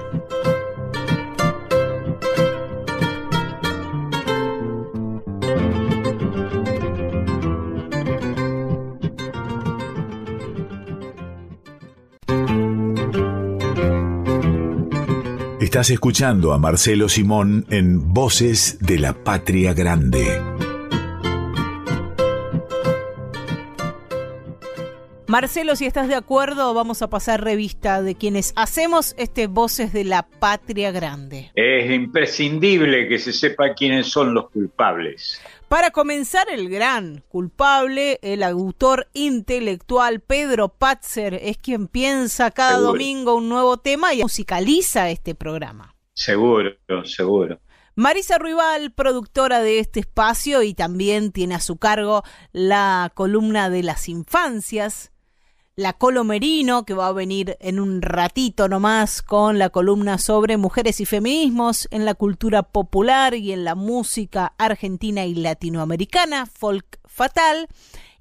Estás 15.61 15.89
escuchando 15.89 16.53
a 16.53 16.59
Marcelo 16.59 17.09
Simón 17.09 17.65
en 17.71 18.13
Voces 18.13 18.77
de 18.83 18.99
la 18.99 19.15
Patria 19.15 19.73
Grande. 19.73 20.56
Marcelo, 25.29 25.75
si 25.75 25.87
estás 25.87 26.07
de 26.07 26.15
acuerdo, 26.15 26.73
vamos 26.73 27.03
a 27.03 27.11
pasar 27.11 27.43
revista 27.43 28.01
de 28.01 28.15
quienes 28.15 28.53
hacemos 28.55 29.13
este 29.19 29.49
Voces 29.49 29.93
de 29.93 30.05
la 30.05 30.23
Patria 30.23 30.93
Grande. 30.93 31.51
Es 31.57 31.91
imprescindible 31.91 33.09
que 33.09 33.19
se 33.19 33.33
sepa 33.33 33.75
quiénes 33.75 34.07
son 34.07 34.35
los 34.35 34.51
culpables. 34.51 35.43
Para 35.67 35.91
comenzar, 35.91 36.49
el 36.49 36.69
gran 36.69 37.25
culpable, 37.29 38.21
el 38.23 38.45
autor 38.45 39.09
intelectual 39.15 40.21
Pedro 40.21 40.69
Patzer, 40.69 41.35
es 41.35 41.59
quien 41.59 41.89
piensa 41.89 42.53
cada 42.53 42.75
Seguro. 42.75 42.93
domingo 42.93 43.35
un 43.35 43.49
nuevo 43.49 43.79
tema 43.79 44.15
y 44.15 44.23
musicaliza 44.23 45.11
este 45.11 45.35
programa. 45.35 45.97
Seguro, 46.13 46.71
seguro. 47.05 47.59
Marisa 47.97 48.39
Ruibal, 48.39 48.93
productora 48.93 49.61
de 49.61 49.81
este 49.81 50.01
espacio 50.01 50.63
y 50.63 50.73
también 50.73 51.33
tiene 51.33 51.57
a 51.57 51.61
su 51.61 51.79
cargo 51.79 52.23
la 52.53 53.11
columna 53.15 53.71
de 53.71 53.83
las 53.83 54.09
infancias. 54.09 55.11
La 55.79 55.93
Colo 55.93 56.25
Merino, 56.25 56.87
que 56.87 56.95
va 56.95 57.09
a 57.09 57.13
venir 57.13 57.59
en 57.61 57.79
un 57.79 58.01
ratito 58.01 58.67
nomás 58.67 59.21
con 59.21 59.59
la 59.59 59.69
columna 59.69 60.17
sobre 60.17 60.57
mujeres 60.57 61.03
y 61.03 61.05
feminismos 61.05 61.87
en 61.91 62.07
la 62.07 62.15
cultura 62.15 62.63
popular 62.63 63.35
y 63.35 63.53
en 63.53 63.65
la 63.65 63.75
música 63.75 64.55
argentina 64.57 65.27
y 65.27 65.35
latinoamericana, 65.35 66.47
folk 66.47 66.99
fatal. 67.05 67.69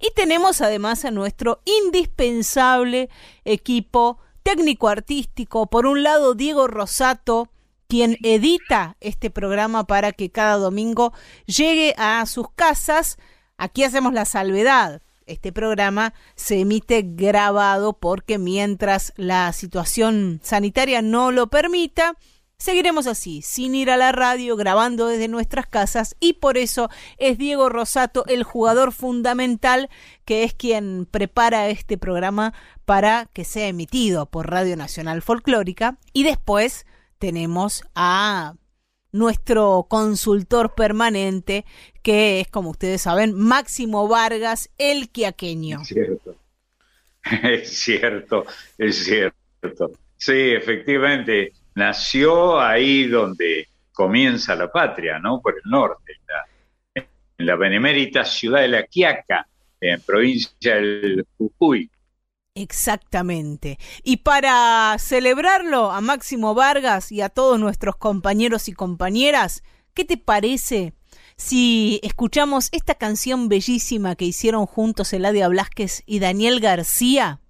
Y 0.02 0.12
tenemos 0.14 0.60
además 0.60 1.06
a 1.06 1.12
nuestro 1.12 1.62
indispensable 1.64 3.10
equipo 3.46 4.20
técnico 4.44 4.90
artístico. 4.90 5.68
Por 5.68 5.86
un 5.86 6.04
lado, 6.04 6.36
Diego 6.36 6.68
Rosato, 6.68 7.48
quien 7.88 8.18
edita 8.22 8.98
este 9.00 9.30
programa 9.30 9.88
para 9.88 10.12
que 10.12 10.30
cada 10.30 10.58
domingo 10.58 11.14
llegue 11.46 11.96
a 11.98 12.26
sus 12.26 12.50
casas. 12.54 13.18
Aquí 13.56 13.84
hacemos 13.84 14.12
la 14.12 14.26
salvedad. 14.26 15.05
Este 15.26 15.52
programa 15.52 16.14
se 16.36 16.60
emite 16.60 17.04
grabado 17.04 17.94
porque 17.94 18.38
mientras 18.38 19.14
la 19.16 19.52
situación 19.54 20.40
sanitaria 20.44 21.02
no 21.02 21.32
lo 21.32 21.48
permita, 21.48 22.16
Seguiremos 22.58 23.06
así, 23.06 23.42
sin 23.42 23.76
ir 23.76 23.92
a 23.92 23.98
la 23.98 24.14
radio, 24.14 24.56
grabando 24.56 25.08
desde 25.08 25.28
nuestras 25.28 25.68
casas. 25.68 26.16
Y 26.22 26.34
por 26.34 26.58
eso 26.58 26.90
es 27.18 27.38
Diego 27.38 27.68
Rosato 27.68 28.26
el 28.28 28.44
jugador 28.44 28.94
fundamental 28.94 29.90
que 30.24 30.44
es 30.44 30.54
quien 30.54 31.06
prepara 31.06 31.68
este 31.68 31.98
programa 31.98 32.54
para 32.86 33.28
que 33.34 33.44
sea 33.44 33.68
emitido 33.68 34.26
por 34.28 34.50
Radio 34.50 34.78
Nacional 34.78 35.22
Folclórica. 35.22 35.98
Y 36.14 36.24
después 36.24 36.86
tenemos 37.20 37.84
a 37.94 38.56
nuestro 39.16 39.88
consultor 39.90 40.76
permanente, 40.76 41.66
que 42.04 42.42
es, 42.42 42.48
como 42.48 42.72
ustedes 42.72 43.02
saben, 43.02 43.34
Máximo 43.34 44.08
Vargas, 44.08 44.70
el 44.78 45.10
quiaqueño. 45.10 45.82
Es 45.82 45.88
cierto, 45.88 46.36
es 47.48 47.80
cierto, 47.80 48.46
es 48.78 49.04
cierto. 49.04 49.92
Sí, 50.18 50.52
efectivamente, 50.52 51.54
nació 51.76 52.60
ahí 52.60 53.08
donde 53.08 53.68
comienza 53.92 54.56
la 54.56 54.72
patria, 54.72 55.20
¿no? 55.20 55.42
Por 55.42 55.56
el 55.56 55.70
norte, 55.70 56.14
en 56.94 57.46
la, 57.46 57.56
benemérita 57.56 58.24
ciudad 58.24 58.62
de 58.62 58.68
La 58.68 58.84
Quiaca, 58.84 59.48
en 59.80 60.02
provincia 60.02 60.76
del 60.76 61.26
Jujuy. 61.38 61.90
Exactamente. 62.56 63.78
Y 64.02 64.18
para 64.18 64.96
celebrarlo 64.98 65.92
a 65.92 66.00
Máximo 66.00 66.56
Vargas 66.56 67.12
y 67.12 67.20
a 67.20 67.28
todos 67.28 67.60
nuestros 67.60 67.98
compañeros 67.98 68.70
y 68.70 68.74
compañeras, 68.74 69.62
¿qué 69.94 70.06
te 70.06 70.18
parece 70.18 70.94
si 71.36 72.00
escuchamos 72.02 72.70
esta 72.72 72.96
canción 72.96 73.50
bellísima 73.50 74.16
que 74.16 74.24
hicieron 74.24 74.66
juntos 74.68 75.12
Eladia 75.12 75.50
Blasquez 75.50 76.04
y 76.06 76.20
Daniel 76.20 76.62
García? 76.62 77.42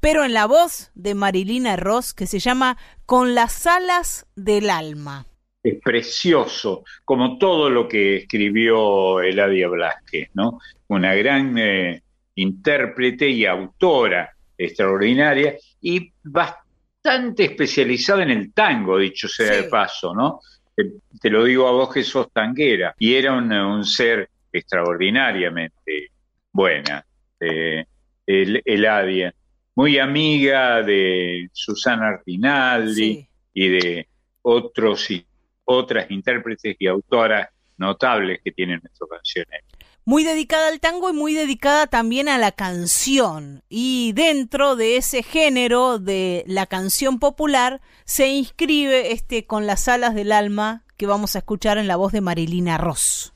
Pero 0.00 0.24
en 0.24 0.34
la 0.34 0.46
voz 0.46 0.90
de 0.96 1.14
Marilina 1.14 1.76
Ross, 1.76 2.12
que 2.12 2.26
se 2.26 2.40
llama 2.40 2.76
Con 3.06 3.36
las 3.36 3.68
alas 3.68 4.26
del 4.34 4.70
alma. 4.70 5.26
Es 5.62 5.80
precioso, 5.80 6.82
como 7.04 7.38
todo 7.38 7.70
lo 7.70 7.86
que 7.86 8.16
escribió 8.16 9.20
Eladia 9.20 9.68
Blasquez, 9.68 10.30
¿no? 10.34 10.58
Una 10.88 11.14
gran 11.14 11.56
eh, 11.56 12.02
intérprete 12.34 13.28
y 13.28 13.44
autora 13.46 14.30
extraordinaria 14.56 15.56
y 15.80 16.12
bastante 16.22 17.44
especializada 17.44 18.22
en 18.22 18.30
el 18.30 18.52
tango, 18.52 18.98
dicho 18.98 19.28
sea 19.28 19.56
de 19.56 19.64
paso, 19.64 20.14
¿no? 20.14 20.40
Te, 20.74 21.30
lo 21.30 21.44
digo 21.44 21.68
a 21.68 21.72
vos 21.72 21.92
que 21.92 22.02
sos 22.02 22.32
tanguera. 22.32 22.94
Y 22.98 23.14
era 23.14 23.32
un, 23.32 23.84
ser 23.84 24.28
extraordinariamente 24.52 26.10
buena, 26.52 27.04
eh, 27.40 27.84
el, 28.26 28.62
Eladia, 28.64 29.34
muy 29.74 29.98
amiga 29.98 30.82
de 30.82 31.48
Susana 31.52 32.08
Artinaldi 32.08 33.26
y 33.54 33.68
de 33.68 34.08
otros 34.42 35.10
y 35.10 35.24
otras 35.64 36.10
intérpretes 36.10 36.76
y 36.78 36.86
autoras 36.86 37.48
notables 37.78 38.40
que 38.44 38.52
tienen 38.52 38.80
nuestras 38.82 39.08
canciones 39.10 39.62
muy 40.04 40.24
dedicada 40.24 40.68
al 40.68 40.80
tango 40.80 41.10
y 41.10 41.12
muy 41.12 41.34
dedicada 41.34 41.86
también 41.86 42.28
a 42.28 42.38
la 42.38 42.52
canción. 42.52 43.62
Y 43.68 44.12
dentro 44.12 44.76
de 44.76 44.96
ese 44.96 45.22
género 45.22 45.98
de 45.98 46.44
la 46.46 46.66
canción 46.66 47.18
popular 47.18 47.80
se 48.04 48.28
inscribe 48.28 49.12
este 49.12 49.46
con 49.46 49.66
las 49.66 49.88
alas 49.88 50.14
del 50.14 50.32
alma 50.32 50.84
que 50.96 51.06
vamos 51.06 51.34
a 51.34 51.38
escuchar 51.38 51.78
en 51.78 51.88
la 51.88 51.96
voz 51.96 52.12
de 52.12 52.20
Marilina 52.20 52.78
Ross. 52.78 53.31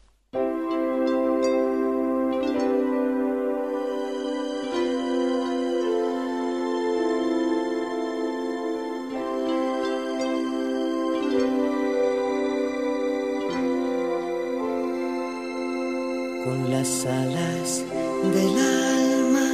Alas 17.06 17.84
del 18.34 18.58
alma 18.58 19.48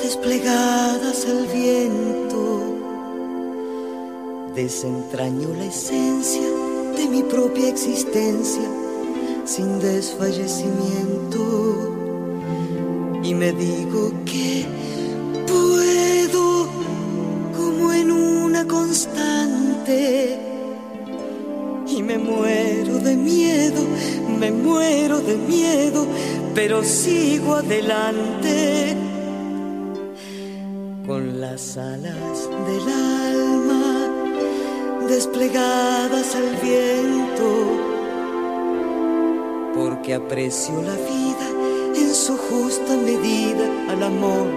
desplegadas 0.00 1.26
al 1.26 1.46
viento. 1.46 2.42
Desentraño 4.54 5.48
la 5.54 5.66
esencia 5.66 6.48
de 6.96 7.08
mi 7.08 7.22
propia 7.24 7.68
existencia 7.68 8.68
sin 9.44 9.80
desfallecimiento. 9.80 11.92
Y 13.22 13.34
me 13.34 13.52
digo 13.52 14.12
que 14.24 14.64
puedo, 15.46 16.68
como 17.56 17.92
en 17.92 18.10
una 18.12 18.66
constante, 18.66 20.45
y 21.88 22.02
me 22.02 22.18
muero 22.18 22.98
de 22.98 23.16
miedo 23.16 23.82
me 24.38 24.50
muero 24.50 25.20
de 25.20 25.36
miedo, 25.36 26.06
pero 26.54 26.82
sigo 26.84 27.54
adelante 27.54 28.96
con 31.06 31.40
las 31.40 31.76
alas 31.76 32.50
del 32.66 32.88
alma 32.92 34.10
desplegadas 35.08 36.34
al 36.34 36.56
viento, 36.62 37.48
porque 39.74 40.14
aprecio 40.14 40.82
la 40.82 40.94
vida 40.94 41.48
en 41.96 42.14
su 42.14 42.36
justa 42.36 42.96
medida, 42.96 43.66
al 43.88 44.02
amor 44.02 44.48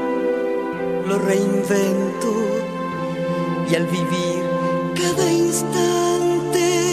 lo 1.07 1.19
reinvento 1.19 2.33
y 3.71 3.75
al 3.75 3.85
vivir 3.85 4.43
cada 4.95 5.31
instante 5.31 6.88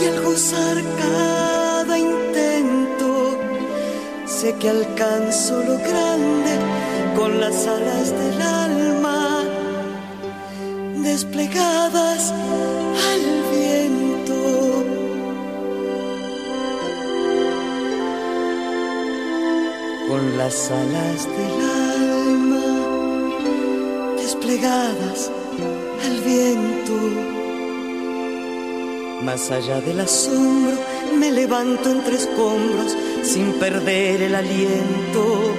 y 0.00 0.06
al 0.06 0.22
gozar 0.22 0.82
cada 0.98 1.98
sé 4.26 4.54
que 4.60 4.68
alcanzo 4.68 5.62
lo 5.62 5.78
grande 5.78 6.52
con 7.16 7.40
las 7.40 7.66
alas 7.66 8.10
del 8.10 8.42
alma 8.42 9.44
desplegadas 11.02 12.32
al 13.10 13.24
viento. 13.52 14.84
Con 20.08 20.38
las 20.38 20.70
alas 20.70 21.18
del 21.36 21.56
alma 22.04 22.66
desplegadas 24.18 25.30
al 26.04 26.20
viento. 26.20 27.35
Más 29.22 29.50
allá 29.50 29.80
del 29.80 30.00
asombro 30.00 30.76
me 31.18 31.32
levanto 31.32 31.90
entre 31.90 32.16
escombros 32.16 32.94
sin 33.22 33.52
perder 33.54 34.20
el 34.22 34.34
aliento. 34.34 35.54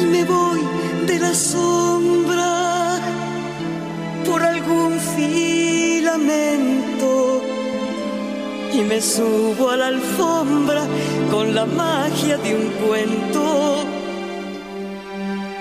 Y 0.00 0.04
me 0.06 0.24
voy 0.24 0.60
de 1.06 1.18
la 1.18 1.34
sombra 1.34 3.00
por 4.24 4.42
algún 4.42 5.00
filamento. 5.16 6.22
Y 8.72 8.82
me 8.82 9.00
subo 9.00 9.70
a 9.70 9.76
la 9.76 9.88
alfombra 9.88 10.84
con 11.30 11.54
la 11.54 11.66
magia 11.66 12.38
de 12.38 12.54
un 12.54 12.70
cuento. 12.86 13.84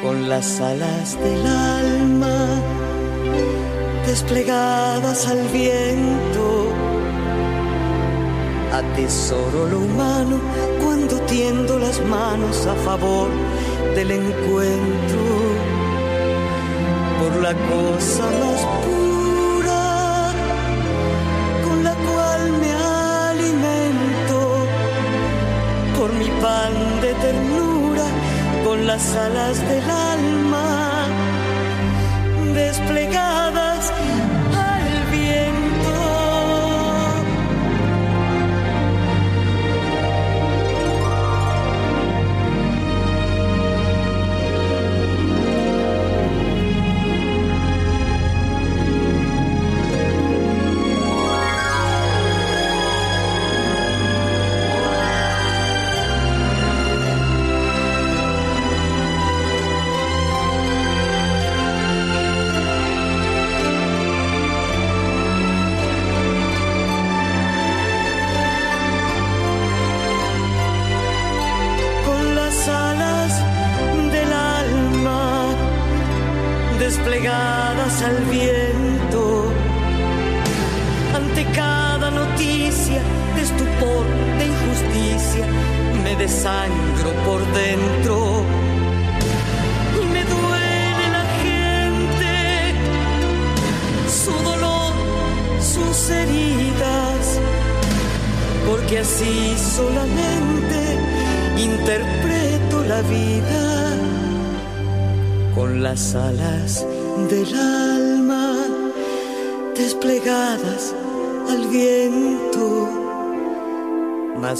Con 0.04 0.30
las 0.30 0.62
alas 0.62 1.20
del 1.20 1.48
alma 1.48 2.81
desplegadas 4.06 5.28
al 5.28 5.48
viento. 5.50 6.68
Atesoro 8.74 9.68
lo 9.68 9.80
humano 9.80 10.40
cuando 10.84 11.20
tiendo 11.22 11.78
las 11.78 12.00
manos 12.06 12.66
a 12.66 12.76
favor 12.76 13.30
del 13.96 14.12
encuentro. 14.12 15.22
Por 17.20 17.42
la 17.42 17.54
cosa 17.54 18.24
más 18.42 18.62
pura 18.86 20.34
con 21.66 21.84
la 21.84 21.94
cual 21.94 22.52
me 22.62 22.72
alimento. 23.30 24.66
Por 25.98 26.14
mi 26.14 26.30
pan 26.42 26.74
de 27.02 27.14
ternura 27.26 28.06
con 28.66 28.88
las 28.88 29.16
alas 29.16 29.60
del 29.70 29.90
alma 29.90 30.91
desplegadas 32.54 34.01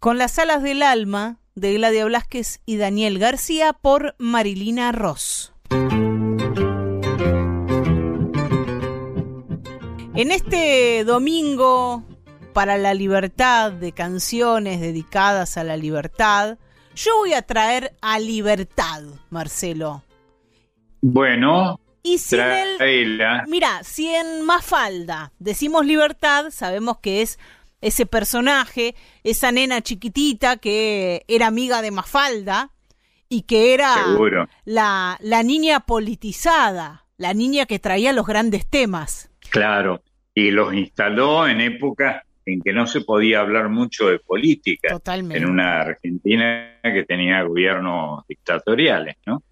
Con 0.00 0.16
las 0.16 0.38
alas 0.38 0.62
del 0.62 0.82
alma 0.82 1.36
de 1.54 1.74
Gladia 1.74 2.06
Blasquez 2.06 2.62
y 2.64 2.78
Daniel 2.78 3.18
García 3.18 3.74
por 3.74 4.14
Marilina 4.16 4.92
Ross. 4.92 5.52
En 10.14 10.30
este 10.30 11.04
domingo 11.04 12.02
para 12.54 12.78
la 12.78 12.94
libertad 12.94 13.72
de 13.72 13.92
canciones 13.92 14.80
dedicadas 14.80 15.58
a 15.58 15.64
la 15.64 15.76
libertad, 15.76 16.56
yo 16.94 17.18
voy 17.18 17.34
a 17.34 17.42
traer 17.42 17.92
a 18.00 18.18
libertad, 18.18 19.02
Marcelo. 19.28 20.02
Bueno, 21.02 21.78
y 22.02 22.16
si 22.16 22.36
mira, 23.48 23.84
si 23.84 24.08
en 24.08 24.46
Mafalda 24.46 25.32
decimos 25.38 25.84
libertad, 25.84 26.46
sabemos 26.50 26.98
que 27.00 27.20
es 27.20 27.38
ese 27.80 28.06
personaje, 28.06 28.94
esa 29.24 29.52
nena 29.52 29.80
chiquitita 29.82 30.56
que 30.56 31.24
era 31.28 31.46
amiga 31.46 31.82
de 31.82 31.90
Mafalda 31.90 32.70
y 33.28 33.42
que 33.42 33.74
era 33.74 33.94
la, 34.64 35.16
la 35.20 35.42
niña 35.42 35.80
politizada, 35.80 37.06
la 37.16 37.32
niña 37.32 37.66
que 37.66 37.78
traía 37.78 38.12
los 38.12 38.26
grandes 38.26 38.66
temas. 38.68 39.30
Claro, 39.50 40.02
y 40.34 40.50
los 40.50 40.74
instaló 40.74 41.46
en 41.46 41.60
épocas 41.60 42.22
en 42.46 42.60
que 42.60 42.72
no 42.72 42.86
se 42.86 43.02
podía 43.02 43.40
hablar 43.40 43.68
mucho 43.68 44.08
de 44.08 44.18
política. 44.18 44.88
Totalmente. 44.88 45.38
En 45.38 45.48
una 45.48 45.80
Argentina 45.82 46.78
que 46.82 47.04
tenía 47.04 47.42
gobiernos 47.42 48.26
dictatoriales, 48.26 49.16
¿no? 49.26 49.42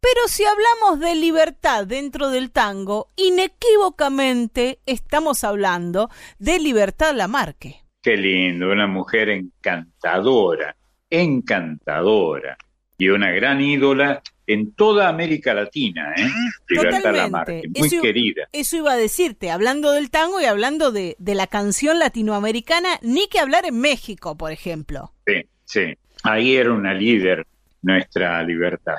Pero 0.00 0.28
si 0.28 0.44
hablamos 0.44 0.98
de 1.00 1.14
libertad 1.14 1.86
dentro 1.86 2.30
del 2.30 2.50
tango, 2.50 3.08
inequívocamente 3.16 4.78
estamos 4.86 5.44
hablando 5.44 6.08
de 6.38 6.58
Libertad 6.58 7.14
Lamarque. 7.14 7.82
Qué 8.02 8.16
lindo, 8.16 8.70
una 8.72 8.86
mujer 8.86 9.28
encantadora, 9.28 10.74
encantadora 11.10 12.56
y 12.96 13.08
una 13.10 13.30
gran 13.30 13.60
ídola 13.60 14.22
en 14.46 14.72
toda 14.72 15.08
América 15.08 15.52
Latina, 15.52 16.14
¿eh? 16.16 16.28
Libertad 16.68 17.14
Lamarque, 17.14 17.62
muy 17.76 17.90
querida. 18.00 18.48
Eso 18.52 18.78
iba 18.78 18.92
a 18.92 18.96
decirte, 18.96 19.50
hablando 19.50 19.92
del 19.92 20.10
tango 20.10 20.40
y 20.40 20.46
hablando 20.46 20.92
de, 20.92 21.14
de 21.18 21.34
la 21.34 21.46
canción 21.46 21.98
latinoamericana, 21.98 22.88
ni 23.02 23.28
que 23.28 23.38
hablar 23.38 23.66
en 23.66 23.78
México, 23.78 24.36
por 24.36 24.50
ejemplo. 24.50 25.12
Sí, 25.26 25.44
sí, 25.66 25.94
ahí 26.22 26.56
era 26.56 26.72
una 26.72 26.94
líder 26.94 27.46
nuestra 27.82 28.42
libertad. 28.42 28.96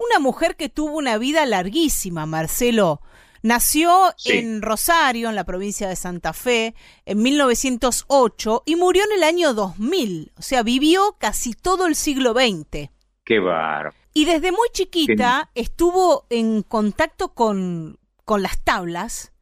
Una 0.00 0.18
mujer 0.18 0.56
que 0.56 0.70
tuvo 0.70 0.96
una 0.96 1.18
vida 1.18 1.44
larguísima, 1.44 2.24
Marcelo. 2.24 3.02
Nació 3.42 4.14
en 4.24 4.62
Rosario, 4.62 5.28
en 5.28 5.34
la 5.34 5.44
provincia 5.44 5.90
de 5.90 5.96
Santa 5.96 6.32
Fe, 6.32 6.74
en 7.04 7.22
1908 7.22 8.62
y 8.64 8.76
murió 8.76 9.04
en 9.04 9.12
el 9.12 9.22
año 9.22 9.52
2000. 9.52 10.32
O 10.38 10.42
sea, 10.42 10.62
vivió 10.62 11.16
casi 11.18 11.52
todo 11.52 11.86
el 11.86 11.96
siglo 11.96 12.32
XX. 12.32 12.88
Qué 13.24 13.40
bar. 13.40 13.92
Y 14.14 14.24
desde 14.24 14.52
muy 14.52 14.68
chiquita 14.72 15.50
estuvo 15.54 16.26
en 16.30 16.62
contacto 16.62 17.34
con, 17.34 17.98
con 18.24 18.42
las 18.42 18.58
tablas 18.64 19.34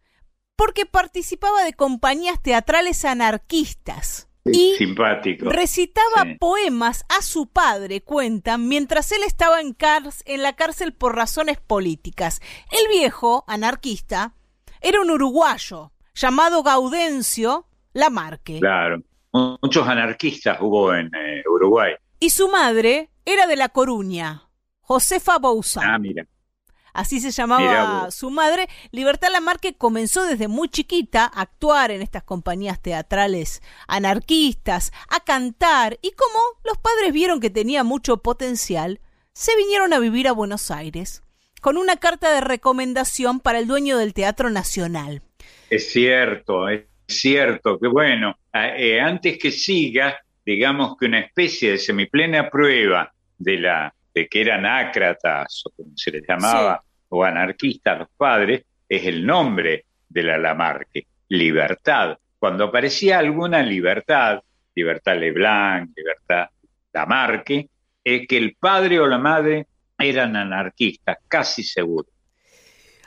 porque 0.57 0.87
participaba 0.87 1.63
de 1.63 1.73
compañías 1.73 2.43
teatrales 2.43 3.05
anarquistas 3.05 4.28
y 4.53 4.75
simpático. 4.77 5.51
recitaba 5.51 6.27
poemas 6.39 7.05
a 7.09 7.23
su 7.23 7.47
padre, 7.47 8.03
cuentan, 8.03 8.69
mientras 8.69 9.13
él 9.13 9.23
estaba 9.27 9.61
en, 9.61 9.77
en 10.25 10.43
la 10.43 10.57
cárcel 10.57 10.93
por 10.93 11.17
razones 11.17 11.59
políticas. 11.61 12.41
El 12.71 12.89
viejo, 12.89 13.45
anarquista, 13.47 14.35
era 14.81 15.01
un 15.01 15.11
uruguayo 15.11 15.93
llamado 16.15 16.63
Gaudencio 16.63 17.67
Lamarque. 17.93 18.59
Claro, 18.61 19.03
muchos 19.33 19.87
anarquistas 19.87 20.59
hubo 20.61 20.95
en 20.95 21.07
eh, 21.15 21.43
Uruguay. 21.49 21.95
Y 22.21 22.31
su 22.31 22.49
madre 22.49 23.11
era 23.25 23.47
de 23.47 23.57
La 23.57 23.69
Coruña, 23.69 24.49
Josefa 24.81 25.39
Bouzá. 25.39 25.83
Ah, 25.85 25.99
mira. 25.99 26.27
Así 26.99 27.21
se 27.21 27.31
llamaba 27.31 28.11
su 28.11 28.31
madre. 28.31 28.69
Libertad 28.91 29.29
Lamarque 29.31 29.75
comenzó 29.75 30.25
desde 30.27 30.49
muy 30.49 30.69
chiquita 30.69 31.25
a 31.25 31.43
actuar 31.43 31.93
en 31.93 32.03
estas 32.03 32.25
compañías 32.25 32.83
teatrales 32.83 33.63
anarquistas, 33.87 34.93
a 35.09 35.21
cantar, 35.21 35.99
y 36.03 36.11
como 36.13 36.39
los 36.65 36.77
padres 36.79 37.13
vieron 37.13 37.41
que 37.41 37.51
tenía 37.51 37.85
mucho 37.85 38.19
potencial, 38.19 39.01
se 39.33 39.57
vinieron 39.57 39.93
a 39.93 40.01
vivir 40.01 40.27
a 40.27 40.33
Buenos 40.33 40.73
Aires 40.73 41.23
con 41.61 41.77
una 41.77 41.97
carta 41.97 42.33
de 42.33 42.41
recomendación 42.41 43.39
para 43.41 43.61
el 43.61 43.69
dueño 43.69 43.97
del 43.97 44.13
Teatro 44.13 44.51
Nacional. 44.51 45.23
Es 45.71 45.93
cierto, 45.93 46.69
es 46.69 46.85
cierto, 47.07 47.79
que 47.79 47.87
bueno, 47.87 48.37
eh, 48.53 49.01
antes 49.01 49.39
que 49.39 49.53
siga, 49.53 50.19
digamos 50.45 50.97
que 50.99 51.07
una 51.07 51.21
especie 51.21 51.73
de 51.73 51.79
semiplena 51.79 52.51
prueba 52.51 53.13
de 53.39 53.59
la 53.59 53.95
de 54.15 54.27
que 54.27 54.41
eran 54.41 54.67
ácratas 54.67 55.63
o 55.65 55.71
como 55.71 55.93
se 55.95 56.11
les 56.11 56.27
llamaba 56.27 56.83
o 57.09 57.25
anarquistas 57.25 57.99
los 57.99 58.09
padres 58.17 58.65
es 58.89 59.07
el 59.07 59.25
nombre 59.25 59.85
de 60.09 60.23
la 60.23 60.39
Lamarque, 60.39 61.07
libertad. 61.29 62.19
Cuando 62.39 62.65
aparecía 62.65 63.19
alguna 63.19 63.63
libertad, 63.63 64.41
libertad 64.75 65.17
Leblanc, 65.17 65.91
libertad 65.97 66.49
Lamarque, 66.93 67.69
es 68.05 68.27
que 68.27 68.37
el 68.37 68.57
padre 68.59 69.01
o 69.01 69.07
la 69.07 69.19
madre 69.19 69.67
eran 69.99 70.37
anarquistas, 70.37 71.19
casi 71.27 71.63
seguro. 71.63 72.09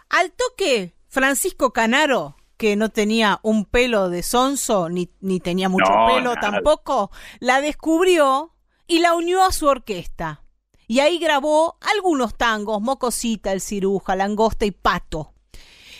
Al 0.10 0.32
toque, 0.34 0.94
Francisco 1.08 1.72
Canaro, 1.72 2.36
que 2.58 2.76
no 2.76 2.90
tenía 2.90 3.40
un 3.42 3.66
pelo 3.66 4.10
de 4.10 4.22
sonso, 4.22 4.90
ni, 4.90 5.10
ni 5.22 5.40
tenía 5.40 5.70
mucho 5.70 5.92
pelo 6.14 6.36
tampoco, 6.36 7.10
la 7.40 7.62
descubrió 7.62 8.54
y 8.86 9.00
la 9.00 9.16
unió 9.16 9.44
a 9.44 9.52
su 9.52 9.68
orquesta. 9.68 10.44
Y 10.92 11.00
ahí 11.00 11.20
grabó 11.20 11.78
algunos 11.80 12.36
tangos, 12.36 12.82
Mocosita, 12.82 13.54
El 13.54 13.62
Ciruja, 13.62 14.14
Langosta 14.18 14.66
y 14.66 14.72
Pato. 14.72 15.34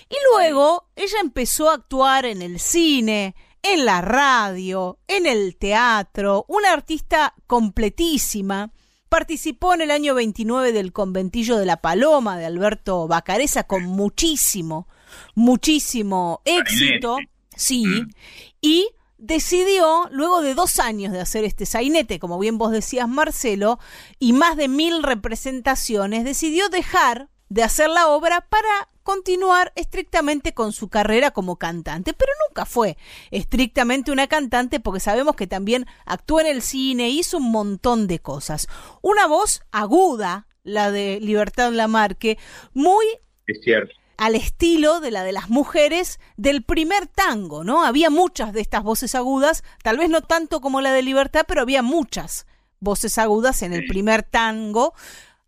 Y 0.10 0.16
luego 0.34 0.90
ella 0.98 1.22
empezó 1.22 1.70
a 1.70 1.76
actuar 1.76 2.26
en 2.26 2.42
el 2.42 2.60
cine, 2.60 3.34
en 3.64 3.86
la 3.86 4.02
radio, 4.02 5.00
en 5.08 5.28
el 5.28 5.56
teatro, 5.56 6.44
una 6.50 6.74
artista 6.74 7.34
completísima 7.48 8.74
Participó 9.08 9.74
en 9.74 9.82
el 9.82 9.92
año 9.92 10.14
29 10.14 10.74
del 10.74 10.92
conventillo 10.92 11.58
de 11.58 11.66
la 11.66 11.82
Paloma 11.82 12.38
de 12.38 12.46
Alberto 12.46 13.08
Bacareza 13.08 13.64
con 13.64 13.84
muchísimo, 13.84 14.90
muchísimo 15.36 16.42
éxito. 16.44 17.18
Sí. 17.56 17.86
Mm. 17.86 18.10
Y 18.60 18.90
decidió, 19.22 20.10
luego 20.12 20.42
de 20.42 20.56
dos 20.56 20.80
años 20.80 21.14
de 21.14 21.22
hacer 21.22 21.46
este 21.46 21.66
sainete, 21.66 22.20
como 22.20 22.40
bien 22.40 22.58
vos 22.58 22.72
decías, 22.72 23.08
Marcelo, 23.08 23.80
y 24.20 24.34
más 24.34 24.58
de 24.58 24.68
mil 24.68 25.04
representaciones, 25.04 26.26
decidió 26.26 26.70
dejar 26.70 27.30
de 27.48 27.64
hacer 27.64 27.90
la 27.90 28.10
obra 28.10 28.48
para 28.50 28.90
continuar 29.04 29.72
estrictamente 29.76 30.54
con 30.54 30.72
su 30.72 30.90
carrera 30.90 31.32
como 31.32 31.58
cantante, 31.58 32.14
pero 32.14 32.32
nunca 32.48 32.66
fue 32.66 32.98
estrictamente 33.30 34.12
una 34.12 34.28
cantante 34.28 34.80
porque 34.80 35.00
sabemos 35.00 35.36
que 35.36 35.48
también 35.48 35.86
actuó 36.06 36.40
en 36.40 36.48
el 36.48 36.62
cine, 36.62 37.10
hizo 37.10 37.38
un 37.38 37.52
montón 37.52 38.08
de 38.08 38.20
cosas. 38.20 38.68
Una 39.02 39.28
voz 39.28 39.62
aguda, 39.72 40.48
la 40.64 40.92
de 40.92 41.20
Libertad 41.20 41.72
Lamarque, 41.72 42.38
muy 42.74 43.06
al 44.22 44.36
estilo 44.36 45.00
de 45.00 45.10
la 45.10 45.24
de 45.24 45.32
las 45.32 45.50
mujeres 45.50 46.20
del 46.38 46.62
primer 46.62 47.08
tango, 47.08 47.64
¿no? 47.64 47.84
Había 47.84 48.12
muchas 48.12 48.54
de 48.54 48.62
estas 48.62 48.84
voces 48.84 49.16
agudas, 49.16 49.64
tal 49.82 49.98
vez 49.98 50.12
no 50.12 50.22
tanto 50.22 50.62
como 50.62 50.80
la 50.80 50.94
de 50.94 51.02
Libertad, 51.02 51.44
pero 51.48 51.62
había 51.62 51.82
muchas 51.82 52.46
voces 52.80 53.18
agudas 53.18 53.64
en 53.64 53.74
el 53.74 53.88
primer 53.88 54.22
tango, 54.22 54.94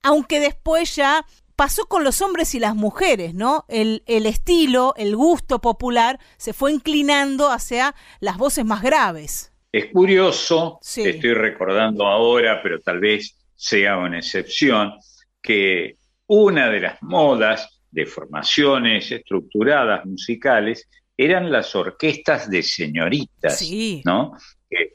aunque 0.02 0.40
después 0.40 0.96
ya 0.96 1.24
pasó 1.56 1.86
con 1.86 2.04
los 2.04 2.24
hombres 2.24 2.56
y 2.56 2.60
las 2.60 2.74
mujeres, 2.74 3.36
¿no? 3.36 3.66
El, 3.68 4.02
el, 4.08 4.26
estilo, 4.26 4.96
el 4.98 5.16
gusto 5.16 5.62
popular 5.62 6.20
se 6.38 6.54
fue 6.54 6.72
inclinando 6.72 7.52
hacia 7.52 7.94
las 8.22 8.40
voces 8.40 8.66
más 8.66 8.82
graves. 8.82 9.54
Es 9.72 9.92
curioso, 9.94 10.80
estoy 10.82 11.36
recordando 11.36 12.08
ahora, 12.08 12.64
pero 12.64 12.80
tal 12.80 13.00
vez 13.00 13.38
sea 13.56 14.00
una 14.00 14.18
excepción, 14.18 14.94
que 15.44 15.98
una 16.26 16.72
de 16.72 16.80
las 16.80 17.04
modas 17.04 17.73
de 17.94 18.06
formaciones 18.06 19.12
estructuradas 19.12 20.06
musicales 20.06 20.90
eran 21.16 21.52
las 21.52 21.76
orquestas 21.76 22.50
de 22.50 22.64
señoritas, 22.64 23.64
¿no? 24.04 24.34
Que, 24.70 24.94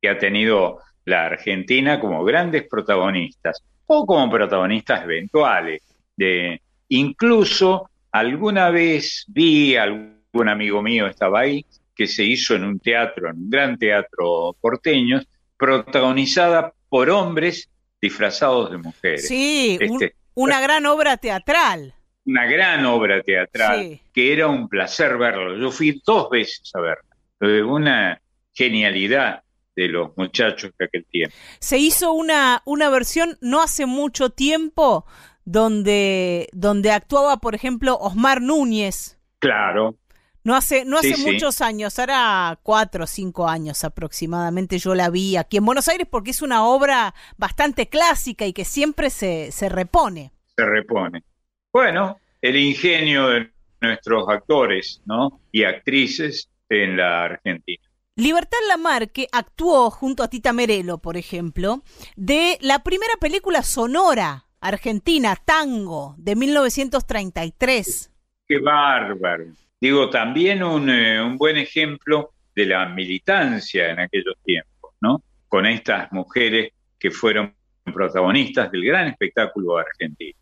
que 0.00 0.08
ha 0.08 0.16
tenido 0.16 0.78
la 1.04 1.26
Argentina 1.26 1.98
como 1.98 2.22
grandes 2.24 2.68
protagonistas 2.68 3.62
o 3.86 4.06
como 4.06 4.30
protagonistas 4.30 5.02
eventuales 5.02 5.82
de, 6.16 6.60
incluso 6.88 7.90
alguna 8.12 8.70
vez 8.70 9.24
vi, 9.28 9.76
algún 9.76 10.48
amigo 10.48 10.82
mío 10.82 11.06
estaba 11.06 11.40
ahí, 11.40 11.64
que 11.94 12.06
se 12.06 12.22
hizo 12.24 12.54
en 12.54 12.64
un 12.64 12.78
teatro, 12.78 13.30
en 13.30 13.36
un 13.36 13.50
gran 13.50 13.78
teatro 13.78 14.56
porteño, 14.60 15.20
protagonizada 15.56 16.72
por 16.88 17.10
hombres 17.10 17.68
disfrazados 18.00 18.70
de 18.70 18.78
mujeres. 18.78 19.26
Sí, 19.26 19.78
este, 19.80 20.14
una 20.34 20.60
gran 20.60 20.86
obra 20.86 21.16
teatral. 21.16 21.94
Una 22.28 22.44
gran 22.44 22.84
obra 22.84 23.22
teatral, 23.22 24.00
que 24.12 24.34
era 24.34 24.48
un 24.48 24.68
placer 24.68 25.16
verlo. 25.16 25.56
Yo 25.56 25.70
fui 25.70 26.02
dos 26.04 26.28
veces 26.28 26.70
a 26.74 26.80
verla. 26.80 27.64
Una 27.66 28.20
genialidad 28.52 29.42
de 29.74 29.88
los 29.88 30.14
muchachos 30.14 30.72
de 30.78 30.84
aquel 30.84 31.06
tiempo. 31.06 31.34
Se 31.58 31.78
hizo 31.78 32.12
una, 32.12 32.60
una 32.66 32.90
versión 32.90 33.38
no 33.40 33.62
hace 33.62 33.86
mucho 33.86 34.28
tiempo 34.28 35.06
donde, 35.46 36.50
donde 36.52 36.90
actuaba, 36.90 37.38
por 37.38 37.54
ejemplo, 37.54 37.96
Osmar 37.96 38.42
Núñez. 38.42 39.18
Claro. 39.38 39.96
No 40.44 40.54
hace, 40.54 40.84
no 40.84 40.98
hace 40.98 41.16
muchos 41.16 41.62
años, 41.62 41.98
ahora 41.98 42.58
cuatro 42.62 43.04
o 43.04 43.06
cinco 43.06 43.48
años 43.48 43.84
aproximadamente 43.84 44.78
yo 44.78 44.94
la 44.94 45.08
vi 45.08 45.36
aquí 45.36 45.56
en 45.56 45.64
Buenos 45.64 45.88
Aires 45.88 46.06
porque 46.10 46.30
es 46.30 46.42
una 46.42 46.66
obra 46.66 47.14
bastante 47.38 47.88
clásica 47.88 48.44
y 48.44 48.52
que 48.52 48.66
siempre 48.66 49.08
se, 49.08 49.50
se 49.50 49.70
repone. 49.70 50.32
Se 50.56 50.66
repone. 50.66 51.24
Bueno, 51.72 52.18
el 52.40 52.56
ingenio 52.56 53.28
de 53.28 53.50
nuestros 53.80 54.28
actores 54.28 55.02
¿no? 55.04 55.40
y 55.52 55.64
actrices 55.64 56.50
en 56.68 56.96
la 56.96 57.24
Argentina. 57.24 57.82
Libertad 58.16 58.58
Lamarque 58.68 59.28
actuó 59.30 59.90
junto 59.90 60.22
a 60.22 60.28
Tita 60.28 60.52
Merelo, 60.52 60.98
por 60.98 61.16
ejemplo, 61.16 61.82
de 62.16 62.58
la 62.60 62.82
primera 62.82 63.14
película 63.20 63.62
sonora 63.62 64.46
Argentina, 64.60 65.36
Tango, 65.36 66.16
de 66.18 66.34
1933. 66.34 68.12
Qué 68.46 68.58
bárbaro. 68.58 69.44
Digo, 69.80 70.10
también 70.10 70.62
eh, 70.88 71.22
un, 71.22 71.36
buen 71.38 71.56
ejemplo 71.58 72.32
de 72.56 72.66
la 72.66 72.88
militancia 72.88 73.90
en 73.90 74.00
aquellos 74.00 74.34
tiempos, 74.42 74.94
¿no? 75.00 75.22
Con 75.46 75.66
estas 75.66 76.10
mujeres 76.10 76.72
que 76.98 77.12
fueron 77.12 77.54
protagonistas 77.84 78.72
del 78.72 78.84
gran 78.84 79.06
espectáculo 79.08 79.78
argentino. 79.78 80.36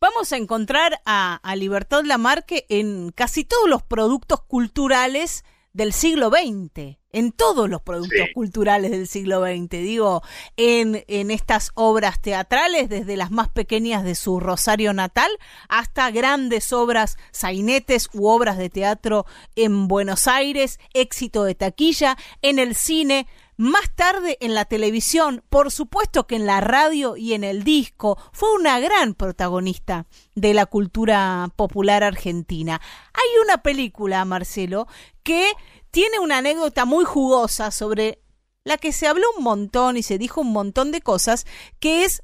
Vamos 0.00 0.32
a 0.32 0.36
encontrar 0.36 1.00
a, 1.04 1.40
a 1.42 1.56
Libertad 1.56 2.04
Lamarque 2.04 2.66
en 2.68 3.10
casi 3.10 3.44
todos 3.44 3.68
los 3.68 3.82
productos 3.82 4.40
culturales 4.42 5.44
del 5.72 5.92
siglo 5.92 6.30
XX, 6.30 6.98
en 7.12 7.32
todos 7.32 7.68
los 7.68 7.82
productos 7.82 8.28
culturales 8.34 8.90
del 8.90 9.08
siglo 9.08 9.42
XX, 9.42 9.70
digo, 9.70 10.22
en, 10.56 11.04
en 11.08 11.30
estas 11.30 11.70
obras 11.74 12.20
teatrales, 12.20 12.88
desde 12.88 13.16
las 13.16 13.30
más 13.30 13.48
pequeñas 13.48 14.04
de 14.04 14.14
su 14.14 14.40
Rosario 14.40 14.92
natal 14.92 15.30
hasta 15.68 16.10
grandes 16.10 16.72
obras, 16.72 17.16
sainetes 17.32 18.08
u 18.12 18.28
obras 18.28 18.56
de 18.56 18.70
teatro 18.70 19.26
en 19.56 19.88
Buenos 19.88 20.26
Aires, 20.26 20.78
éxito 20.94 21.44
de 21.44 21.54
taquilla, 21.54 22.16
en 22.42 22.58
el 22.58 22.74
cine, 22.74 23.26
más 23.58 23.94
tarde 23.94 24.38
en 24.40 24.54
la 24.54 24.64
televisión, 24.64 25.42
por 25.50 25.72
supuesto 25.72 26.26
que 26.28 26.36
en 26.36 26.46
la 26.46 26.60
radio 26.60 27.16
y 27.16 27.34
en 27.34 27.42
el 27.42 27.64
disco, 27.64 28.16
fue 28.32 28.54
una 28.54 28.78
gran 28.78 29.14
protagonista 29.14 30.06
de 30.36 30.54
la 30.54 30.64
cultura 30.64 31.50
popular 31.56 32.04
argentina. 32.04 32.80
Hay 33.12 33.44
una 33.44 33.58
película, 33.58 34.24
Marcelo, 34.24 34.86
que 35.24 35.50
tiene 35.90 36.20
una 36.20 36.38
anécdota 36.38 36.84
muy 36.84 37.04
jugosa 37.04 37.72
sobre 37.72 38.22
la 38.62 38.78
que 38.78 38.92
se 38.92 39.08
habló 39.08 39.26
un 39.36 39.42
montón 39.42 39.96
y 39.96 40.04
se 40.04 40.18
dijo 40.18 40.40
un 40.42 40.52
montón 40.52 40.92
de 40.92 41.00
cosas, 41.00 41.44
que 41.80 42.04
es 42.04 42.22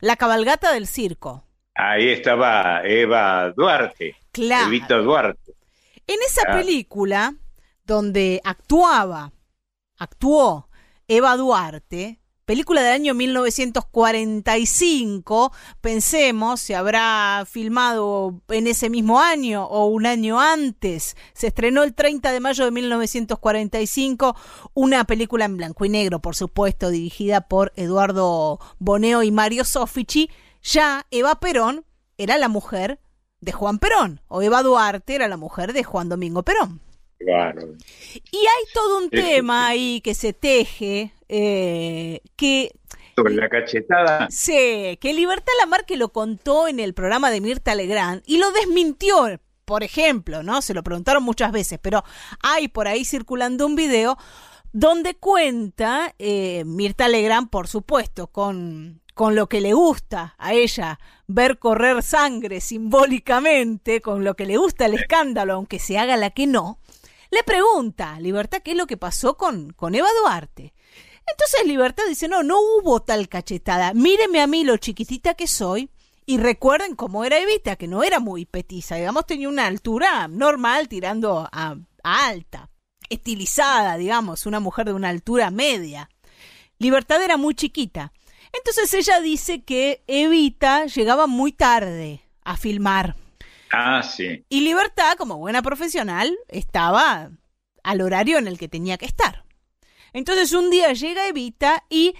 la 0.00 0.16
cabalgata 0.16 0.72
del 0.72 0.86
circo. 0.86 1.44
Ahí 1.74 2.08
estaba 2.08 2.80
Eva 2.82 3.52
Duarte. 3.54 4.16
Claro. 4.30 4.68
Evita 4.68 4.96
Duarte. 4.96 5.54
En 6.06 6.16
esa 6.26 6.50
película, 6.50 7.34
donde 7.84 8.40
actuaba, 8.42 9.31
actuó 10.02 10.68
Eva 11.08 11.36
Duarte, 11.36 12.20
película 12.44 12.82
del 12.82 12.92
año 12.94 13.14
1945, 13.14 15.52
pensemos, 15.80 16.60
se 16.60 16.74
habrá 16.74 17.44
filmado 17.48 18.42
en 18.48 18.66
ese 18.66 18.90
mismo 18.90 19.20
año 19.20 19.64
o 19.64 19.86
un 19.86 20.04
año 20.06 20.40
antes, 20.40 21.16
se 21.34 21.46
estrenó 21.46 21.84
el 21.84 21.94
30 21.94 22.32
de 22.32 22.40
mayo 22.40 22.64
de 22.64 22.72
1945, 22.72 24.36
una 24.74 25.04
película 25.04 25.44
en 25.44 25.56
blanco 25.56 25.84
y 25.84 25.88
negro, 25.88 26.18
por 26.20 26.34
supuesto, 26.34 26.90
dirigida 26.90 27.42
por 27.42 27.72
Eduardo 27.76 28.58
Boneo 28.78 29.22
y 29.22 29.30
Mario 29.30 29.64
Sofici, 29.64 30.30
ya 30.62 31.06
Eva 31.10 31.38
Perón 31.40 31.84
era 32.18 32.36
la 32.38 32.48
mujer 32.48 32.98
de 33.40 33.52
Juan 33.52 33.78
Perón, 33.78 34.20
o 34.28 34.42
Eva 34.42 34.62
Duarte 34.62 35.14
era 35.14 35.28
la 35.28 35.36
mujer 35.36 35.72
de 35.72 35.84
Juan 35.84 36.08
Domingo 36.08 36.42
Perón. 36.42 36.80
Claro. 37.24 37.74
Y 38.30 38.38
hay 38.38 38.64
todo 38.72 38.98
un 38.98 39.10
tema 39.10 39.68
ahí 39.68 40.00
que 40.00 40.14
se 40.14 40.32
teje, 40.32 41.12
eh, 41.28 42.20
que... 42.36 42.70
Sobre 43.16 43.34
la 43.34 43.48
cachetada. 43.48 44.28
Sí, 44.30 44.98
que 45.00 45.12
Libertad 45.12 45.52
Lamarque 45.60 45.96
lo 45.96 46.10
contó 46.10 46.66
en 46.66 46.80
el 46.80 46.94
programa 46.94 47.30
de 47.30 47.40
Mirta 47.40 47.74
Legrand 47.74 48.22
y 48.26 48.38
lo 48.38 48.50
desmintió, 48.52 49.38
por 49.64 49.82
ejemplo, 49.82 50.42
¿no? 50.42 50.62
Se 50.62 50.74
lo 50.74 50.82
preguntaron 50.82 51.22
muchas 51.22 51.52
veces, 51.52 51.78
pero 51.80 52.04
hay 52.42 52.68
por 52.68 52.88
ahí 52.88 53.04
circulando 53.04 53.66
un 53.66 53.76
video 53.76 54.16
donde 54.72 55.14
cuenta 55.14 56.14
eh, 56.18 56.64
Mirta 56.64 57.06
Legrand, 57.08 57.50
por 57.50 57.68
supuesto, 57.68 58.28
con, 58.28 59.02
con 59.14 59.34
lo 59.34 59.46
que 59.46 59.60
le 59.60 59.74
gusta 59.74 60.34
a 60.38 60.54
ella 60.54 60.98
ver 61.26 61.58
correr 61.58 62.02
sangre 62.02 62.60
simbólicamente, 62.60 64.00
con 64.00 64.24
lo 64.24 64.34
que 64.34 64.46
le 64.46 64.56
gusta 64.56 64.86
el 64.86 64.94
escándalo, 64.94 65.54
aunque 65.54 65.78
se 65.78 65.98
haga 65.98 66.16
la 66.16 66.30
que 66.30 66.46
no, 66.46 66.78
le 67.32 67.42
pregunta 67.42 68.20
Libertad 68.20 68.60
qué 68.62 68.72
es 68.72 68.76
lo 68.76 68.86
que 68.86 68.96
pasó 68.96 69.36
con, 69.36 69.72
con 69.72 69.94
Eva 69.94 70.08
Duarte. 70.20 70.74
Entonces 71.26 71.66
Libertad 71.66 72.04
dice, 72.06 72.28
no, 72.28 72.42
no 72.42 72.60
hubo 72.60 73.00
tal 73.00 73.28
cachetada, 73.28 73.94
míreme 73.94 74.40
a 74.40 74.46
mí 74.46 74.64
lo 74.64 74.76
chiquitita 74.76 75.34
que 75.34 75.46
soy, 75.46 75.90
y 76.26 76.36
recuerden 76.38 76.94
cómo 76.94 77.24
era 77.24 77.38
Evita, 77.38 77.76
que 77.76 77.88
no 77.88 78.02
era 78.02 78.20
muy 78.20 78.44
petiza, 78.44 78.96
digamos, 78.96 79.26
tenía 79.26 79.48
una 79.48 79.66
altura 79.66 80.28
normal 80.28 80.88
tirando 80.88 81.48
a 81.50 81.76
alta, 82.04 82.70
estilizada, 83.08 83.96
digamos, 83.96 84.46
una 84.46 84.60
mujer 84.60 84.86
de 84.86 84.92
una 84.92 85.08
altura 85.08 85.50
media. 85.50 86.10
Libertad 86.78 87.22
era 87.22 87.36
muy 87.36 87.54
chiquita. 87.54 88.12
Entonces 88.52 88.92
ella 88.94 89.20
dice 89.20 89.62
que 89.62 90.04
Evita 90.06 90.86
llegaba 90.86 91.26
muy 91.26 91.52
tarde 91.52 92.22
a 92.44 92.56
filmar. 92.56 93.16
Ah, 93.72 94.02
sí. 94.02 94.44
Y 94.48 94.60
Libertad, 94.60 95.14
como 95.16 95.38
buena 95.38 95.62
profesional, 95.62 96.36
estaba 96.48 97.30
al 97.82 98.00
horario 98.00 98.38
en 98.38 98.46
el 98.46 98.58
que 98.58 98.68
tenía 98.68 98.98
que 98.98 99.06
estar. 99.06 99.44
Entonces 100.12 100.52
un 100.52 100.70
día 100.70 100.92
llega 100.92 101.26
Evita 101.26 101.84
y 101.88 102.14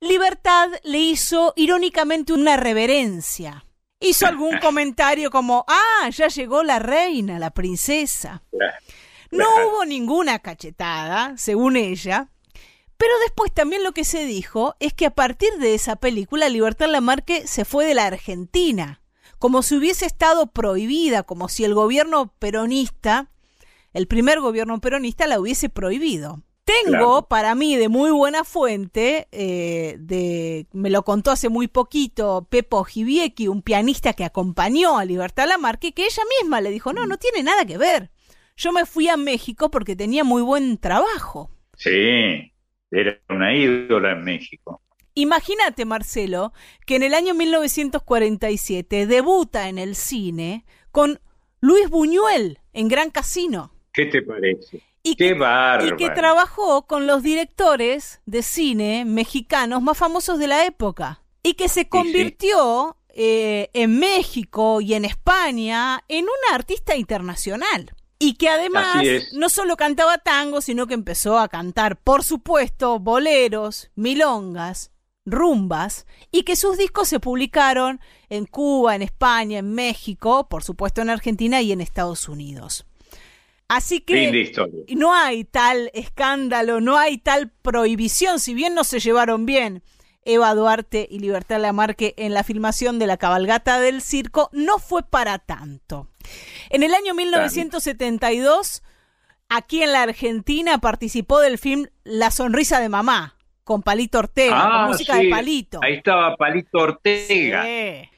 Libertad 0.00 0.70
le 0.84 0.98
hizo 0.98 1.52
irónicamente 1.56 2.32
una 2.32 2.56
reverencia. 2.56 3.66
Hizo 4.00 4.26
algún 4.26 4.58
comentario 4.58 5.30
como, 5.30 5.64
ah, 5.68 6.08
ya 6.10 6.28
llegó 6.28 6.62
la 6.62 6.78
reina, 6.78 7.38
la 7.38 7.50
princesa. 7.50 8.42
No 9.30 9.44
hubo 9.66 9.84
ninguna 9.84 10.38
cachetada, 10.38 11.36
según 11.36 11.76
ella, 11.76 12.30
pero 12.96 13.12
después 13.20 13.52
también 13.52 13.84
lo 13.84 13.92
que 13.92 14.04
se 14.04 14.24
dijo 14.24 14.76
es 14.80 14.94
que 14.94 15.06
a 15.06 15.10
partir 15.10 15.52
de 15.58 15.74
esa 15.74 15.96
película 15.96 16.48
Libertad 16.48 16.88
Lamarque 16.88 17.46
se 17.46 17.64
fue 17.64 17.84
de 17.84 17.94
la 17.94 18.06
Argentina, 18.06 19.02
como 19.38 19.62
si 19.62 19.76
hubiese 19.76 20.06
estado 20.06 20.46
prohibida, 20.48 21.22
como 21.22 21.48
si 21.48 21.64
el 21.64 21.74
gobierno 21.74 22.34
peronista, 22.38 23.30
el 23.92 24.06
primer 24.06 24.40
gobierno 24.40 24.80
peronista, 24.80 25.26
la 25.26 25.40
hubiese 25.40 25.68
prohibido. 25.68 26.42
Tengo 26.64 27.28
para 27.28 27.54
mí 27.54 27.76
de 27.76 27.88
muy 27.88 28.10
buena 28.10 28.42
fuente, 28.42 29.28
eh, 29.30 29.96
de, 30.00 30.66
me 30.72 30.90
lo 30.90 31.04
contó 31.04 31.30
hace 31.30 31.48
muy 31.48 31.68
poquito 31.68 32.48
Pepo 32.50 32.82
Giviecki, 32.82 33.46
un 33.46 33.62
pianista 33.62 34.14
que 34.14 34.24
acompañó 34.24 34.98
a 34.98 35.04
Libertad 35.04 35.46
Lamarque, 35.46 35.92
que 35.92 36.04
ella 36.04 36.24
misma 36.40 36.60
le 36.60 36.70
dijo, 36.70 36.92
no, 36.92 37.06
no 37.06 37.18
tiene 37.18 37.44
nada 37.44 37.64
que 37.64 37.78
ver. 37.78 38.10
Yo 38.56 38.72
me 38.72 38.84
fui 38.84 39.08
a 39.08 39.16
México 39.16 39.70
porque 39.70 39.94
tenía 39.94 40.24
muy 40.24 40.42
buen 40.42 40.78
trabajo. 40.78 41.52
Sí, 41.76 42.52
era 42.90 43.20
una 43.28 43.54
ídola 43.54 44.12
en 44.12 44.24
México. 44.24 44.82
Imagínate, 45.18 45.86
Marcelo, 45.86 46.52
que 46.84 46.96
en 46.96 47.02
el 47.02 47.14
año 47.14 47.32
1947 47.32 49.06
debuta 49.06 49.70
en 49.70 49.78
el 49.78 49.96
cine 49.96 50.66
con 50.92 51.20
Luis 51.60 51.88
Buñuel 51.88 52.60
en 52.74 52.88
Gran 52.88 53.10
Casino. 53.10 53.72
¿Qué 53.94 54.04
te 54.06 54.20
parece? 54.20 54.82
Y 55.02 55.16
Qué 55.16 55.28
que, 55.28 55.34
bárbaro. 55.34 55.94
y 55.94 55.96
que 55.96 56.10
trabajó 56.10 56.86
con 56.86 57.06
los 57.06 57.22
directores 57.22 58.20
de 58.26 58.42
cine 58.42 59.06
mexicanos 59.06 59.80
más 59.80 59.96
famosos 59.96 60.38
de 60.38 60.48
la 60.48 60.66
época. 60.66 61.22
Y 61.42 61.54
que 61.54 61.70
se 61.70 61.88
convirtió 61.88 62.98
eh, 63.08 63.70
en 63.72 63.98
México 63.98 64.82
y 64.82 64.92
en 64.92 65.06
España 65.06 66.04
en 66.08 66.24
una 66.24 66.54
artista 66.54 66.94
internacional. 66.94 67.90
Y 68.18 68.34
que 68.34 68.50
además 68.50 69.02
no 69.32 69.48
solo 69.48 69.78
cantaba 69.78 70.18
tango, 70.18 70.60
sino 70.60 70.86
que 70.86 70.94
empezó 70.94 71.38
a 71.38 71.48
cantar, 71.48 71.96
por 71.96 72.22
supuesto, 72.22 72.98
boleros, 72.98 73.90
milongas, 73.94 74.90
rumbas, 75.26 76.06
y 76.30 76.44
que 76.44 76.56
sus 76.56 76.78
discos 76.78 77.08
se 77.08 77.20
publicaron 77.20 78.00
en 78.30 78.46
Cuba, 78.46 78.94
en 78.94 79.02
España, 79.02 79.58
en 79.58 79.74
México, 79.74 80.48
por 80.48 80.64
supuesto 80.64 81.02
en 81.02 81.10
Argentina 81.10 81.60
y 81.60 81.72
en 81.72 81.80
Estados 81.80 82.28
Unidos. 82.28 82.86
Así 83.68 84.00
que 84.00 84.52
no 84.94 85.12
hay 85.12 85.44
tal 85.44 85.90
escándalo, 85.92 86.80
no 86.80 86.96
hay 86.96 87.18
tal 87.18 87.50
prohibición, 87.50 88.38
si 88.38 88.54
bien 88.54 88.74
no 88.74 88.84
se 88.84 89.00
llevaron 89.00 89.44
bien 89.44 89.82
Eva 90.24 90.54
Duarte 90.54 91.06
y 91.10 91.18
Libertad 91.18 91.60
Lamarque 91.60 92.14
en 92.16 92.32
la 92.32 92.44
filmación 92.44 92.98
de 92.98 93.06
la 93.06 93.16
cabalgata 93.16 93.80
del 93.80 94.02
circo, 94.02 94.50
no 94.52 94.78
fue 94.78 95.02
para 95.02 95.38
tanto. 95.38 96.08
En 96.70 96.82
el 96.82 96.94
año 96.94 97.14
1972, 97.14 98.82
aquí 99.48 99.82
en 99.82 99.92
la 99.92 100.02
Argentina, 100.02 100.78
participó 100.78 101.40
del 101.40 101.58
film 101.58 101.86
La 102.04 102.30
sonrisa 102.30 102.80
de 102.80 102.88
mamá, 102.88 103.35
con 103.66 103.82
Palito 103.82 104.20
Ortega, 104.20 104.62
con 104.62 104.72
Ah, 104.72 104.86
música 104.86 105.16
sí. 105.18 105.24
de 105.24 105.30
Palito. 105.30 105.80
Ahí 105.82 105.94
estaba 105.94 106.36
Palito 106.36 106.78
Ortega. 106.78 107.64
Sí. 107.64 108.08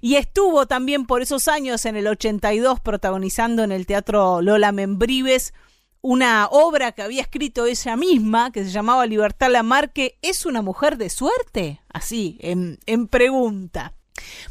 Y 0.00 0.14
estuvo 0.14 0.66
también 0.66 1.04
por 1.04 1.20
esos 1.20 1.48
años 1.48 1.84
en 1.84 1.96
el 1.96 2.06
82 2.06 2.78
protagonizando 2.78 3.64
en 3.64 3.72
el 3.72 3.86
Teatro 3.86 4.40
Lola 4.40 4.70
Membrives 4.70 5.52
una 6.00 6.46
obra 6.46 6.92
que 6.92 7.02
había 7.02 7.22
escrito 7.22 7.66
ella 7.66 7.96
misma 7.96 8.52
que 8.52 8.62
se 8.62 8.70
llamaba 8.70 9.04
Libertad 9.06 9.50
Lamarque. 9.50 10.16
¿Es 10.22 10.46
una 10.46 10.62
mujer 10.62 10.96
de 10.96 11.10
suerte? 11.10 11.80
Así, 11.92 12.38
en, 12.40 12.78
en 12.86 13.08
pregunta. 13.08 13.94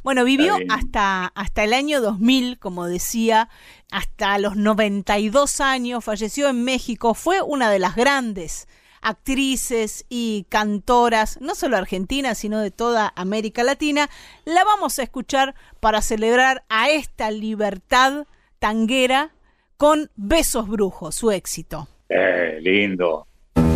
Bueno, 0.03 0.26
vivió 0.26 0.57
hasta, 0.70 1.28
hasta 1.28 1.64
el 1.64 1.72
año 1.72 2.02
2000, 2.02 2.60
como 2.60 2.86
decía, 2.88 3.48
hasta 3.91 4.38
los 4.40 4.57
92 4.57 5.61
años, 5.61 6.03
falleció 6.03 6.49
en 6.49 6.65
México, 6.65 7.14
fue 7.14 7.41
una 7.41 7.72
de 7.72 7.80
las 7.80 7.95
grandes 7.95 8.68
actrices 9.04 10.06
y 10.10 10.46
cantoras, 10.50 11.40
no 11.42 11.56
solo 11.56 11.78
argentinas, 11.78 12.38
sino 12.38 12.60
de 12.60 12.70
toda 12.72 13.12
América 13.16 13.64
Latina. 13.64 14.10
La 14.46 14.64
vamos 14.64 15.00
a 15.00 15.04
escuchar 15.04 15.56
para 15.80 16.02
celebrar 16.02 16.64
a 16.70 16.90
esta 16.90 17.32
libertad 17.32 18.26
tanguera 18.60 19.32
con 19.78 20.12
Besos 20.16 20.68
Brujos, 20.68 21.16
su 21.16 21.32
éxito. 21.32 21.88
Eh, 22.08 22.60
lindo. 22.62 23.26
Déjame, 23.56 23.74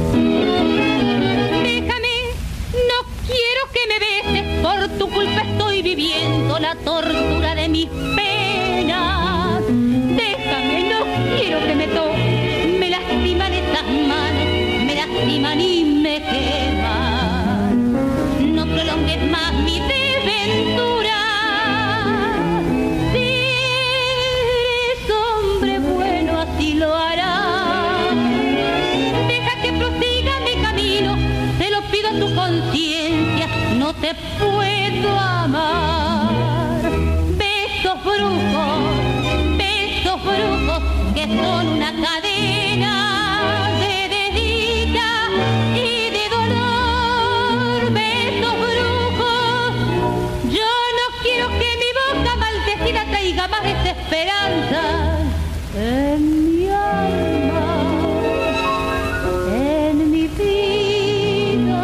no 2.88 3.04
quiero 3.26 3.72
que 3.74 3.88
me 3.88 3.98
beses, 3.99 4.44
por 4.62 4.88
tu 4.98 5.10
culpa 5.14 5.41
estoy 5.41 5.82
viviendo 5.82 6.58
la 6.60 6.76
tortura 6.76 7.56
de 7.56 7.68
mis 7.68 7.90
penas. 8.16 9.64
Déjame, 9.68 10.90
no 10.90 11.04
quiero 11.36 11.60
que 11.66 11.76
me 11.76 11.88
toques, 11.88 12.16
mi 19.64 19.80
desventura. 19.80 21.19
Si 23.11 23.26
eres 24.84 25.11
hombre 25.11 25.80
bueno, 25.80 26.39
así 26.41 26.73
lo 26.73 26.93
harás. 26.95 28.15
Deja 29.27 29.61
que 29.61 29.72
prosiga 29.73 30.39
mi 30.45 30.61
camino, 30.61 31.18
te 31.57 31.69
lo 31.69 31.81
pido 31.91 32.09
a 32.09 32.19
tu 32.19 32.35
conciencia, 32.35 33.47
no 33.77 33.93
te 33.93 34.15
puedo 34.39 35.19
amar. 35.19 36.81
Besos 37.38 38.03
brujos, 38.03 38.80
besos 39.57 40.19
brujos 40.23 40.84
que 41.15 41.26
son 41.26 41.68
una 41.68 41.91
cadena 41.91 43.07
más 54.08 54.18
desesperanza 54.18 54.84
en 55.76 56.20
mi 56.46 56.70
alma 56.70 57.98
en 59.54 60.12
mi 60.12 60.28
vida. 60.28 61.84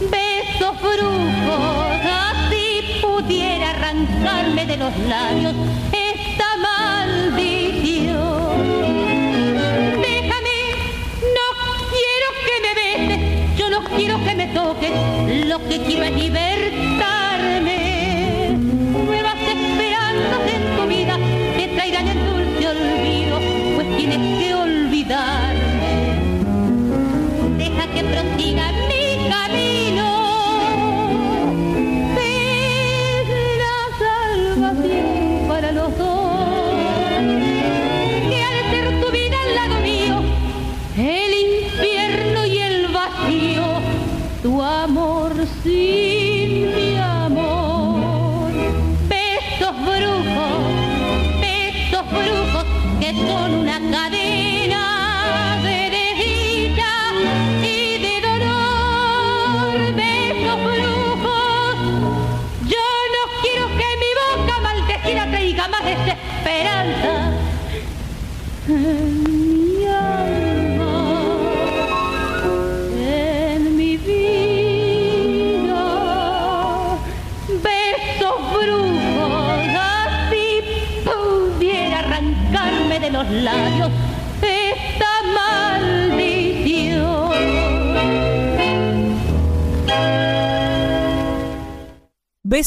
Besos 0.00 0.80
brujos, 0.80 1.86
así 2.04 3.00
pudiera 3.02 3.70
arrancarme 3.70 4.66
de 4.66 4.76
los 4.76 4.96
labios 4.98 5.54
esta 5.92 6.56
maldición. 6.56 8.20
Déjame, 10.00 10.58
no 11.36 11.46
quiero 11.90 12.28
que 12.46 12.54
me 12.64 12.72
beses, 12.74 13.20
yo 13.56 13.66
no 13.70 13.80
quiero 13.84 14.16
que 14.24 14.34
me 14.34 14.46
toques, 14.48 14.92
lo 15.46 15.58
que 15.68 15.82
quiero 15.82 16.04
es 16.04 16.12
libertarme. 16.12 16.69
en 21.98 22.08
el 22.08 22.18
dulce 22.24 22.68
olvido, 22.68 23.40
pues 23.74 23.96
tienes 23.96 24.38
que 24.38 24.54
olvidarme. 24.54 26.20
Deja 27.58 27.86
que 27.92 28.04
prosiga 28.04 28.72
mi 28.88 29.28
camino. 29.28 29.69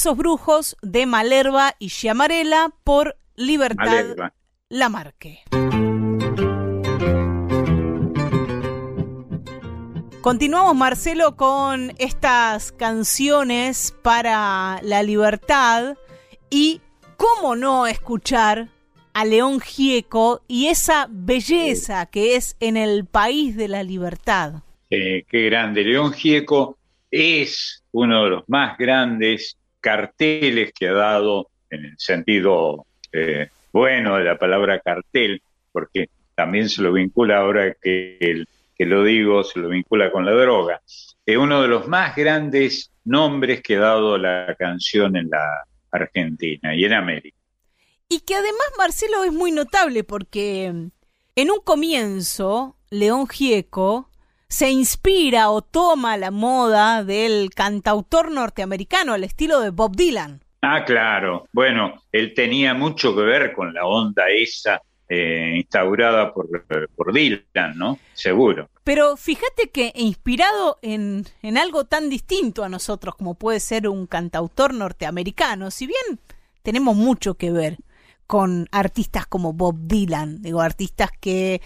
Besos 0.04 0.18
Brujos 0.18 0.78
de 0.82 1.06
Malerva 1.06 1.76
y 1.80 1.88
Chiamarela 1.88 2.74
por 2.84 3.16
Libertad 3.38 4.34
Lamarque. 4.68 5.40
Continuamos, 10.20 10.76
Marcelo, 10.76 11.38
con 11.38 11.94
estas 12.00 12.74
canciones 12.74 13.98
para 14.02 14.82
la 14.84 15.04
libertad 15.04 15.96
y 16.50 16.82
cómo 17.16 17.56
no 17.56 17.88
escuchar 17.88 18.68
a 19.14 19.24
León 19.24 19.62
Gieco 19.62 20.42
y 20.50 20.68
esa 20.68 21.08
belleza 21.10 22.08
que 22.08 22.36
es 22.36 22.58
en 22.60 22.76
el 22.76 23.06
país 23.06 23.56
de 23.56 23.70
la 23.70 23.84
libertad. 23.84 24.64
qué 24.90 25.24
grande. 25.32 25.86
León 25.86 26.12
Gieco 26.12 26.78
es 27.10 27.86
uno 27.94 28.26
de 28.26 28.30
los 28.32 28.44
más 28.50 28.78
grandes 28.78 29.58
carteles 29.84 30.72
que 30.74 30.88
ha 30.88 30.94
dado 30.94 31.50
en 31.70 31.86
el 31.86 31.96
sentido 32.00 32.88
eh, 33.12 33.50
bueno 33.72 34.16
de 34.18 34.24
la 34.24 34.40
palabra 34.40 34.80
cartel, 34.80 35.44
porque 35.72 36.10
también 36.34 36.70
se 36.70 36.82
lo 36.82 36.94
vincula 36.94 37.40
ahora 37.40 37.76
que 37.82 38.46
lo 38.86 39.04
digo, 39.04 39.44
se 39.44 39.60
lo 39.60 39.70
vincula 39.70 40.12
con 40.12 40.26
la 40.26 40.32
droga. 40.32 40.82
Es 41.26 41.38
uno 41.38 41.62
de 41.62 41.68
los 41.68 41.88
más 41.88 42.16
grandes 42.16 42.92
nombres 43.06 43.62
que 43.62 43.76
ha 43.76 43.82
dado 43.82 44.18
la 44.18 44.56
canción 44.58 45.16
en 45.16 45.30
la 45.30 45.66
Argentina 45.92 46.76
y 46.76 46.86
en 46.86 46.94
América. 46.94 47.38
Y 48.10 48.22
que 48.22 48.36
además, 48.36 48.68
Marcelo, 48.78 49.24
es 49.24 49.32
muy 49.32 49.52
notable 49.52 50.04
porque 50.04 50.66
en 50.66 51.52
un 51.52 51.60
comienzo, 51.64 52.78
León 52.90 53.28
Gieco 53.28 54.10
se 54.54 54.70
inspira 54.70 55.50
o 55.50 55.64
toma 55.64 56.16
la 56.16 56.30
moda 56.30 57.04
del 57.04 57.50
cantautor 57.56 58.32
norteamericano 58.32 59.14
al 59.14 59.24
estilo 59.24 59.60
de 59.62 59.72
Bob 59.72 59.96
Dylan. 59.96 60.42
Ah, 60.62 60.86
claro. 60.86 61.48
Bueno, 61.52 62.04
él 62.12 62.36
tenía 62.36 62.76
mucho 62.76 63.16
que 63.16 63.24
ver 63.24 63.54
con 63.54 63.74
la 63.74 63.88
onda 63.88 64.26
esa 64.30 64.80
eh, 65.10 65.54
instaurada 65.56 66.32
por, 66.32 66.48
por 66.96 67.12
Dylan, 67.12 67.76
¿no? 67.76 67.98
Seguro. 68.14 68.70
Pero 68.84 69.18
fíjate 69.18 69.72
que 69.72 69.92
inspirado 69.96 70.78
en, 70.84 71.26
en 71.42 71.58
algo 71.58 71.86
tan 71.86 72.12
distinto 72.12 72.64
a 72.64 72.70
nosotros 72.70 73.16
como 73.16 73.34
puede 73.34 73.60
ser 73.60 73.88
un 73.88 74.06
cantautor 74.06 74.76
norteamericano, 74.76 75.72
si 75.72 75.88
bien 75.88 76.20
tenemos 76.62 76.96
mucho 76.96 77.34
que 77.34 77.52
ver 77.52 77.78
con 78.28 78.68
artistas 78.72 79.26
como 79.26 79.54
Bob 79.54 79.78
Dylan, 79.88 80.42
digo, 80.44 80.62
artistas 80.62 81.10
que 81.20 81.62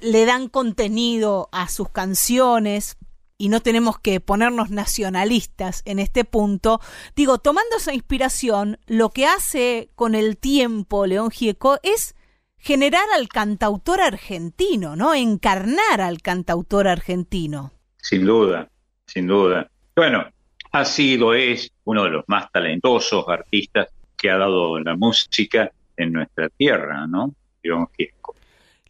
le 0.00 0.24
dan 0.24 0.48
contenido 0.48 1.48
a 1.52 1.68
sus 1.68 1.88
canciones, 1.88 2.96
y 3.40 3.48
no 3.48 3.60
tenemos 3.60 3.98
que 3.98 4.20
ponernos 4.20 4.70
nacionalistas 4.70 5.80
en 5.86 5.98
este 5.98 6.26
punto, 6.26 6.80
digo, 7.16 7.38
tomando 7.38 7.78
esa 7.78 7.94
inspiración, 7.94 8.78
lo 8.86 9.08
que 9.08 9.24
hace 9.24 9.88
con 9.94 10.14
el 10.14 10.36
tiempo 10.36 11.06
León 11.06 11.30
Gieco 11.30 11.78
es 11.82 12.14
generar 12.58 13.06
al 13.16 13.28
cantautor 13.28 14.02
argentino, 14.02 14.94
¿no? 14.94 15.14
Encarnar 15.14 16.02
al 16.02 16.20
cantautor 16.20 16.86
argentino. 16.86 17.72
Sin 17.96 18.26
duda, 18.26 18.68
sin 19.06 19.26
duda. 19.26 19.70
Bueno, 19.96 20.26
ha 20.72 20.84
sido, 20.84 21.32
es 21.32 21.72
uno 21.84 22.04
de 22.04 22.10
los 22.10 22.24
más 22.26 22.52
talentosos 22.52 23.26
artistas 23.26 23.88
que 24.18 24.30
ha 24.30 24.36
dado 24.36 24.78
la 24.80 24.96
música 24.96 25.72
en 25.96 26.12
nuestra 26.12 26.50
tierra, 26.50 27.06
¿no? 27.06 27.34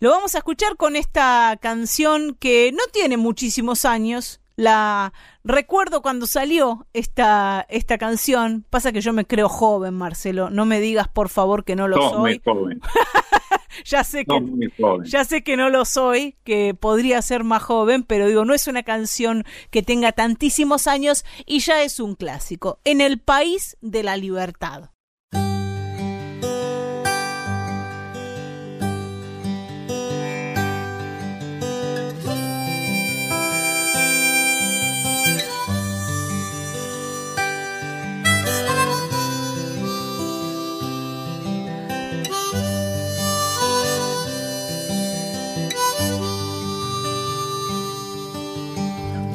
Lo 0.02 0.08
vamos 0.08 0.34
a 0.34 0.38
escuchar 0.38 0.78
con 0.78 0.96
esta 0.96 1.58
canción 1.60 2.34
que 2.40 2.72
no 2.72 2.82
tiene 2.90 3.18
muchísimos 3.18 3.84
años. 3.84 4.40
La 4.56 5.12
recuerdo 5.44 6.00
cuando 6.00 6.26
salió 6.26 6.86
esta, 6.94 7.66
esta 7.68 7.98
canción. 7.98 8.64
Pasa 8.70 8.92
que 8.92 9.02
yo 9.02 9.12
me 9.12 9.26
creo 9.26 9.50
joven, 9.50 9.92
Marcelo. 9.92 10.48
No 10.48 10.64
me 10.64 10.80
digas, 10.80 11.06
por 11.08 11.28
favor, 11.28 11.64
que 11.64 11.76
no 11.76 11.86
lo 11.86 12.08
soy. 12.08 12.40
joven. 12.42 12.80
ya 13.84 14.02
sé 14.02 14.24
que 14.24 14.70
ya 15.04 15.24
sé 15.24 15.42
que 15.44 15.58
no 15.58 15.68
lo 15.68 15.84
soy, 15.84 16.36
que 16.44 16.72
podría 16.72 17.20
ser 17.20 17.44
más 17.44 17.62
joven, 17.62 18.02
pero 18.02 18.26
digo, 18.26 18.46
no 18.46 18.54
es 18.54 18.68
una 18.68 18.82
canción 18.82 19.44
que 19.70 19.82
tenga 19.82 20.12
tantísimos 20.12 20.86
años 20.86 21.26
y 21.44 21.60
ya 21.60 21.82
es 21.82 22.00
un 22.00 22.14
clásico. 22.14 22.80
En 22.84 23.02
el 23.02 23.20
país 23.20 23.76
de 23.82 24.02
la 24.02 24.16
libertad. 24.16 24.92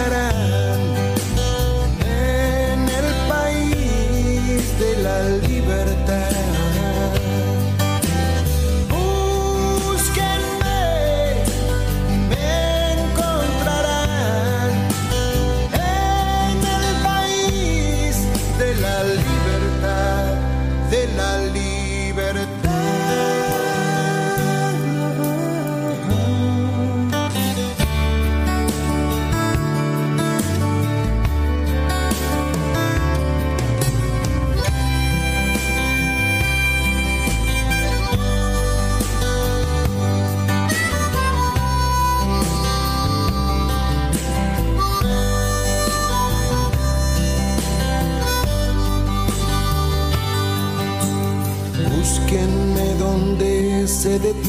En 0.00 0.29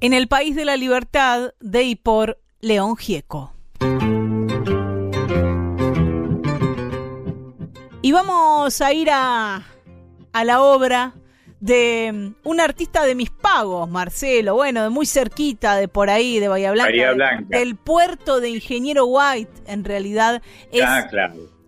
En 0.00 0.12
el 0.12 0.28
País 0.28 0.54
de 0.54 0.64
la 0.64 0.76
Libertad 0.76 1.54
de 1.58 1.82
y 1.82 1.96
por 1.96 2.38
León 2.60 2.96
Gieco. 2.96 3.52
Y 8.00 8.12
vamos 8.12 8.80
a 8.80 8.92
ir 8.92 9.10
a, 9.10 9.66
a 10.32 10.44
la 10.44 10.62
obra 10.62 11.14
de 11.58 12.12
mm, 12.12 12.48
un 12.48 12.60
artista 12.60 13.04
de 13.04 13.16
mis 13.16 13.30
pagos, 13.30 13.90
Marcelo, 13.90 14.54
bueno, 14.54 14.84
de 14.84 14.88
muy 14.88 15.04
cerquita, 15.04 15.74
de 15.74 15.88
por 15.88 16.10
ahí, 16.10 16.38
de 16.38 16.46
Bahía 16.46 16.70
Blanca, 16.70 17.44
del 17.48 17.74
puerto 17.74 18.40
de 18.40 18.50
Ingeniero 18.50 19.06
White, 19.06 19.50
en 19.66 19.82
realidad 19.82 20.42
es 20.70 20.84
ah, 20.84 21.08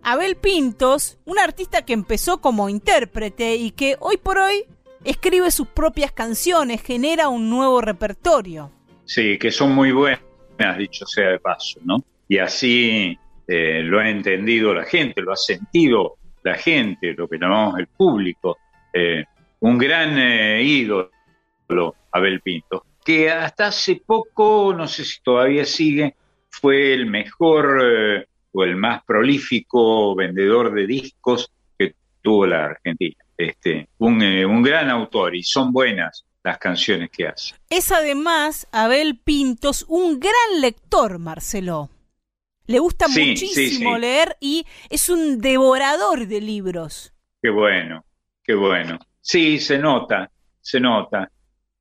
Abel 0.03 0.37
Pintos, 0.37 1.17
un 1.25 1.37
artista 1.37 1.83
que 1.83 1.91
empezó 1.91 2.39
como 2.39 2.69
intérprete 2.69 3.55
y 3.55 3.71
que 3.71 3.97
hoy 3.99 4.15
por 4.15 4.37
hoy 4.37 4.65
escribe 5.03 5.51
sus 5.51 5.67
propias 5.67 6.11
canciones, 6.11 6.81
genera 6.81 7.29
un 7.29 7.49
nuevo 7.49 7.81
repertorio. 7.81 8.71
Sí, 9.05 9.37
que 9.37 9.51
son 9.51 9.73
muy 9.73 9.91
buenas, 9.91 10.21
dicho 10.77 11.05
sea 11.05 11.29
de 11.29 11.39
paso, 11.39 11.79
¿no? 11.83 12.03
Y 12.27 12.37
así 12.37 13.17
eh, 13.47 13.81
lo 13.83 13.99
ha 13.99 14.09
entendido 14.09 14.73
la 14.73 14.85
gente, 14.85 15.21
lo 15.21 15.33
ha 15.33 15.37
sentido 15.37 16.15
la 16.43 16.55
gente, 16.55 17.13
lo 17.13 17.27
que 17.27 17.37
llamamos 17.37 17.79
el 17.79 17.87
público. 17.87 18.57
Eh, 18.93 19.25
un 19.59 19.77
gran 19.77 20.17
eh, 20.17 20.61
ídolo, 20.63 21.09
Abel 22.11 22.41
Pinto, 22.41 22.85
que 23.03 23.29
hasta 23.29 23.67
hace 23.67 24.01
poco, 24.05 24.73
no 24.73 24.87
sé 24.87 25.03
si 25.03 25.21
todavía 25.21 25.65
sigue, 25.65 26.15
fue 26.49 26.93
el 26.93 27.05
mejor 27.05 28.25
o 28.51 28.63
el 28.63 28.75
más 28.75 29.03
prolífico 29.05 30.13
vendedor 30.15 30.73
de 30.73 30.85
discos 30.85 31.51
que 31.77 31.95
tuvo 32.21 32.45
la 32.45 32.65
Argentina. 32.65 33.23
Este, 33.41 33.89
un, 33.97 34.21
eh, 34.21 34.45
un 34.45 34.61
gran 34.61 34.91
autor 34.91 35.35
y 35.35 35.41
son 35.41 35.71
buenas 35.71 36.27
las 36.43 36.59
canciones 36.59 37.09
que 37.09 37.27
hace. 37.27 37.55
Es 37.71 37.91
además 37.91 38.67
Abel 38.71 39.17
Pintos 39.17 39.83
un 39.87 40.19
gran 40.19 40.61
lector, 40.61 41.17
Marcelo. 41.17 41.89
Le 42.67 42.77
gusta 42.77 43.07
muchísimo 43.07 43.97
leer 43.97 44.37
y 44.39 44.63
es 44.91 45.09
un 45.09 45.41
devorador 45.41 46.27
de 46.27 46.39
libros. 46.39 47.13
Qué 47.41 47.49
bueno, 47.49 48.05
qué 48.43 48.53
bueno. 48.53 48.99
Sí, 49.19 49.57
se 49.57 49.79
nota, 49.79 50.29
se 50.59 50.79
nota. 50.79 51.31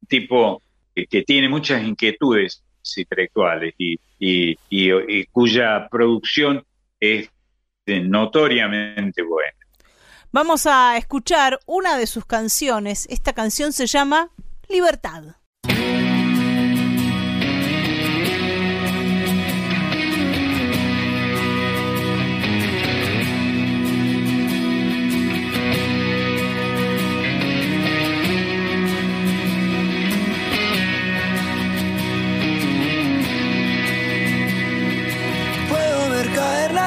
Tipo 0.08 0.62
que, 0.94 1.22
tiene 1.24 1.50
muchas 1.50 1.82
inquietudes 1.84 2.64
intelectuales 2.96 3.74
y, 3.76 3.98
y, 4.18 5.24
cuya 5.26 5.86
producción 5.90 6.64
es 6.98 7.30
notoriamente 7.86 9.22
buena. 9.22 9.59
Vamos 10.32 10.66
a 10.66 10.96
escuchar 10.96 11.60
una 11.66 11.96
de 11.96 12.06
sus 12.06 12.24
canciones. 12.24 13.06
Esta 13.10 13.32
canción 13.32 13.72
se 13.72 13.86
llama 13.86 14.30
Libertad. 14.68 15.40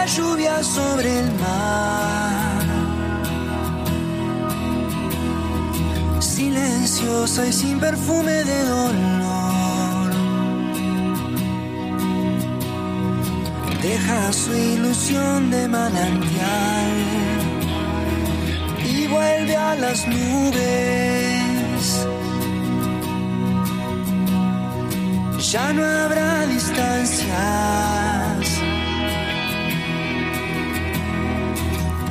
lluvia 0.06 0.64
sobre 0.64 1.20
el 1.20 1.32
mar. 1.40 2.23
Silenciosa 6.24 7.46
y 7.46 7.52
sin 7.54 7.80
perfume 7.82 8.32
de 8.46 8.64
dolor. 8.64 10.12
Deja 13.82 14.32
su 14.32 14.56
ilusión 14.56 15.52
de 15.52 15.68
manantial 15.68 16.92
y 18.86 19.08
vuelve 19.08 19.56
a 19.56 19.76
las 19.76 20.08
nubes. 20.08 21.84
Ya 25.52 25.74
no 25.74 25.84
habrá 25.84 26.46
distancias 26.48 27.28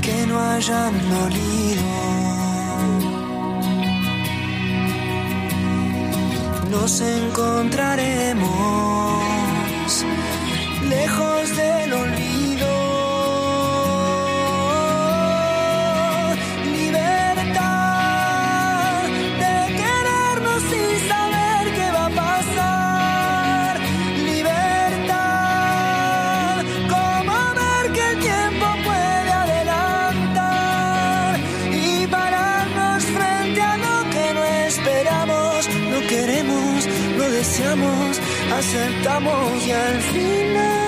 que 0.03 0.27
no 0.27 0.39
hayan 0.39 0.93
dolido. 1.11 2.42
Nos 6.73 7.01
encontraremos 7.03 8.41
lejos 10.89 11.57
del 11.57 11.93
olvido. 11.93 12.32
Aceptamos 38.63 39.67
y 39.67 39.73
al 39.73 40.01
final 40.03 40.82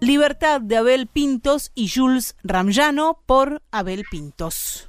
de 0.00 0.76
Abel 0.76 1.06
Pintos 1.06 1.72
y 1.74 1.88
Jules 1.88 2.36
Ramllano 2.42 3.20
por 3.26 3.62
Abel 3.70 4.04
Pintos. 4.10 4.88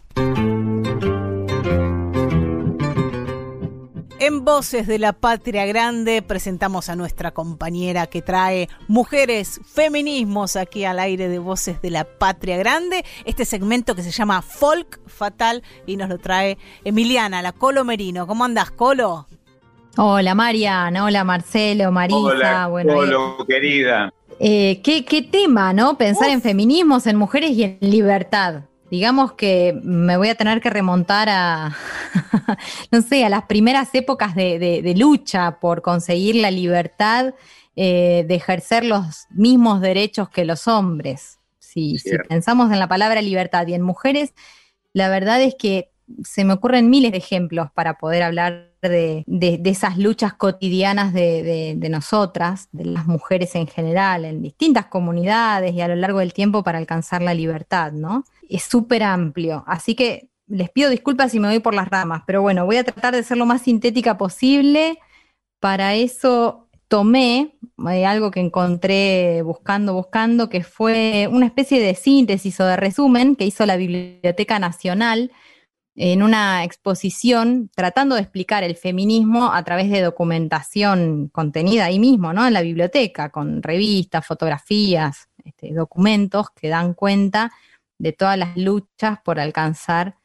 En 4.19 4.43
Voces 4.43 4.87
de 4.87 4.99
la 4.99 5.13
Patria 5.13 5.65
Grande 5.65 6.21
presentamos 6.21 6.89
a 6.89 6.95
nuestra 6.95 7.31
compañera 7.31 8.07
que 8.07 8.21
trae 8.21 8.67
mujeres, 8.87 9.61
feminismos 9.65 10.55
aquí 10.55 10.85
al 10.85 10.99
aire 10.99 11.29
de 11.29 11.39
Voces 11.39 11.81
de 11.81 11.91
la 11.91 12.03
Patria 12.03 12.57
Grande. 12.57 13.05
Este 13.25 13.45
segmento 13.45 13.95
que 13.95 14.03
se 14.03 14.11
llama 14.11 14.41
Folk 14.41 14.99
Fatal 15.07 15.63
y 15.85 15.97
nos 15.97 16.09
lo 16.09 16.17
trae 16.17 16.57
Emiliana, 16.83 17.41
la 17.41 17.51
Colo 17.53 17.85
Merino. 17.85 18.25
¿Cómo 18.27 18.43
andas, 18.43 18.71
Colo? 18.71 19.27
Hola, 19.97 20.35
Mariana. 20.35 21.05
Hola, 21.05 21.23
Marcelo, 21.23 21.91
Marisa. 21.91 22.67
Hola, 22.67 22.69
Colo, 22.85 23.45
querida. 23.47 24.11
Eh, 24.39 24.81
¿qué, 24.83 25.03
¿qué, 25.05 25.21
tema, 25.21 25.73
¿no? 25.73 25.97
Pensar 25.97 26.29
en 26.29 26.41
feminismos, 26.41 27.07
en 27.07 27.15
mujeres 27.15 27.51
y 27.51 27.63
en 27.63 27.77
libertad. 27.81 28.63
Digamos 28.89 29.33
que 29.33 29.77
me 29.83 30.15
voy 30.15 30.29
a 30.29 30.35
tener 30.35 30.61
que 30.61 30.69
remontar 30.69 31.27
a, 31.29 31.75
no 32.91 33.01
sé, 33.01 33.25
a 33.25 33.29
las 33.29 33.43
primeras 33.43 33.93
épocas 33.93 34.35
de, 34.35 34.93
lucha 34.95 35.59
por 35.59 35.81
conseguir 35.81 36.35
la 36.35 36.51
libertad 36.51 37.33
eh, 37.75 38.25
de 38.27 38.35
ejercer 38.35 38.85
los 38.85 39.25
mismos 39.29 39.81
derechos 39.81 40.29
que 40.29 40.45
los 40.45 40.67
hombres. 40.67 41.39
Si, 41.59 41.99
si 41.99 42.17
pensamos 42.29 42.71
en 42.71 42.79
la 42.79 42.87
palabra 42.87 43.21
libertad 43.21 43.67
y 43.67 43.73
en 43.73 43.81
mujeres, 43.81 44.33
la 44.93 45.09
verdad 45.09 45.41
es 45.41 45.55
que 45.55 45.91
se 46.23 46.45
me 46.45 46.53
ocurren 46.53 46.89
miles 46.89 47.11
de 47.11 47.17
ejemplos 47.17 47.69
para 47.73 47.97
poder 47.97 48.23
hablar 48.23 48.66
de, 48.81 49.23
esas 49.65 49.97
luchas 49.97 50.33
cotidianas 50.33 51.13
de, 51.13 51.75
de, 51.77 51.89
nosotras, 51.89 52.69
de 52.71 52.85
las 52.85 53.05
mujeres 53.07 53.55
en 53.55 53.67
general, 53.67 54.25
en 54.25 54.41
distintas 54.41 54.85
comunidades 54.85 55.73
y 55.73 55.81
a 55.81 55.87
lo 55.87 55.95
largo 55.95 56.19
del 56.19 56.33
tiempo 56.33 56.63
para 56.63 56.77
alcanzar 56.77 57.21
la 57.21 57.33
libertad, 57.33 57.91
¿no? 57.91 58.23
Es 58.49 58.63
súper 58.63 59.03
amplio, 59.03 59.63
así 59.67 59.95
que 59.95 60.29
les 60.47 60.69
pido 60.69 60.89
disculpas 60.89 61.31
si 61.31 61.39
me 61.39 61.49
voy 61.49 61.59
por 61.59 61.73
las 61.73 61.89
ramas, 61.89 62.23
pero 62.25 62.41
bueno, 62.41 62.65
voy 62.65 62.77
a 62.77 62.83
tratar 62.83 63.13
de 63.13 63.23
ser 63.23 63.37
lo 63.37 63.45
más 63.45 63.61
sintética 63.61 64.17
posible. 64.17 64.97
Para 65.59 65.95
eso 65.95 66.67
tomé 66.87 67.57
eh, 67.89 68.05
algo 68.05 68.31
que 68.31 68.39
encontré 68.39 69.41
buscando, 69.41 69.93
buscando, 69.93 70.49
que 70.49 70.63
fue 70.63 71.27
una 71.31 71.45
especie 71.45 71.81
de 71.81 71.95
síntesis 71.95 72.59
o 72.59 72.65
de 72.65 72.77
resumen 72.77 73.35
que 73.35 73.45
hizo 73.45 73.65
la 73.65 73.75
Biblioteca 73.75 74.59
Nacional 74.59 75.31
en 75.99 76.21
una 76.21 76.63
exposición 76.63 77.71
tratando 77.75 78.15
de 78.15 78.21
explicar 78.21 78.63
el 78.63 78.75
feminismo 78.75 79.51
a 79.51 79.63
través 79.63 79.89
de 79.89 80.01
documentación 80.01 81.29
contenida 81.33 81.85
ahí 81.85 81.97
mismo, 81.97 82.33
¿no? 82.33 82.45
En 82.45 82.53
la 82.53 82.61
biblioteca, 82.61 83.31
con 83.31 83.63
revistas, 83.63 84.25
fotografías, 84.25 85.27
este, 85.43 85.73
documentos 85.73 86.51
que 86.51 86.69
dan 86.69 86.93
cuenta 86.93 87.51
de 87.97 88.13
todas 88.13 88.37
las 88.37 88.55
luchas 88.55 89.17
por 89.25 89.39
alcanzar 89.39 90.17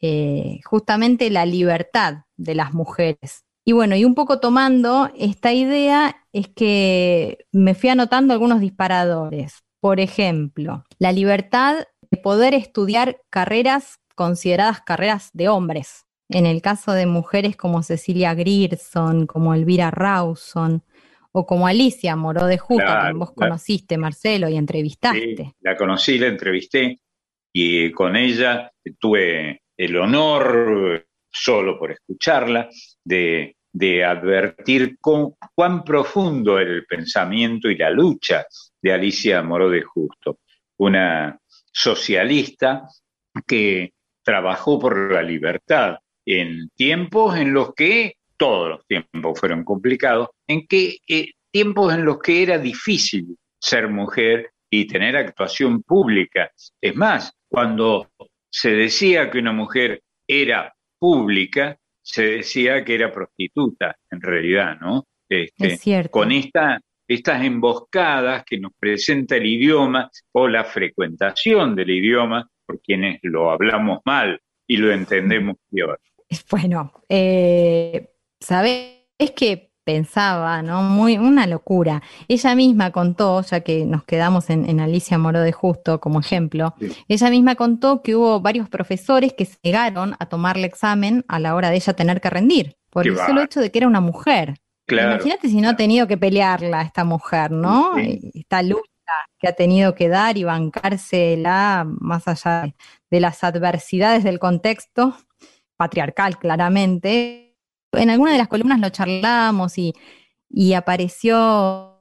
eh, 0.00 0.58
justamente 0.64 1.30
la 1.30 1.46
libertad 1.46 2.24
de 2.36 2.56
las 2.56 2.74
mujeres. 2.74 3.44
Y 3.64 3.72
bueno, 3.72 3.94
y 3.94 4.04
un 4.04 4.16
poco 4.16 4.40
tomando 4.40 5.10
esta 5.16 5.52
idea 5.52 6.26
es 6.32 6.48
que 6.48 7.46
me 7.52 7.74
fui 7.76 7.90
anotando 7.90 8.32
algunos 8.32 8.60
disparadores. 8.60 9.62
Por 9.80 10.00
ejemplo, 10.00 10.84
la 10.98 11.12
libertad 11.12 11.84
de 12.10 12.16
poder 12.16 12.52
estudiar 12.54 13.20
carreras 13.30 13.99
consideradas 14.14 14.80
carreras 14.82 15.30
de 15.32 15.48
hombres. 15.48 16.06
En 16.28 16.46
el 16.46 16.62
caso 16.62 16.92
de 16.92 17.06
mujeres 17.06 17.56
como 17.56 17.82
Cecilia 17.82 18.34
Grierson, 18.34 19.26
como 19.26 19.54
Elvira 19.54 19.90
Rawson, 19.90 20.84
o 21.32 21.46
como 21.46 21.66
Alicia 21.66 22.16
Moró 22.16 22.46
de 22.46 22.58
Justo, 22.58 22.84
que 22.84 23.12
vos 23.12 23.32
conociste, 23.32 23.96
Marcelo, 23.96 24.48
y 24.48 24.56
entrevistaste. 24.56 25.54
la 25.60 25.76
conocí, 25.76 26.18
la 26.18 26.26
entrevisté, 26.26 26.98
y 27.52 27.90
con 27.92 28.16
ella 28.16 28.70
tuve 28.98 29.62
el 29.76 29.96
honor, 29.96 31.06
solo 31.30 31.78
por 31.78 31.92
escucharla, 31.92 32.68
de, 33.04 33.56
advertir 34.04 34.98
cuán 35.00 35.84
profundo 35.84 36.58
era 36.58 36.72
el 36.72 36.84
pensamiento 36.86 37.70
y 37.70 37.76
la 37.76 37.90
lucha 37.90 38.44
de 38.82 38.92
Alicia 38.92 39.42
Moró 39.42 39.70
de 39.70 39.82
Justo, 39.82 40.40
una 40.78 41.38
socialista 41.72 42.88
que 43.46 43.92
trabajó 44.30 44.78
por 44.78 45.12
la 45.12 45.22
libertad 45.22 45.96
en 46.24 46.70
tiempos 46.76 47.36
en 47.36 47.52
los 47.52 47.74
que 47.74 48.14
todos 48.36 48.68
los 48.68 48.86
tiempos 48.86 49.40
fueron 49.40 49.64
complicados, 49.64 50.28
en 50.46 50.68
que 50.68 50.98
eh, 51.08 51.32
tiempos 51.50 51.92
en 51.92 52.04
los 52.04 52.20
que 52.20 52.44
era 52.44 52.56
difícil 52.56 53.36
ser 53.60 53.88
mujer 53.88 54.52
y 54.70 54.86
tener 54.86 55.16
actuación 55.16 55.82
pública. 55.82 56.48
Es 56.80 56.94
más, 56.94 57.32
cuando 57.48 58.08
se 58.48 58.70
decía 58.70 59.32
que 59.32 59.40
una 59.40 59.52
mujer 59.52 60.00
era 60.28 60.72
pública, 60.96 61.76
se 62.00 62.22
decía 62.36 62.84
que 62.84 62.94
era 62.94 63.12
prostituta, 63.12 63.96
en 64.12 64.20
realidad, 64.20 64.78
¿no? 64.80 65.08
Este, 65.28 65.74
es 65.74 65.80
cierto. 65.80 66.12
Con 66.12 66.30
esta, 66.30 66.80
estas 67.08 67.42
emboscadas 67.42 68.44
que 68.44 68.60
nos 68.60 68.70
presenta 68.78 69.34
el 69.34 69.46
idioma 69.46 70.08
o 70.30 70.46
la 70.46 70.62
frecuentación 70.62 71.74
del 71.74 71.90
idioma 71.90 72.48
por 72.70 72.80
quienes 72.80 73.18
lo 73.22 73.50
hablamos 73.50 74.00
mal 74.04 74.40
y 74.66 74.76
lo 74.76 74.92
entendemos 74.92 75.56
peor. 75.70 76.00
Bueno, 76.48 76.92
eh, 77.08 78.12
¿sabés 78.38 78.92
que 79.34 79.72
pensaba, 79.82 80.62
¿no? 80.62 80.82
Muy, 80.82 81.18
una 81.18 81.48
locura. 81.48 82.00
Ella 82.28 82.54
misma 82.54 82.92
contó, 82.92 83.42
ya 83.42 83.62
que 83.62 83.84
nos 83.84 84.04
quedamos 84.04 84.48
en, 84.48 84.78
Alicia 84.78 85.18
Moro 85.18 85.40
de 85.40 85.50
Justo 85.50 86.00
como 86.00 86.20
ejemplo, 86.20 86.74
ella 87.08 87.30
misma 87.30 87.56
contó 87.56 88.00
que 88.02 88.14
hubo 88.14 88.40
varios 88.40 88.68
profesores 88.68 89.32
que 89.32 89.46
se 89.46 89.58
negaron 89.64 90.14
a 90.20 90.26
tomarle 90.26 90.68
examen 90.68 91.24
a 91.26 91.40
la 91.40 91.56
hora 91.56 91.70
de 91.70 91.76
ella 91.76 91.94
tener 91.94 92.20
que 92.20 92.30
rendir, 92.30 92.76
por 92.90 93.08
el 93.08 93.16
solo 93.16 93.42
hecho 93.42 93.58
de 93.58 93.72
que 93.72 93.78
era 93.78 93.88
una 93.88 94.00
mujer. 94.00 94.54
Imagínate 94.86 95.48
si 95.48 95.60
no 95.60 95.70
ha 95.70 95.76
tenido 95.76 96.06
que 96.06 96.16
pelearla 96.16 96.82
esta 96.82 97.02
mujer, 97.02 97.50
¿no? 97.50 97.96
Esta 97.98 98.62
lucha 98.62 98.89
que 99.38 99.48
ha 99.48 99.52
tenido 99.52 99.94
que 99.94 100.08
dar 100.08 100.38
y 100.38 100.44
bancársela 100.44 101.84
más 101.86 102.26
allá 102.28 102.74
de 103.10 103.20
las 103.20 103.44
adversidades 103.44 104.24
del 104.24 104.38
contexto 104.38 105.16
patriarcal, 105.80 106.38
claramente. 106.38 107.56
En 107.92 108.10
alguna 108.10 108.32
de 108.32 108.38
las 108.38 108.48
columnas 108.48 108.80
lo 108.80 108.90
charlamos 108.90 109.78
y, 109.78 109.94
apareció 110.74 111.96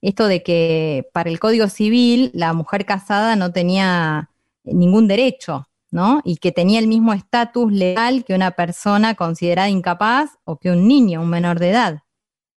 esto 0.00 0.28
de 0.28 0.42
que 0.42 1.10
para 1.12 1.28
el 1.28 1.38
Código 1.38 1.68
Civil 1.68 2.30
la 2.32 2.54
mujer 2.54 2.86
casada 2.86 3.36
no 3.36 3.52
tenía 3.52 4.30
ningún 4.64 5.08
derecho, 5.08 5.68
¿no? 5.90 6.22
Y 6.24 6.36
que 6.36 6.52
tenía 6.52 6.78
el 6.78 6.86
mismo 6.86 7.12
estatus 7.12 7.70
legal 7.70 8.24
que 8.24 8.34
una 8.34 8.52
persona 8.52 9.14
considerada 9.14 9.68
incapaz 9.68 10.38
o 10.44 10.58
que 10.58 10.70
un 10.70 10.88
niño, 10.88 11.20
un 11.20 11.28
menor 11.28 11.58
de 11.58 11.68
edad. 11.70 11.98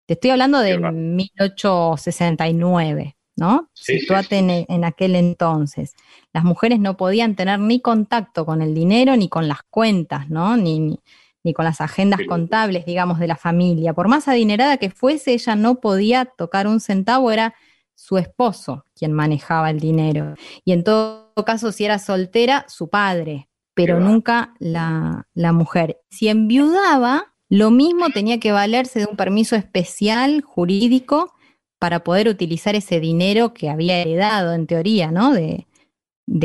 Te 0.05 0.13
estoy 0.13 0.29
hablando 0.31 0.59
de 0.59 0.77
1869. 0.77 3.17
¿No? 3.35 3.69
Situate 3.73 4.37
En, 4.37 4.83
aquel 4.83 5.15
entonces. 5.15 5.93
Las 6.33 6.43
mujeres 6.43 6.79
no 6.79 6.97
podían 6.97 7.35
tener 7.35 7.59
ni 7.59 7.79
contacto 7.79 8.45
con 8.45 8.61
el 8.61 8.73
dinero 8.73 9.15
ni 9.15 9.29
con 9.29 9.47
las 9.47 9.63
cuentas, 9.69 10.29
¿no? 10.29 10.57
Ni, 10.57 10.99
ni, 11.43 11.53
con 11.53 11.65
las 11.65 11.81
agendas 11.81 12.19
contables, 12.27 12.85
digamos, 12.85 13.19
de 13.19 13.27
la 13.27 13.35
familia. 13.35 13.93
Por 13.93 14.07
más 14.07 14.27
adinerada 14.27 14.77
que 14.77 14.89
fuese, 14.89 15.33
ella 15.33 15.55
no 15.55 15.79
podía 15.79 16.25
tocar 16.25 16.67
un 16.67 16.79
centavo, 16.79 17.31
era 17.31 17.55
su 17.95 18.17
esposo 18.17 18.85
quien 18.95 19.11
manejaba 19.11 19.69
el 19.69 19.79
dinero. 19.79 20.35
Y 20.63 20.73
en 20.73 20.83
todo 20.83 21.33
caso, 21.45 21.71
si 21.71 21.85
era 21.85 21.99
soltera, 21.99 22.65
su 22.67 22.89
padre, 22.89 23.49
pero 23.73 23.99
nunca 23.99 24.53
la, 24.59 25.27
la 25.33 25.51
mujer. 25.53 25.99
Si 26.09 26.27
enviudaba, 26.27 27.33
lo 27.49 27.71
mismo 27.71 28.09
tenía 28.09 28.39
que 28.39 28.51
valerse 28.51 28.99
de 28.99 29.07
un 29.07 29.17
permiso 29.17 29.55
especial 29.55 30.41
jurídico 30.41 31.33
para 31.81 32.03
poder 32.03 32.27
utilizar 32.27 32.75
ese 32.75 32.99
dinero 32.99 33.55
que 33.55 33.67
había 33.67 33.97
heredado 33.97 34.53
en 34.53 34.67
teoría, 34.67 35.09
¿no? 35.09 35.33
De, 35.33 35.65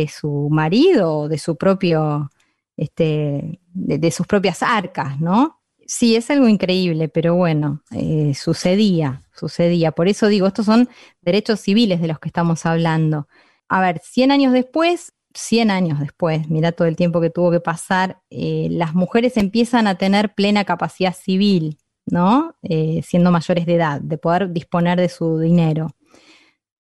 su 0.08 0.48
marido 0.50 1.18
o 1.18 1.28
de 1.28 1.36
su 1.36 1.56
propio, 1.56 2.30
este, 2.74 3.60
de, 3.74 4.10
sus 4.10 4.26
propias 4.26 4.62
arcas, 4.62 5.20
¿no? 5.20 5.60
Sí, 5.86 6.16
es 6.16 6.30
algo 6.30 6.48
increíble, 6.48 7.10
pero 7.10 7.34
bueno, 7.34 7.82
eh, 7.90 8.32
sucedía, 8.34 9.24
sucedía. 9.34 9.92
Por 9.92 10.08
eso 10.08 10.28
digo, 10.28 10.46
estos 10.46 10.64
son 10.64 10.88
derechos 11.20 11.60
civiles 11.60 12.00
de 12.00 12.08
los 12.08 12.18
que 12.18 12.30
estamos 12.30 12.64
hablando. 12.64 13.28
A 13.68 13.82
ver, 13.82 14.00
100 14.02 14.30
años 14.30 14.54
después, 14.54 15.12
100 15.34 15.70
años 15.70 16.00
después, 16.00 16.48
mira 16.48 16.72
todo 16.72 16.88
el 16.88 16.96
tiempo 16.96 17.20
que 17.20 17.28
tuvo 17.28 17.50
que 17.50 17.60
pasar, 17.60 18.22
eh, 18.30 18.68
las 18.70 18.94
mujeres 18.94 19.36
empiezan 19.36 19.86
a 19.86 19.96
tener 19.96 20.34
plena 20.34 20.64
capacidad 20.64 21.14
civil, 21.14 21.76
¿no? 22.06 22.56
Eh, 22.62 23.02
siendo 23.04 23.30
mayores 23.30 23.66
de 23.66 23.74
edad, 23.74 24.00
de 24.00 24.18
poder 24.18 24.52
disponer 24.52 24.98
de 24.98 25.08
su 25.08 25.38
dinero. 25.38 25.94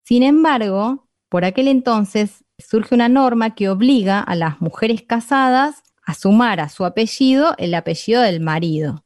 Sin 0.02 0.22
embargo, 0.22 1.08
por 1.28 1.44
aquel 1.44 1.68
entonces 1.68 2.44
surge 2.58 2.94
una 2.94 3.08
norma 3.08 3.54
que 3.54 3.68
obliga 3.68 4.20
a 4.20 4.34
las 4.34 4.60
mujeres 4.60 5.02
casadas 5.02 5.82
a 6.04 6.14
sumar 6.14 6.60
a 6.60 6.68
su 6.68 6.84
apellido 6.84 7.54
el 7.58 7.74
apellido 7.74 8.22
del 8.22 8.40
marido, 8.40 9.04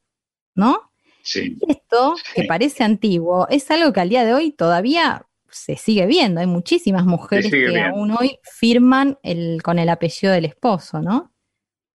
¿no? 0.55 0.93
Sí. 1.23 1.59
esto, 1.69 2.15
que 2.35 2.45
parece 2.45 2.83
antiguo, 2.83 3.47
es 3.49 3.71
algo 3.71 3.93
que 3.93 4.01
al 4.01 4.09
día 4.09 4.25
de 4.25 4.35
hoy 4.35 4.53
todavía 4.53 5.27
se 5.51 5.77
sigue 5.77 6.07
viendo. 6.07 6.41
Hay 6.41 6.47
muchísimas 6.47 7.05
mujeres 7.05 7.51
que 7.51 7.81
aún 7.81 8.11
hoy 8.13 8.39
firman 8.43 9.19
el, 9.23 9.63
con 9.63 9.79
el 9.79 9.89
apellido 9.89 10.33
del 10.33 10.45
esposo, 10.45 11.01
¿no? 11.01 11.33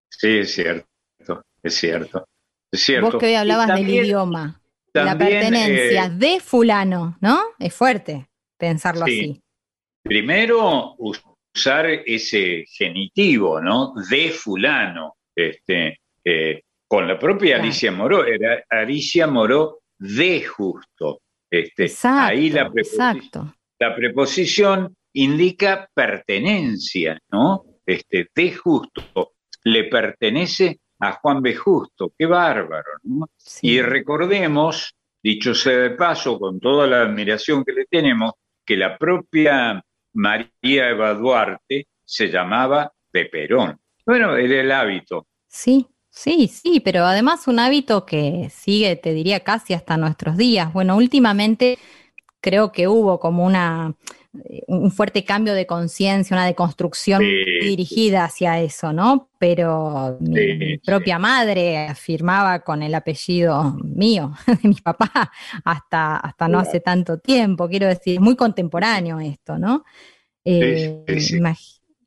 Sí, 0.10 0.40
es 0.40 0.54
cierto, 0.54 1.44
es 1.62 1.76
cierto. 1.76 2.26
Vos 3.02 3.16
que 3.18 3.28
hoy 3.28 3.36
hablabas 3.36 3.68
del 3.68 3.90
idioma, 3.90 4.62
la 4.94 5.18
pertenencia 5.18 6.06
eh, 6.06 6.10
de 6.10 6.40
fulano, 6.40 7.18
¿no? 7.22 7.40
Es 7.60 7.74
fuerte 7.74 8.28
pensarlo 8.58 9.04
así. 9.06 9.42
Primero, 10.04 10.96
usar 10.98 11.88
ese 12.06 12.66
genitivo, 12.68 13.60
¿no? 13.60 13.94
De 14.10 14.30
fulano. 14.30 15.16
Este, 15.36 16.00
eh, 16.24 16.62
con 16.88 17.08
la 17.08 17.20
propia 17.20 17.58
Alicia 17.58 17.92
Moró, 17.92 18.26
era 18.26 18.64
Alicia 18.70 19.28
Moró 19.28 19.80
de 19.98 20.44
justo. 20.44 21.22
Este, 21.50 21.92
ahí 22.04 22.50
la 22.50 22.70
preposición, 22.72 23.54
la 23.80 23.96
preposición 23.96 24.96
indica 25.14 25.90
pertenencia, 25.94 27.18
¿no? 27.32 27.66
Este, 27.86 28.28
de 28.36 28.54
justo 28.54 29.34
le 29.64 29.86
pertenece 29.86 30.80
a 31.10 31.14
Juan 31.14 31.42
B. 31.42 31.56
Justo, 31.56 32.14
qué 32.18 32.26
bárbaro, 32.26 32.92
¿no? 33.04 33.30
Y 33.62 33.82
recordemos, 33.82 34.96
dicho 35.22 35.54
sea 35.54 35.78
de 35.78 35.92
paso, 35.92 36.40
con 36.40 36.60
toda 36.60 36.88
la 36.88 37.02
admiración 37.02 37.64
que 37.64 37.74
le 37.74 37.86
tenemos, 37.86 38.34
que 38.66 38.78
la 38.78 38.98
propia 38.98 39.84
María 40.14 40.90
Eva 40.90 41.14
Duarte 41.14 41.88
se 42.04 42.28
llamaba 42.28 42.92
de 43.12 43.26
Perón. 43.26 43.80
Bueno, 44.06 44.36
era 44.36 44.62
el 44.62 44.72
hábito. 44.72 45.28
Sí, 45.48 45.88
sí, 46.10 46.48
sí, 46.48 46.80
pero 46.80 47.06
además 47.06 47.48
un 47.48 47.60
hábito 47.60 48.06
que 48.06 48.50
sigue, 48.52 48.96
te 48.96 49.14
diría, 49.14 49.42
casi 49.42 49.74
hasta 49.74 49.98
nuestros 49.98 50.38
días. 50.38 50.72
Bueno, 50.74 50.96
últimamente 50.96 51.78
creo 52.42 52.72
que 52.72 52.88
hubo 52.88 53.20
como 53.20 53.46
una 53.46 53.96
un 54.68 54.92
fuerte 54.92 55.24
cambio 55.24 55.54
de 55.54 55.66
conciencia, 55.66 56.36
una 56.36 56.46
deconstrucción 56.46 57.22
dirigida 57.22 58.26
hacia 58.26 58.60
eso, 58.62 58.94
¿no? 58.94 59.30
Pero 59.40 60.18
mi, 60.20 60.78
propia 60.80 61.20
madre 61.20 61.88
afirmaba 61.88 62.60
con 62.60 62.84
el 62.84 62.94
apellido 62.96 63.78
mío, 63.84 64.34
de 64.62 64.70
mi 64.70 64.76
papá, 64.76 65.32
hasta, 65.64 66.18
hasta 66.18 66.48
no 66.48 66.60
hace 66.60 66.80
tanto 66.80 67.20
tiempo, 67.20 67.68
quiero 67.70 67.88
decir, 67.88 68.16
es 68.16 68.22
muy 68.22 68.36
contemporáneo 68.36 69.20
esto, 69.20 69.58
¿no? 69.58 69.84
Eh, 70.44 71.04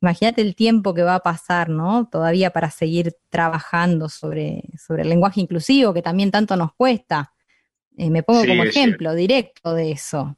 imagínate 0.01 0.41
el 0.41 0.55
tiempo 0.55 0.93
que 0.93 1.03
va 1.03 1.15
a 1.15 1.19
pasar, 1.19 1.69
¿no? 1.69 2.07
Todavía 2.09 2.51
para 2.51 2.71
seguir 2.71 3.13
trabajando 3.29 4.09
sobre, 4.09 4.63
sobre 4.77 5.03
el 5.03 5.09
lenguaje 5.09 5.41
inclusivo, 5.41 5.93
que 5.93 6.01
también 6.01 6.31
tanto 6.31 6.55
nos 6.55 6.73
cuesta. 6.73 7.33
Eh, 7.97 8.09
me 8.09 8.23
pongo 8.23 8.45
como 8.45 8.63
ejemplo 8.63 9.13
directo 9.13 9.73
de 9.73 9.91
eso. 9.91 10.37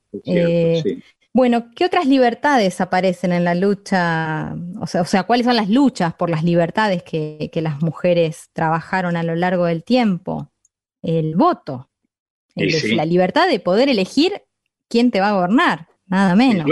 Bueno, 1.33 1.71
¿qué 1.75 1.85
otras 1.85 2.07
libertades 2.07 2.81
aparecen 2.81 3.31
en 3.31 3.45
la 3.45 3.55
lucha? 3.55 4.53
O 4.81 4.87
sea, 4.87 5.01
o 5.01 5.05
sea 5.05 5.23
¿cuáles 5.23 5.45
son 5.45 5.55
las 5.55 5.69
luchas 5.69 6.13
por 6.13 6.29
las 6.29 6.43
libertades 6.43 7.03
que, 7.03 7.49
las 7.55 7.81
mujeres 7.81 8.49
trabajaron 8.53 9.15
a 9.15 9.23
lo 9.23 9.35
largo 9.35 9.65
del 9.65 9.83
tiempo? 9.83 10.51
El 11.01 11.35
voto, 11.35 11.89
la 12.55 13.05
libertad 13.05 13.47
de 13.47 13.59
poder 13.59 13.87
elegir 13.87 14.43
quién 14.89 15.09
te 15.09 15.21
va 15.21 15.29
a 15.29 15.33
gobernar, 15.33 15.87
nada 16.05 16.35
menos. 16.35 16.67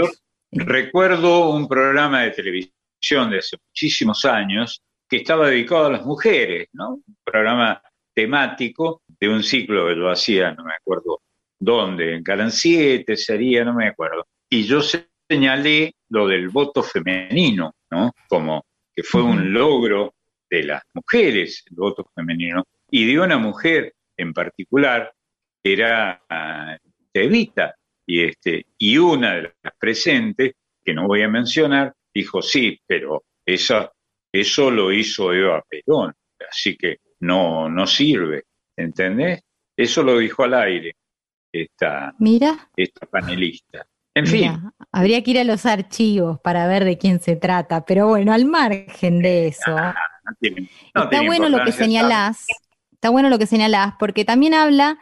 recuerdo 0.52 1.50
un 1.50 1.66
programa 1.66 2.22
de 2.22 2.30
televisión 2.32 3.30
de 3.30 3.38
hace 3.38 3.56
muchísimos 3.66 4.24
años 4.26 4.82
que 5.08 5.16
estaba 5.16 5.48
dedicado 5.48 5.86
a 5.86 5.92
las 5.92 6.04
mujeres, 6.04 6.68
¿no? 6.72 6.94
Un 6.94 7.16
programa 7.24 7.82
temático 8.14 9.02
de 9.18 9.28
un 9.28 9.42
ciclo 9.42 9.88
que 9.88 9.94
lo 9.94 10.10
hacía, 10.10 10.52
no 10.52 10.64
me 10.64 10.74
acuerdo 10.74 11.22
dónde, 11.58 12.14
en 12.14 12.22
Calan 12.22 12.52
7 12.52 13.16
sería, 13.16 13.64
no 13.64 13.74
me 13.74 13.88
acuerdo 13.88 14.26
y 14.50 14.64
yo 14.64 14.80
señalé 14.82 15.94
lo 16.08 16.26
del 16.26 16.48
voto 16.48 16.82
femenino, 16.82 17.74
¿no? 17.90 18.12
Como 18.28 18.66
que 18.92 19.02
fue 19.02 19.22
un 19.22 19.52
logro 19.52 20.14
de 20.50 20.64
las 20.64 20.82
mujeres, 20.92 21.64
el 21.70 21.76
voto 21.76 22.10
femenino, 22.14 22.64
y 22.90 23.06
de 23.06 23.20
una 23.20 23.38
mujer 23.38 23.94
en 24.16 24.32
particular, 24.32 25.12
era 25.62 26.20
Evita, 27.14 27.74
y, 28.04 28.24
este, 28.24 28.66
y 28.76 28.98
una 28.98 29.34
de 29.36 29.54
las 29.62 29.74
presentes, 29.78 30.54
que 30.84 30.92
no 30.92 31.06
voy 31.06 31.22
a 31.22 31.28
mencionar, 31.28 31.94
dijo, 32.12 32.42
sí, 32.42 32.80
pero 32.86 33.24
eso, 33.46 33.92
eso 34.32 34.70
lo 34.70 34.92
hizo 34.92 35.32
Eva 35.32 35.62
Perón, 35.68 36.12
así 36.48 36.76
que 36.76 36.98
no, 37.20 37.68
no 37.68 37.86
sirve, 37.86 38.44
¿entendés? 38.76 39.42
Eso 39.76 40.02
lo 40.02 40.18
dijo 40.18 40.42
al 40.42 40.54
aire 40.54 40.96
esta, 41.52 42.14
Mira. 42.18 42.70
esta 42.76 43.06
panelista. 43.06 43.86
En 44.14 44.26
fin. 44.26 44.72
habría 44.92 45.22
que 45.22 45.30
ir 45.30 45.38
a 45.38 45.44
los 45.44 45.66
archivos 45.66 46.40
para 46.40 46.66
ver 46.66 46.84
de 46.84 46.98
quién 46.98 47.20
se 47.20 47.36
trata, 47.36 47.84
pero 47.84 48.08
bueno, 48.08 48.32
al 48.32 48.44
margen 48.44 49.22
de 49.22 49.48
eso. 49.48 49.76
está 50.94 51.22
bueno 51.22 51.48
lo 51.48 51.64
que 51.64 51.72
señalás, 51.72 52.46
está 52.92 53.10
bueno 53.10 53.28
lo 53.28 53.38
que 53.38 53.46
señalás, 53.46 53.94
porque 53.98 54.24
también 54.24 54.54
habla 54.54 54.98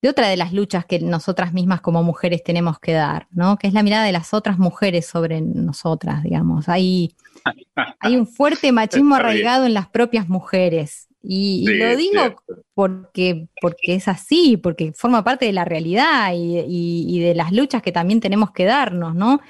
de 0.00 0.08
otra 0.08 0.28
de 0.28 0.36
las 0.36 0.52
luchas 0.52 0.84
que 0.84 1.00
nosotras 1.00 1.52
mismas 1.52 1.80
como 1.80 2.02
mujeres 2.02 2.42
tenemos 2.44 2.78
que 2.78 2.92
dar, 2.92 3.26
¿no? 3.30 3.58
Que 3.58 3.66
es 3.66 3.72
la 3.72 3.82
mirada 3.82 4.04
de 4.04 4.12
las 4.12 4.32
otras 4.32 4.58
mujeres 4.58 5.06
sobre 5.06 5.40
nosotras, 5.40 6.22
digamos. 6.22 6.68
Hay, 6.68 7.16
hay 8.00 8.16
un 8.16 8.26
fuerte 8.26 8.70
machismo 8.70 9.16
arraigado 9.16 9.66
en 9.66 9.74
las 9.74 9.88
propias 9.88 10.28
mujeres. 10.28 11.07
Y, 11.22 11.66
lo 11.66 11.96
digo 11.96 12.42
porque, 12.74 13.48
porque 13.60 13.94
es 13.94 14.08
así, 14.08 14.56
porque 14.56 14.92
forma 14.92 15.24
parte 15.24 15.46
de 15.46 15.52
la 15.52 15.64
realidad 15.64 16.32
y, 16.34 17.20
de 17.20 17.34
las 17.34 17.52
luchas 17.52 17.82
que 17.82 17.92
también 17.92 18.20
tenemos 18.20 18.52
que 18.52 18.64
darnos, 18.64 19.14
¿no? 19.14 19.40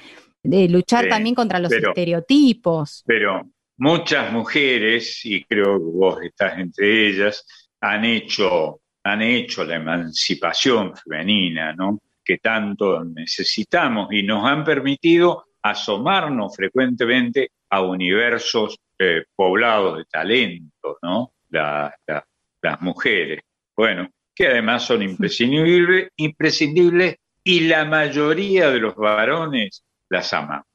De 0.41 0.67
luchar 0.67 1.07
también 1.07 1.35
contra 1.35 1.59
los 1.59 1.71
estereotipos. 1.71 3.03
Pero 3.05 3.49
muchas 3.77 4.31
mujeres, 4.31 5.25
y 5.25 5.43
creo 5.43 5.77
que 5.77 5.91
vos 5.91 6.21
estás 6.23 6.57
entre 6.57 7.09
ellas, 7.09 7.45
han 7.81 8.03
hecho, 8.05 8.81
han 9.03 9.21
hecho 9.21 9.63
la 9.63 9.75
emancipación 9.75 10.95
femenina, 10.95 11.73
¿no? 11.73 11.99
Que 12.23 12.37
tanto 12.37 13.03
necesitamos 13.03 14.11
y 14.11 14.23
nos 14.23 14.45
han 14.45 14.63
permitido 14.63 15.45
asomarnos 15.61 16.55
frecuentemente 16.55 17.51
a 17.69 17.81
universos 17.81 18.77
eh, 18.97 19.23
poblados 19.35 19.97
de 19.97 20.05
talento, 20.05 20.97
¿no? 21.01 21.33
Las 21.49 22.81
mujeres. 22.81 23.41
Bueno, 23.75 24.09
que 24.35 24.47
además 24.47 24.83
son 24.83 25.01
imprescindibles, 25.01 26.09
imprescindibles 26.17 27.15
y 27.43 27.61
la 27.61 27.85
mayoría 27.85 28.69
de 28.69 28.79
los 28.79 28.95
varones 28.95 29.83
las 30.09 30.33
amamos. 30.33 30.65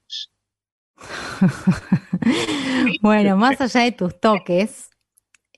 bueno, 3.02 3.36
más 3.36 3.60
allá 3.60 3.82
de 3.82 3.92
tus 3.92 4.18
toques, 4.20 4.90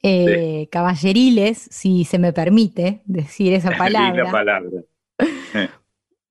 eh, 0.02 0.68
caballeriles, 0.70 1.68
si 1.70 2.05
se 2.05 2.18
me 2.18 2.32
permite 2.32 3.02
decir 3.05 3.52
esa 3.52 3.70
palabra. 3.78 4.30
palabra. 4.30 4.82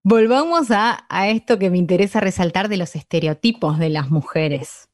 Volvamos 0.03 0.70
a, 0.72 1.06
a, 1.10 1.30
esto 1.30 1.57
que 1.57 1.72
me 1.72 1.78
interesa 1.78 2.20
resaltar 2.20 2.70
de 2.70 2.78
los 2.78 2.95
estereotipos 2.95 3.80
de 3.80 3.90
las 3.90 4.12
mujeres. 4.12 4.88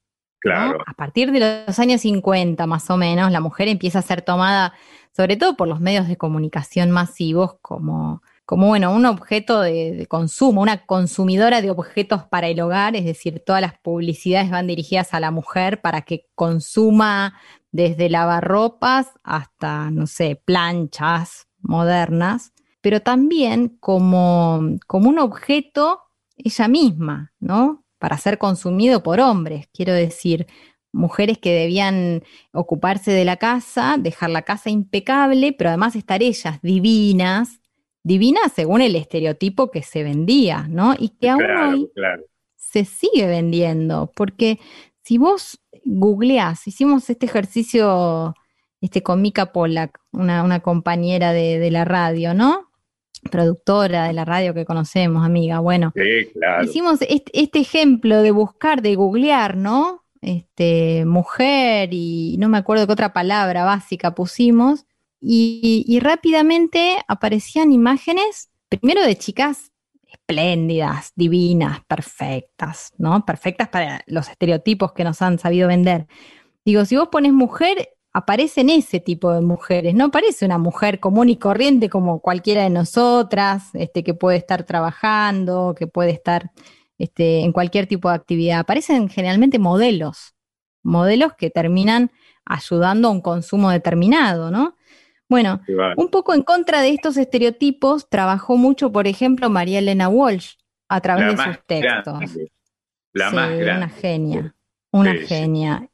A 0.85 0.93
partir 0.93 1.31
de 1.31 1.63
los 1.67 1.79
años 1.79 2.01
50 2.01 2.65
más 2.65 2.89
o 2.89 2.97
menos, 2.97 3.31
la 3.31 3.39
mujer 3.39 3.67
empieza 3.67 3.99
a 3.99 4.03
ser 4.03 4.21
tomada, 4.21 4.73
sobre 5.15 5.37
todo 5.37 5.55
por 5.55 5.67
los 5.67 5.79
medios 5.79 6.07
de 6.07 6.17
comunicación 6.17 6.89
masivos, 6.89 7.55
como, 7.61 8.23
como 8.45 8.67
bueno, 8.67 8.91
un 8.93 9.05
objeto 9.05 9.61
de, 9.61 10.07
consumo, 10.09 10.61
una 10.61 10.85
consumidora 10.85 11.61
de 11.61 11.69
objetos 11.69 12.23
para 12.23 12.47
el 12.47 12.59
hogar, 12.59 12.95
es 12.95 13.05
decir, 13.05 13.43
todas 13.45 13.61
las 13.61 13.77
publicidades 13.79 14.49
van 14.49 14.67
dirigidas 14.67 15.13
a 15.13 15.19
la 15.19 15.31
mujer 15.31 15.81
para 15.81 16.01
que 16.01 16.25
consuma 16.35 17.35
desde 17.71 18.09
lavarropas 18.09 19.11
hasta, 19.23 19.91
no 19.91 20.07
sé, 20.07 20.41
planchas 20.43 21.47
modernas, 21.61 22.51
pero 22.81 23.01
también 23.01 23.77
como, 23.79 24.61
como 24.87 25.09
un 25.09 25.19
objeto 25.19 26.01
ella 26.35 26.67
misma, 26.67 27.31
¿no? 27.39 27.80
Para 28.01 28.17
ser 28.17 28.39
consumido 28.39 29.03
por 29.03 29.19
hombres, 29.19 29.69
quiero 29.71 29.93
decir, 29.93 30.47
mujeres 30.91 31.37
que 31.37 31.53
debían 31.53 32.23
ocuparse 32.51 33.11
de 33.11 33.25
la 33.25 33.37
casa, 33.37 33.97
dejar 33.99 34.31
la 34.31 34.41
casa 34.41 34.71
impecable, 34.71 35.53
pero 35.53 35.69
además 35.69 35.95
estar 35.95 36.23
ellas 36.23 36.59
divinas, 36.63 37.61
divinas 38.01 38.53
según 38.55 38.81
el 38.81 38.95
estereotipo 38.95 39.69
que 39.69 39.83
se 39.83 40.01
vendía, 40.01 40.65
¿no? 40.67 40.95
Y 40.97 41.09
que 41.09 41.29
aún 41.29 41.43
hoy 41.43 41.91
se 42.55 42.85
sigue 42.85 43.27
vendiendo, 43.27 44.11
porque 44.15 44.59
si 45.03 45.19
vos 45.19 45.61
googleás, 45.85 46.67
hicimos 46.67 47.07
este 47.07 47.27
ejercicio 47.27 48.33
este, 48.81 49.03
con 49.03 49.21
Mika 49.21 49.51
Pollack, 49.53 50.01
una, 50.11 50.59
compañera 50.61 51.33
de 51.33 51.69
la 51.69 51.85
radio, 51.85 52.33
¿no? 52.33 52.70
Productora 53.29 54.07
de 54.07 54.13
la 54.13 54.25
radio 54.25 54.53
que 54.53 54.65
conocemos, 54.65 55.25
amiga. 55.25 55.59
Bueno, 55.59 55.93
hicimos 56.63 56.99
este, 57.01 57.59
ejemplo 57.59 58.21
de 58.21 58.31
buscar, 58.31 58.81
de 58.81 58.95
googlear, 58.95 59.57
¿no? 59.57 60.03
Este, 60.21 61.05
mujer 61.05 61.89
y 61.91 62.35
no 62.39 62.47
me 62.47 62.57
acuerdo 62.57 62.85
qué 62.85 62.93
otra 62.93 63.13
palabra 63.13 63.63
básica 63.63 64.15
pusimos. 64.15 64.85
Y, 65.23 65.99
rápidamente 66.01 66.97
aparecían 67.07 67.71
imágenes, 67.71 68.49
primero 68.69 69.03
de 69.03 69.15
chicas 69.15 69.71
espléndidas, 70.07 71.13
divinas, 71.15 71.81
perfectas, 71.85 72.93
¿no? 72.97 73.23
Perfectas 73.23 73.69
para 73.69 74.01
los 74.07 74.29
estereotipos 74.29 74.93
que 74.93 75.03
nos 75.03 75.21
han 75.21 75.37
sabido 75.37 75.67
vender. 75.67 76.07
Digo, 76.65 76.85
si 76.85 76.97
vos 76.97 77.09
pones 77.09 77.33
mujer, 77.33 77.89
aparecen 78.13 78.69
ese 78.69 78.99
tipo 78.99 79.31
de 79.31 79.41
mujeres, 79.41 79.93
no 79.93 80.05
aparece 80.05 80.45
una 80.45 80.57
mujer 80.57 80.99
común 80.99 81.29
y 81.29 81.37
corriente 81.37 81.89
como 81.89 82.19
cualquiera 82.19 82.63
de 82.63 82.69
nosotras, 82.69 83.73
este, 83.73 84.03
que 84.03 84.13
puede 84.13 84.37
estar 84.37 84.63
trabajando, 84.65 85.75
que 85.77 85.87
puede 85.87 86.11
estar 86.11 86.51
este, 86.97 87.41
en 87.41 87.51
cualquier 87.51 87.87
tipo 87.87 88.09
de 88.09 88.15
actividad. 88.15 88.59
Aparecen 88.59 89.09
generalmente 89.09 89.59
modelos, 89.59 90.35
modelos 90.83 91.33
que 91.37 91.49
terminan 91.49 92.11
ayudando 92.45 93.07
a 93.07 93.11
un 93.11 93.21
consumo 93.21 93.69
determinado, 93.69 94.51
¿no? 94.51 94.75
Bueno, 95.29 95.61
un 95.95 96.09
poco 96.09 96.33
en 96.33 96.41
contra 96.41 96.81
de 96.81 96.89
estos 96.89 97.15
estereotipos 97.15 98.09
trabajó 98.09 98.57
mucho, 98.57 98.91
por 98.91 99.07
ejemplo, 99.07 99.49
María 99.49 99.79
Elena 99.79 100.09
Walsh 100.09 100.55
a 100.89 100.99
través 100.99 101.37
de 101.37 101.43
sus 101.43 101.65
textos. 101.65 102.19
La 103.13 103.31
más 103.31 103.49
grande. 103.51 103.85
Una 103.85 103.89
genia, 103.89 104.55
una 104.91 105.13
genia. 105.15 105.89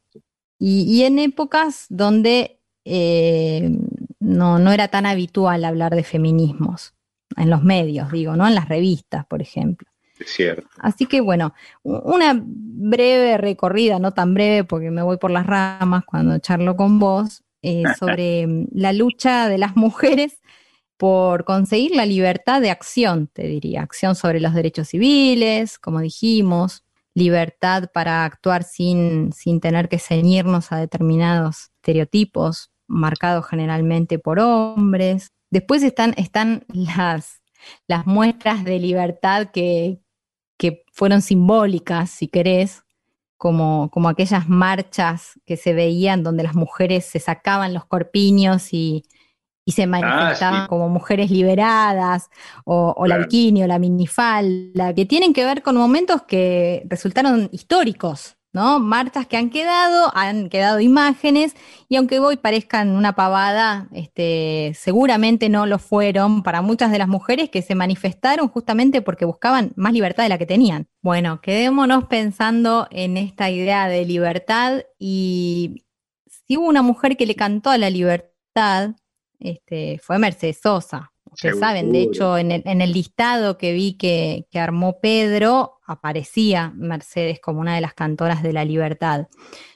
Y, 0.58 1.04
en 1.04 1.18
épocas 1.18 1.86
donde 1.88 2.60
eh, 2.84 3.70
no, 4.18 4.58
no 4.58 4.72
era 4.72 4.88
tan 4.88 5.06
habitual 5.06 5.64
hablar 5.64 5.94
de 5.94 6.02
feminismos, 6.02 6.94
en 7.36 7.50
los 7.50 7.62
medios, 7.62 8.10
digo, 8.10 8.34
¿no? 8.36 8.46
En 8.48 8.54
las 8.54 8.68
revistas, 8.68 9.24
por 9.26 9.40
ejemplo. 9.40 9.88
Es 10.18 10.30
cierto. 10.30 10.66
Así 10.78 11.06
que 11.06 11.20
bueno, 11.20 11.54
una 11.84 12.40
breve 12.42 13.38
recorrida, 13.38 13.98
no 13.98 14.12
tan 14.12 14.34
breve 14.34 14.64
porque 14.64 14.90
me 14.90 15.02
voy 15.02 15.16
por 15.16 15.30
las 15.30 15.46
ramas 15.46 16.04
cuando 16.04 16.38
charlo 16.38 16.76
con 16.76 16.98
vos, 16.98 17.44
eh, 17.62 17.84
sobre 17.98 18.46
mm, 18.46 18.66
la 18.72 18.92
lucha 18.92 19.48
de 19.48 19.58
las 19.58 19.76
mujeres 19.76 20.40
por 20.96 21.44
conseguir 21.44 21.94
la 21.94 22.06
libertad 22.06 22.60
de 22.60 22.70
acción, 22.70 23.28
te 23.28 23.46
diría, 23.46 23.82
acción 23.82 24.16
sobre 24.16 24.40
los 24.40 24.52
derechos 24.52 24.88
civiles, 24.88 25.78
como 25.78 26.00
dijimos, 26.00 26.84
libertad 27.18 27.90
para 27.92 28.24
actuar 28.24 28.62
sin, 28.62 29.32
sin 29.32 29.60
tener 29.60 29.88
que 29.88 29.98
ceñirnos 29.98 30.72
a 30.72 30.78
determinados 30.78 31.70
estereotipos 31.76 32.70
marcados 32.86 33.46
generalmente 33.46 34.18
por 34.18 34.40
hombres. 34.40 35.32
Después 35.50 35.82
están, 35.82 36.14
están 36.16 36.64
las, 36.68 37.42
las 37.86 38.06
muestras 38.06 38.64
de 38.64 38.78
libertad 38.78 39.48
que, 39.52 40.00
que 40.56 40.84
fueron 40.92 41.20
simbólicas, 41.20 42.10
si 42.10 42.28
querés, 42.28 42.82
como, 43.36 43.90
como 43.90 44.08
aquellas 44.08 44.48
marchas 44.48 45.38
que 45.44 45.56
se 45.56 45.74
veían 45.74 46.22
donde 46.22 46.42
las 46.42 46.54
mujeres 46.54 47.04
se 47.04 47.20
sacaban 47.20 47.74
los 47.74 47.84
corpiños 47.84 48.72
y, 48.72 49.04
y 49.68 49.72
se 49.72 49.82
ah, 49.82 49.86
manifestaban 49.86 50.66
como 50.66 50.88
mujeres 50.88 51.30
liberadas, 51.30 52.30
o, 52.64 53.04
la 53.06 53.18
bikini 53.18 53.62
o 53.62 53.66
la 53.66 53.78
minifalda, 53.78 54.94
que 54.94 55.04
tienen 55.04 55.34
que 55.34 55.44
ver 55.44 55.60
con 55.60 55.76
momentos 55.76 56.22
que 56.22 56.86
resultaron 56.88 57.50
históricos, 57.52 58.38
¿no? 58.54 58.78
Marchas 58.78 59.26
que 59.26 59.36
han 59.36 59.50
quedado, 59.50 60.10
han 60.16 60.48
quedado 60.48 60.80
imágenes, 60.80 61.54
y 61.86 61.96
aunque 61.96 62.18
hoy 62.18 62.38
parezcan 62.38 62.96
una 62.96 63.14
pavada, 63.14 63.88
este, 63.92 64.72
seguramente 64.74 65.50
no 65.50 65.66
lo 65.66 65.78
fueron 65.78 66.42
para 66.42 66.62
muchas 66.62 66.90
de 66.90 67.00
las 67.00 67.08
mujeres 67.08 67.50
que 67.50 67.60
se 67.60 67.74
manifestaron 67.74 68.48
justamente 68.48 69.02
porque 69.02 69.26
buscaban 69.26 69.72
más 69.76 69.92
libertad 69.92 70.22
de 70.22 70.30
la 70.30 70.38
que 70.38 70.46
tenían. 70.46 70.88
Bueno, 71.02 71.42
quedémonos 71.42 72.04
pensando 72.04 72.88
en 72.90 73.18
esta 73.18 73.50
idea 73.50 73.86
de 73.86 74.06
libertad 74.06 74.84
y 74.98 75.84
si 76.46 76.56
hubo 76.56 76.68
una 76.68 76.80
mujer 76.80 77.18
que 77.18 77.26
le 77.26 77.34
cantó 77.34 77.68
a 77.68 77.76
la 77.76 77.90
libertad, 77.90 78.94
este, 79.38 79.98
fue 80.02 80.18
Mercedes 80.18 80.60
Sosa. 80.62 81.12
Ustedes 81.30 81.58
saben, 81.58 81.92
de 81.92 82.02
hecho, 82.02 82.38
en 82.38 82.50
el, 82.50 82.92
listado 82.92 83.58
que 83.58 83.72
vi 83.72 83.94
que, 83.94 84.46
armó 84.54 84.98
Pedro, 85.00 85.78
aparecía 85.86 86.72
Mercedes 86.74 87.40
como 87.40 87.60
una 87.60 87.74
de 87.74 87.80
las 87.80 87.94
cantoras 87.94 88.42
de 88.42 88.52
la 88.52 88.64
libertad. 88.64 89.28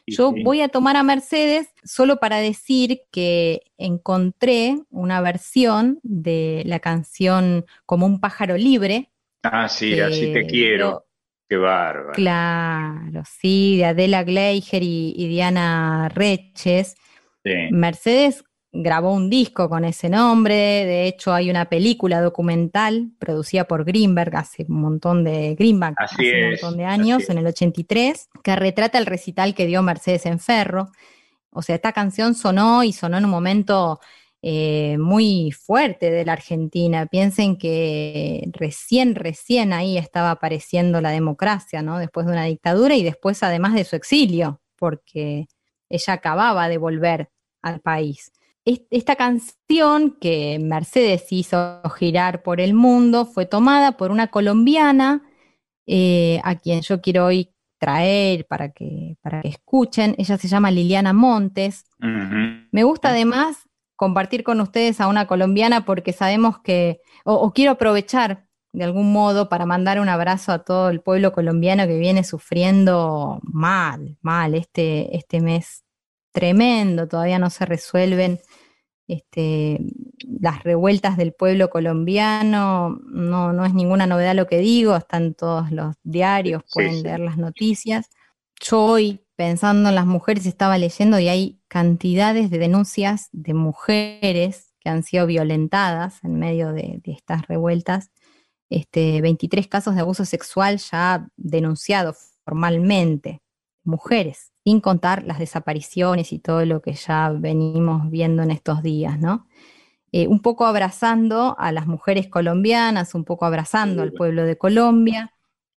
Yo 0.06 0.32
voy 0.32 0.60
a 0.62 0.68
tomar 0.68 0.96
a 0.96 1.02
Mercedes 1.02 1.68
solo 1.84 2.18
para 2.18 2.38
decir 2.38 3.02
que 3.10 3.62
encontré 3.76 4.78
una 4.90 5.20
versión 5.20 6.00
de 6.02 6.62
la 6.66 6.80
canción 6.80 7.64
Como 7.86 8.06
un 8.06 8.20
pájaro 8.20 8.56
libre. 8.56 9.12
Ah, 9.42 9.68
sí, 9.68 10.00
así 10.00 10.32
te 10.32 10.46
quiero. 10.46 11.06
Qué 11.48 11.56
bárbaro. 11.56 12.12
Claro, 12.12 13.22
sí, 13.26 13.76
de 13.76 13.84
Adela 13.84 14.24
Gleicher 14.24 14.82
y, 14.82 15.28
Diana 15.28 16.08
Reches. 16.08 16.96
Mercedes 17.70 18.44
grabó 18.72 19.12
un 19.12 19.28
disco 19.28 19.68
con 19.68 19.84
ese 19.84 20.08
nombre, 20.08 20.54
de 20.54 21.06
hecho 21.06 21.34
hay 21.34 21.50
una 21.50 21.66
película 21.66 22.22
documental 22.22 23.10
producida 23.18 23.64
por 23.64 23.84
Greenberg 23.84 24.34
hace 24.34 24.64
un 24.66 24.80
montón 24.80 25.24
de 25.24 25.54
Greenberg, 25.54 25.94
hace 25.98 26.44
un 26.44 26.50
montón 26.50 26.76
de 26.78 26.84
años, 26.86 27.28
en 27.28 27.38
el 27.38 27.46
83, 27.46 28.30
que 28.42 28.56
retrata 28.56 28.98
el 28.98 29.04
recital 29.04 29.54
que 29.54 29.66
dio 29.66 29.82
Mercedes 29.82 30.24
en 30.24 30.38
Ferro. 30.38 30.90
O 31.50 31.60
sea, 31.60 31.74
esta 31.74 31.92
canción 31.92 32.34
sonó 32.34 32.82
y 32.82 32.94
sonó 32.94 33.18
en 33.18 33.26
un 33.26 33.30
momento 33.30 34.00
eh, 34.40 34.96
muy 34.98 35.52
fuerte 35.52 36.10
de 36.10 36.24
la 36.24 36.32
Argentina. 36.32 37.04
Piensen 37.04 37.58
que 37.58 38.48
recién, 38.52 39.14
recién 39.14 39.74
ahí 39.74 39.98
estaba 39.98 40.30
apareciendo 40.30 41.02
la 41.02 41.10
democracia, 41.10 41.82
¿no? 41.82 41.98
Después 41.98 42.24
de 42.24 42.32
una 42.32 42.44
dictadura 42.44 42.94
y 42.96 43.02
después 43.02 43.42
además 43.42 43.74
de 43.74 43.84
su 43.84 43.96
exilio, 43.96 44.62
porque 44.76 45.46
ella 45.90 46.12
acababa 46.14 46.70
de 46.70 46.78
volver 46.78 47.28
al 47.60 47.80
país 47.80 48.32
esta 48.64 49.16
canción 49.16 50.16
que 50.20 50.58
Mercedes 50.60 51.26
hizo 51.30 51.82
girar 51.96 52.42
por 52.42 52.60
el 52.60 52.74
mundo 52.74 53.26
fue 53.26 53.46
tomada 53.46 53.96
por 53.96 54.10
una 54.10 54.28
colombiana 54.28 55.22
eh, 55.86 56.40
a 56.44 56.54
quien 56.56 56.80
yo 56.82 57.00
quiero 57.00 57.26
hoy 57.26 57.52
traer 57.78 58.46
para 58.46 58.70
que, 58.70 59.16
para 59.22 59.42
que 59.42 59.48
escuchen. 59.48 60.14
Ella 60.16 60.38
se 60.38 60.46
llama 60.46 60.70
Liliana 60.70 61.12
Montes. 61.12 61.84
Me 61.98 62.84
gusta 62.84 63.08
además 63.08 63.68
compartir 63.96 64.44
con 64.44 64.60
ustedes 64.60 65.00
a 65.00 65.08
una 65.08 65.26
colombiana 65.26 65.84
porque 65.84 66.12
sabemos 66.12 66.60
que, 66.60 67.00
o, 67.24 67.52
quiero 67.52 67.72
aprovechar 67.72 68.46
de 68.72 68.84
algún 68.84 69.12
modo 69.12 69.48
para 69.48 69.66
mandar 69.66 69.98
un 70.00 70.08
abrazo 70.08 70.52
a 70.52 70.60
todo 70.60 70.90
el 70.90 71.00
pueblo 71.00 71.32
colombiano 71.32 71.86
que 71.86 71.98
viene 71.98 72.24
sufriendo 72.24 73.40
mal, 73.42 74.16
mal 74.22 74.54
este, 74.54 75.16
este 75.16 75.40
mes 75.40 75.84
tremendo, 76.32 77.08
todavía 77.08 77.38
no 77.38 77.50
se 77.50 77.66
resuelven 77.66 78.40
este, 79.12 79.80
las 80.40 80.62
revueltas 80.62 81.16
del 81.16 81.32
pueblo 81.32 81.70
colombiano, 81.70 83.00
no, 83.06 83.52
no 83.52 83.64
es 83.64 83.74
ninguna 83.74 84.06
novedad 84.06 84.34
lo 84.34 84.46
que 84.46 84.58
digo, 84.58 84.96
están 84.96 85.34
todos 85.34 85.70
los 85.70 85.96
diarios, 86.02 86.62
pueden 86.72 87.02
leer 87.02 87.20
las 87.20 87.36
noticias. 87.36 88.10
Yo 88.60 88.80
hoy, 88.80 89.20
pensando 89.36 89.88
en 89.88 89.94
las 89.94 90.06
mujeres, 90.06 90.46
estaba 90.46 90.78
leyendo 90.78 91.18
y 91.18 91.28
hay 91.28 91.60
cantidades 91.68 92.50
de 92.50 92.58
denuncias 92.58 93.28
de 93.32 93.54
mujeres 93.54 94.72
que 94.80 94.88
han 94.88 95.02
sido 95.02 95.26
violentadas 95.26 96.22
en 96.24 96.38
medio 96.38 96.72
de, 96.72 97.00
estas 97.04 97.46
revueltas. 97.48 98.10
Este, 98.70 99.20
23 99.20 99.68
casos 99.68 99.94
de 99.94 100.00
abuso 100.00 100.24
sexual 100.24 100.78
ya 100.78 101.28
denunciados 101.36 102.38
formalmente, 102.44 103.42
mujeres 103.84 104.51
sin 104.64 104.80
contar 104.80 105.24
las 105.24 105.38
desapariciones 105.38 106.32
y 106.32 106.38
todo 106.38 106.64
lo 106.64 106.82
que 106.82 106.92
ya 106.92 107.30
venimos 107.30 108.10
viendo 108.10 108.42
en 108.42 108.50
estos 108.50 108.82
días, 108.82 109.18
¿no? 109.18 109.46
Eh, 110.12 110.28
un 110.28 110.40
poco 110.40 110.66
abrazando 110.66 111.56
a 111.58 111.72
las 111.72 111.86
mujeres 111.86 112.28
colombianas, 112.28 113.14
un 113.14 113.24
poco 113.24 113.46
abrazando 113.46 114.02
al 114.02 114.12
pueblo 114.12 114.44
de 114.44 114.58
Colombia, 114.58 115.32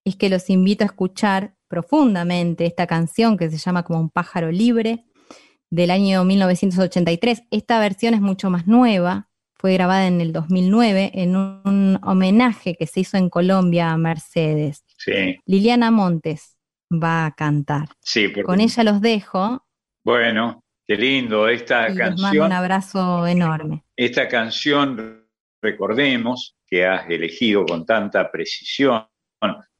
es 0.04 0.16
que 0.16 0.28
los 0.28 0.50
invito 0.50 0.84
a 0.84 0.86
escuchar 0.86 1.54
profundamente 1.68 2.66
esta 2.66 2.86
canción 2.86 3.36
que 3.36 3.48
se 3.50 3.58
llama 3.58 3.84
como 3.84 4.00
un 4.00 4.10
pájaro 4.10 4.50
libre 4.50 5.04
del 5.70 5.90
año 5.90 6.24
1983. 6.24 7.44
Esta 7.50 7.78
versión 7.78 8.12
es 8.14 8.20
mucho 8.20 8.50
más 8.50 8.66
nueva, 8.66 9.28
fue 9.54 9.72
grabada 9.72 10.08
en 10.08 10.20
el 10.20 10.32
2009 10.32 11.12
en 11.14 11.36
un 11.36 11.98
homenaje 12.02 12.74
que 12.74 12.86
se 12.86 13.00
hizo 13.00 13.16
en 13.16 13.30
Colombia 13.30 13.92
a 13.92 13.96
Mercedes. 13.96 14.84
Liliana 15.46 15.90
Montes 15.90 16.53
va 17.02 17.26
a 17.26 17.34
cantar. 17.34 17.88
Sí, 18.00 18.32
Con 18.42 18.60
ella 18.60 18.84
los 18.84 19.00
dejo. 19.00 19.64
Bueno, 20.04 20.62
qué 20.86 20.96
lindo 20.96 21.48
esta 21.48 21.86
canción. 21.86 22.10
Les 22.10 22.20
mando 22.20 22.44
un 22.44 22.52
abrazo 22.52 23.26
enorme. 23.26 23.84
Esta 23.96 24.28
canción, 24.28 25.26
recordemos 25.62 26.56
que 26.66 26.86
has 26.86 27.08
elegido 27.08 27.64
con 27.64 27.86
tanta 27.86 28.30
precisión 28.30 29.06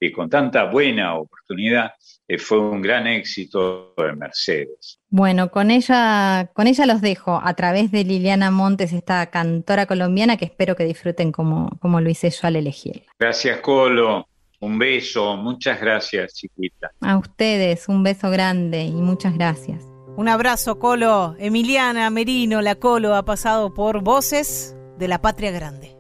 y 0.01 0.13
con 0.13 0.29
tanta 0.29 0.65
buena 0.65 1.15
oportunidad, 1.15 1.93
eh, 2.29 2.39
fue 2.39 2.59
un 2.59 2.83
gran 2.83 3.07
éxito 3.07 3.95
de 3.97 4.13
Mercedes. 4.15 5.01
Bueno, 5.09 5.51
con 5.51 5.71
ella, 5.71 6.51
con 6.55 6.67
ella 6.67 6.87
los 6.87 7.01
dejo 7.01 7.41
a 7.43 7.55
través 7.55 7.91
de 7.91 8.05
Liliana 8.05 8.51
Montes, 8.51 8.93
esta 8.93 9.27
cantora 9.31 9.87
colombiana 9.87 10.37
que 10.37 10.45
espero 10.45 10.77
que 10.77 10.85
disfruten 10.85 11.33
como, 11.33 11.71
como 11.81 12.01
lo 12.01 12.11
hice 12.11 12.31
yo 12.31 12.47
al 12.47 12.57
elegirla. 12.57 13.05
Gracias, 13.19 13.61
Colo. 13.61 14.29
Un 14.65 14.79
beso, 14.79 15.37
muchas 15.37 15.79
gracias, 15.79 16.33
chiquita. 16.33 16.91
A 17.03 17.19
ustedes, 17.19 17.87
un 17.87 18.03
beso 18.03 18.31
grande 18.31 18.85
y 18.85 18.95
muchas 18.95 19.35
gracias. 19.35 19.85
Un 20.17 20.27
abrazo, 20.27 20.79
Colo. 20.79 21.35
Emiliana 21.39 22.09
Merino, 22.09 22.63
la 22.63 22.75
Colo, 22.75 23.15
ha 23.15 23.27
pasado 23.27 23.75
por 23.75 24.03
Voces 24.03 24.75
de 24.97 25.07
la 25.07 25.21
Patria 25.21 25.51
Grande. 25.51 25.95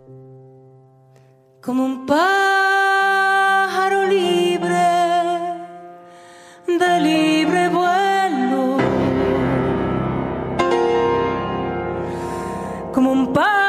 Como 1.62 1.85
un 1.85 2.07
pájaro 2.07 4.07
libre, 4.07 4.89
de 6.66 7.01
libre 7.03 7.69
vuelo. 7.69 8.78
Como 12.95 13.12
un 13.12 13.31
pájaro. 13.31 13.64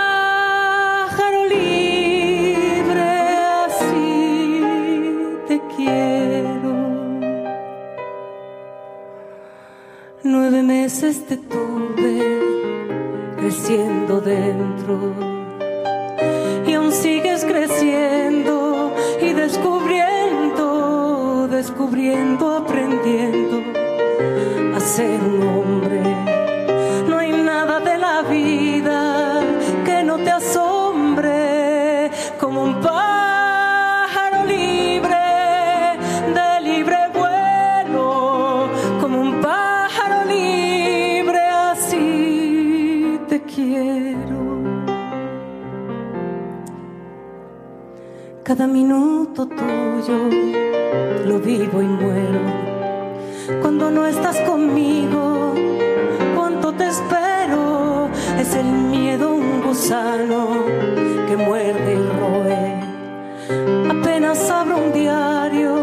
veces 11.06 11.40
tuve 11.48 12.42
creciendo 13.38 14.20
dentro. 14.22 15.14
Y 16.66 16.74
aún 16.74 16.92
sigues 16.92 17.46
creciendo 17.46 18.92
y 19.22 19.34
descubriendo, 19.34 21.48
descubriendo, 21.48 22.58
aprendiendo 22.58 23.62
a 24.76 24.80
ser 24.80 25.22
un 25.22 25.44
hombre. 25.44 25.65
Cada 48.46 48.68
minuto 48.68 49.48
tuyo 49.48 50.30
lo 51.26 51.40
vivo 51.40 51.82
y 51.82 51.86
muero. 51.88 52.42
Cuando 53.60 53.90
no 53.90 54.06
estás 54.06 54.40
conmigo, 54.42 55.56
cuánto 56.36 56.72
te 56.74 56.86
espero, 56.86 58.08
es 58.40 58.54
el 58.54 58.68
miedo 58.68 59.34
un 59.34 59.64
gusano 59.64 60.64
que 61.28 61.36
muerde 61.36 61.96
y 61.96 62.04
roe. 62.20 64.00
Apenas 64.00 64.48
abro 64.52 64.78
un 64.78 64.94
diario, 64.94 65.75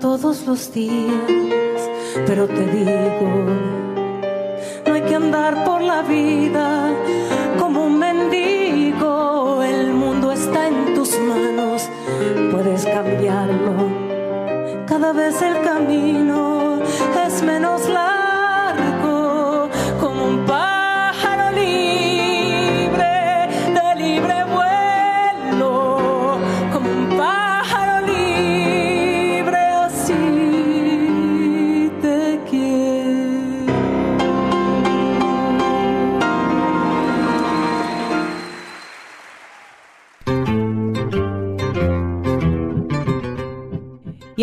todos 0.00 0.46
los 0.46 0.72
días, 0.72 1.90
pero 2.26 2.46
te 2.46 2.66
digo, 2.66 3.28
no 4.86 4.94
hay 4.94 5.02
que 5.02 5.14
andar 5.14 5.64
por 5.64 5.80
la 5.82 6.02
vida 6.02 6.90
como 7.58 7.86
un 7.86 7.98
mendigo. 7.98 9.62
El 9.62 9.92
mundo 9.92 10.32
está 10.32 10.68
en 10.68 10.94
tus 10.94 11.18
manos, 11.18 11.88
puedes 12.52 12.84
cambiarlo. 12.84 13.74
Cada 14.86 15.12
vez 15.12 15.40
el 15.42 15.62
camino 15.62 16.78
es 17.26 17.42
menos 17.42 17.88
largo, 17.88 18.05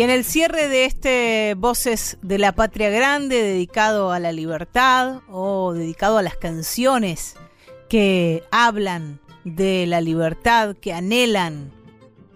en 0.04 0.10
el 0.10 0.24
cierre 0.24 0.68
de 0.68 0.84
este 0.84 1.54
Voces 1.56 2.18
de 2.20 2.38
la 2.38 2.52
Patria 2.52 2.90
Grande, 2.90 3.42
dedicado 3.42 4.12
a 4.12 4.18
la 4.20 4.32
libertad 4.32 5.22
o 5.30 5.72
dedicado 5.72 6.18
a 6.18 6.22
las 6.22 6.36
canciones 6.36 7.36
que 7.88 8.42
hablan 8.50 9.20
de 9.44 9.86
la 9.86 10.02
libertad, 10.02 10.76
que 10.76 10.92
anhelan 10.92 11.72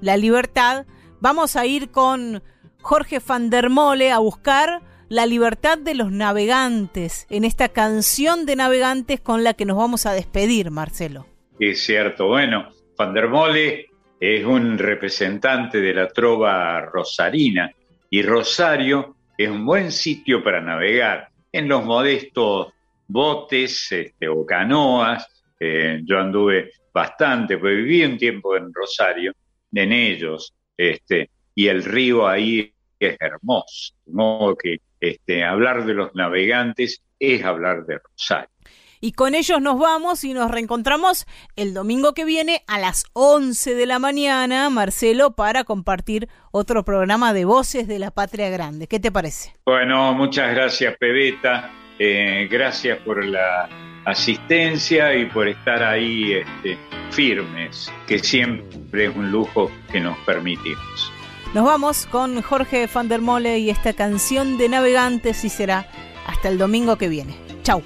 la 0.00 0.16
libertad, 0.16 0.86
vamos 1.20 1.56
a 1.56 1.66
ir 1.66 1.90
con 1.90 2.42
Jorge 2.80 3.20
van 3.20 3.50
der 3.50 3.68
Mole 3.68 4.12
a 4.12 4.18
buscar 4.18 4.80
la 5.10 5.26
libertad 5.26 5.76
de 5.76 5.94
los 5.94 6.10
navegantes 6.10 7.26
en 7.28 7.44
esta 7.44 7.68
canción 7.68 8.46
de 8.46 8.56
navegantes 8.56 9.20
con 9.20 9.44
la 9.44 9.52
que 9.52 9.66
nos 9.66 9.76
vamos 9.76 10.06
a 10.06 10.12
despedir, 10.12 10.70
Marcelo. 10.70 11.26
Es 11.60 11.84
cierto, 11.84 12.28
bueno, 12.28 12.70
Van 12.96 13.14
es 14.20 14.44
un 14.44 14.78
representante 14.78 15.80
de 15.80 15.94
la 15.94 16.08
trova 16.08 16.80
rosarina 16.80 17.70
y 18.10 18.22
Rosario 18.22 19.16
es 19.36 19.48
un 19.48 19.64
buen 19.64 19.92
sitio 19.92 20.42
para 20.42 20.60
navegar 20.60 21.28
en 21.52 21.68
los 21.68 21.84
modestos 21.84 22.72
botes 23.06 23.92
este, 23.92 24.28
o 24.28 24.44
canoas. 24.44 25.26
Eh, 25.60 26.00
yo 26.04 26.18
anduve 26.18 26.72
bastante, 26.92 27.58
pues 27.58 27.76
viví 27.76 28.04
un 28.04 28.18
tiempo 28.18 28.56
en 28.56 28.72
Rosario, 28.72 29.32
en 29.72 29.92
ellos, 29.92 30.54
este, 30.76 31.30
y 31.54 31.68
el 31.68 31.84
río 31.84 32.26
ahí 32.26 32.72
es 32.98 33.16
hermoso. 33.20 33.94
De 34.04 34.12
modo 34.12 34.56
que 34.56 34.78
este, 35.00 35.44
hablar 35.44 35.84
de 35.84 35.94
los 35.94 36.14
navegantes 36.14 37.02
es 37.18 37.44
hablar 37.44 37.84
de 37.86 37.98
Rosario. 37.98 38.50
Y 39.00 39.12
con 39.12 39.34
ellos 39.34 39.60
nos 39.60 39.78
vamos 39.78 40.24
y 40.24 40.34
nos 40.34 40.50
reencontramos 40.50 41.26
el 41.56 41.74
domingo 41.74 42.14
que 42.14 42.24
viene 42.24 42.62
a 42.66 42.78
las 42.78 43.04
11 43.12 43.74
de 43.74 43.86
la 43.86 43.98
mañana, 43.98 44.70
Marcelo, 44.70 45.32
para 45.32 45.64
compartir 45.64 46.28
otro 46.50 46.84
programa 46.84 47.32
de 47.32 47.44
Voces 47.44 47.86
de 47.86 47.98
la 47.98 48.10
Patria 48.10 48.50
Grande. 48.50 48.86
¿Qué 48.86 49.00
te 49.00 49.12
parece? 49.12 49.54
Bueno, 49.66 50.14
muchas 50.14 50.54
gracias, 50.54 50.96
Pebeta. 50.98 51.70
Eh, 51.98 52.48
gracias 52.50 52.98
por 52.98 53.24
la 53.24 53.68
asistencia 54.04 55.14
y 55.14 55.26
por 55.26 55.48
estar 55.48 55.82
ahí 55.82 56.32
este, 56.32 56.78
firmes, 57.10 57.92
que 58.06 58.18
siempre 58.18 59.06
es 59.06 59.16
un 59.16 59.30
lujo 59.30 59.70
que 59.92 60.00
nos 60.00 60.16
permitimos. 60.18 61.12
Nos 61.54 61.64
vamos 61.64 62.06
con 62.06 62.42
Jorge 62.42 62.88
van 62.92 63.08
der 63.08 63.20
Mole 63.20 63.58
y 63.58 63.70
esta 63.70 63.94
canción 63.94 64.58
de 64.58 64.68
Navegantes 64.68 65.44
y 65.44 65.48
será 65.48 65.86
hasta 66.28 66.48
el 66.48 66.58
domingo 66.58 66.96
que 66.96 67.08
viene. 67.08 67.36
Chau. 67.64 67.82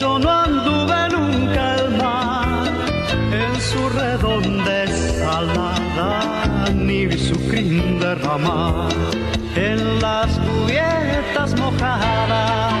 Yo 0.00 0.18
no 0.18 0.30
anduve 0.30 1.08
nunca 1.10 1.74
al 1.74 1.90
mar 1.98 2.68
en 3.32 3.60
su 3.60 3.88
redonda 3.90 4.70
salada, 5.20 6.70
ni 6.74 7.06
vi 7.06 7.18
su 7.18 7.36
crin 7.48 8.00
derramar 8.00 8.88
en 9.54 10.00
las 10.00 10.30
cubiertas 10.38 11.54
mojadas. 11.58 12.72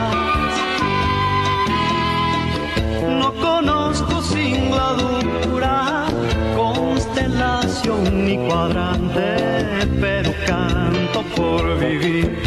No 3.20 3.34
conozco 3.34 4.22
singladura, 4.22 6.06
constelación 6.56 8.24
ni 8.26 8.36
cuadrante, 8.48 9.36
pero 10.00 10.32
canto 10.46 11.22
por 11.36 11.78
vivir 11.78 12.42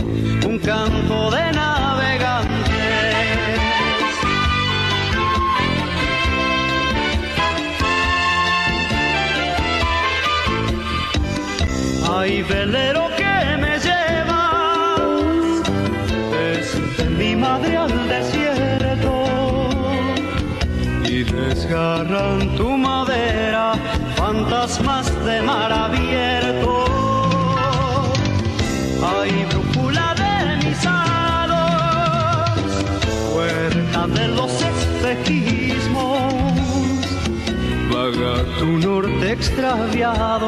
un 0.46 0.58
canto 0.60 1.32
de 1.32 1.52
navegantes. 1.52 1.93
Ay, 12.24 12.42
velero 12.42 13.10
que 13.18 13.58
me 13.64 13.78
llevas 13.86 15.02
desde 16.32 17.10
mi 17.18 17.36
madre 17.36 17.76
al 17.76 18.08
desierto 18.08 19.14
y 21.04 21.24
desgarran 21.24 22.56
tu 22.56 22.78
madera 22.78 23.74
fantasmas 24.16 25.12
de 25.26 25.42
mar 25.42 25.70
abierto. 25.74 26.86
Ay, 29.18 29.46
brújula 29.50 30.16
de 30.24 30.66
mis 30.66 30.82
hados, 30.86 32.70
puerta 33.34 34.08
de 34.08 34.28
los 34.30 34.54
espejismos, 34.72 36.34
vaga 37.92 38.46
tu 38.60 38.68
norte 38.78 39.32
extraviado 39.34 40.48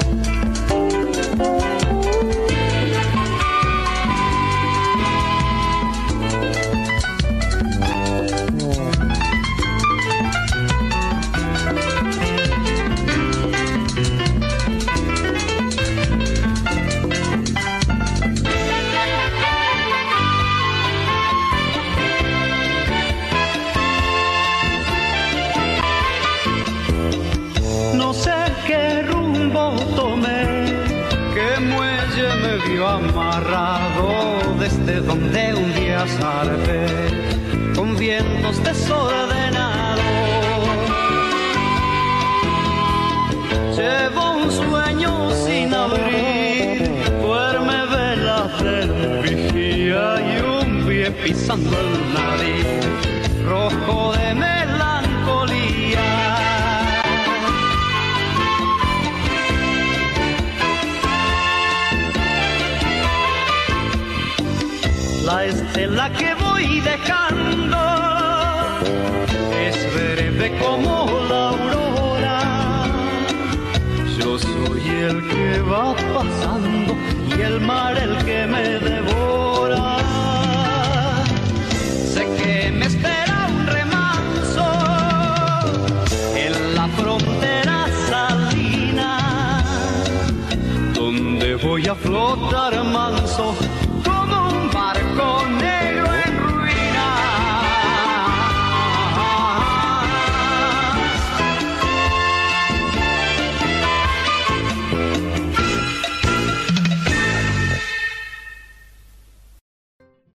zarpé 36.07 36.85
con 37.75 37.95
vientos 37.97 38.63
desordenados. 38.63 39.99
Llevo 43.75 44.31
un 44.43 44.51
sueño 44.51 45.31
sin 45.45 45.73
abrir, 45.73 46.89
duerme 47.21 47.85
velas 47.85 48.63
de 48.63 49.21
vigía 49.21 50.05
y 50.31 50.41
un 50.41 50.85
pie 50.85 51.11
pisando 51.11 51.77
el 51.79 52.13
nariz, 52.13 53.10
La 65.81 65.87
estela 65.87 66.11
que 66.13 66.35
voy 66.35 66.79
dejando 66.81 67.77
es 69.67 69.93
breve 69.95 70.55
como 70.59 71.09
la 71.27 71.49
aurora. 71.49 72.85
Yo 74.15 74.37
soy 74.37 74.87
el 74.89 75.27
que 75.27 75.59
va 75.61 75.95
pasando 76.13 76.95
y 77.35 77.41
el 77.41 77.61
mar 77.61 77.97
el 77.97 78.15
que 78.25 78.45
me 78.45 78.61
devora. 78.61 79.97
Sé 82.13 82.27
que 82.37 82.71
me 82.71 82.85
espera 82.85 83.47
un 83.49 83.65
remanso 83.65 84.67
en 86.35 86.75
la 86.75 86.87
frontera 86.89 87.87
salina, 88.07 89.63
donde 90.93 91.55
voy 91.55 91.87
a 91.87 91.95
flotar 91.95 92.40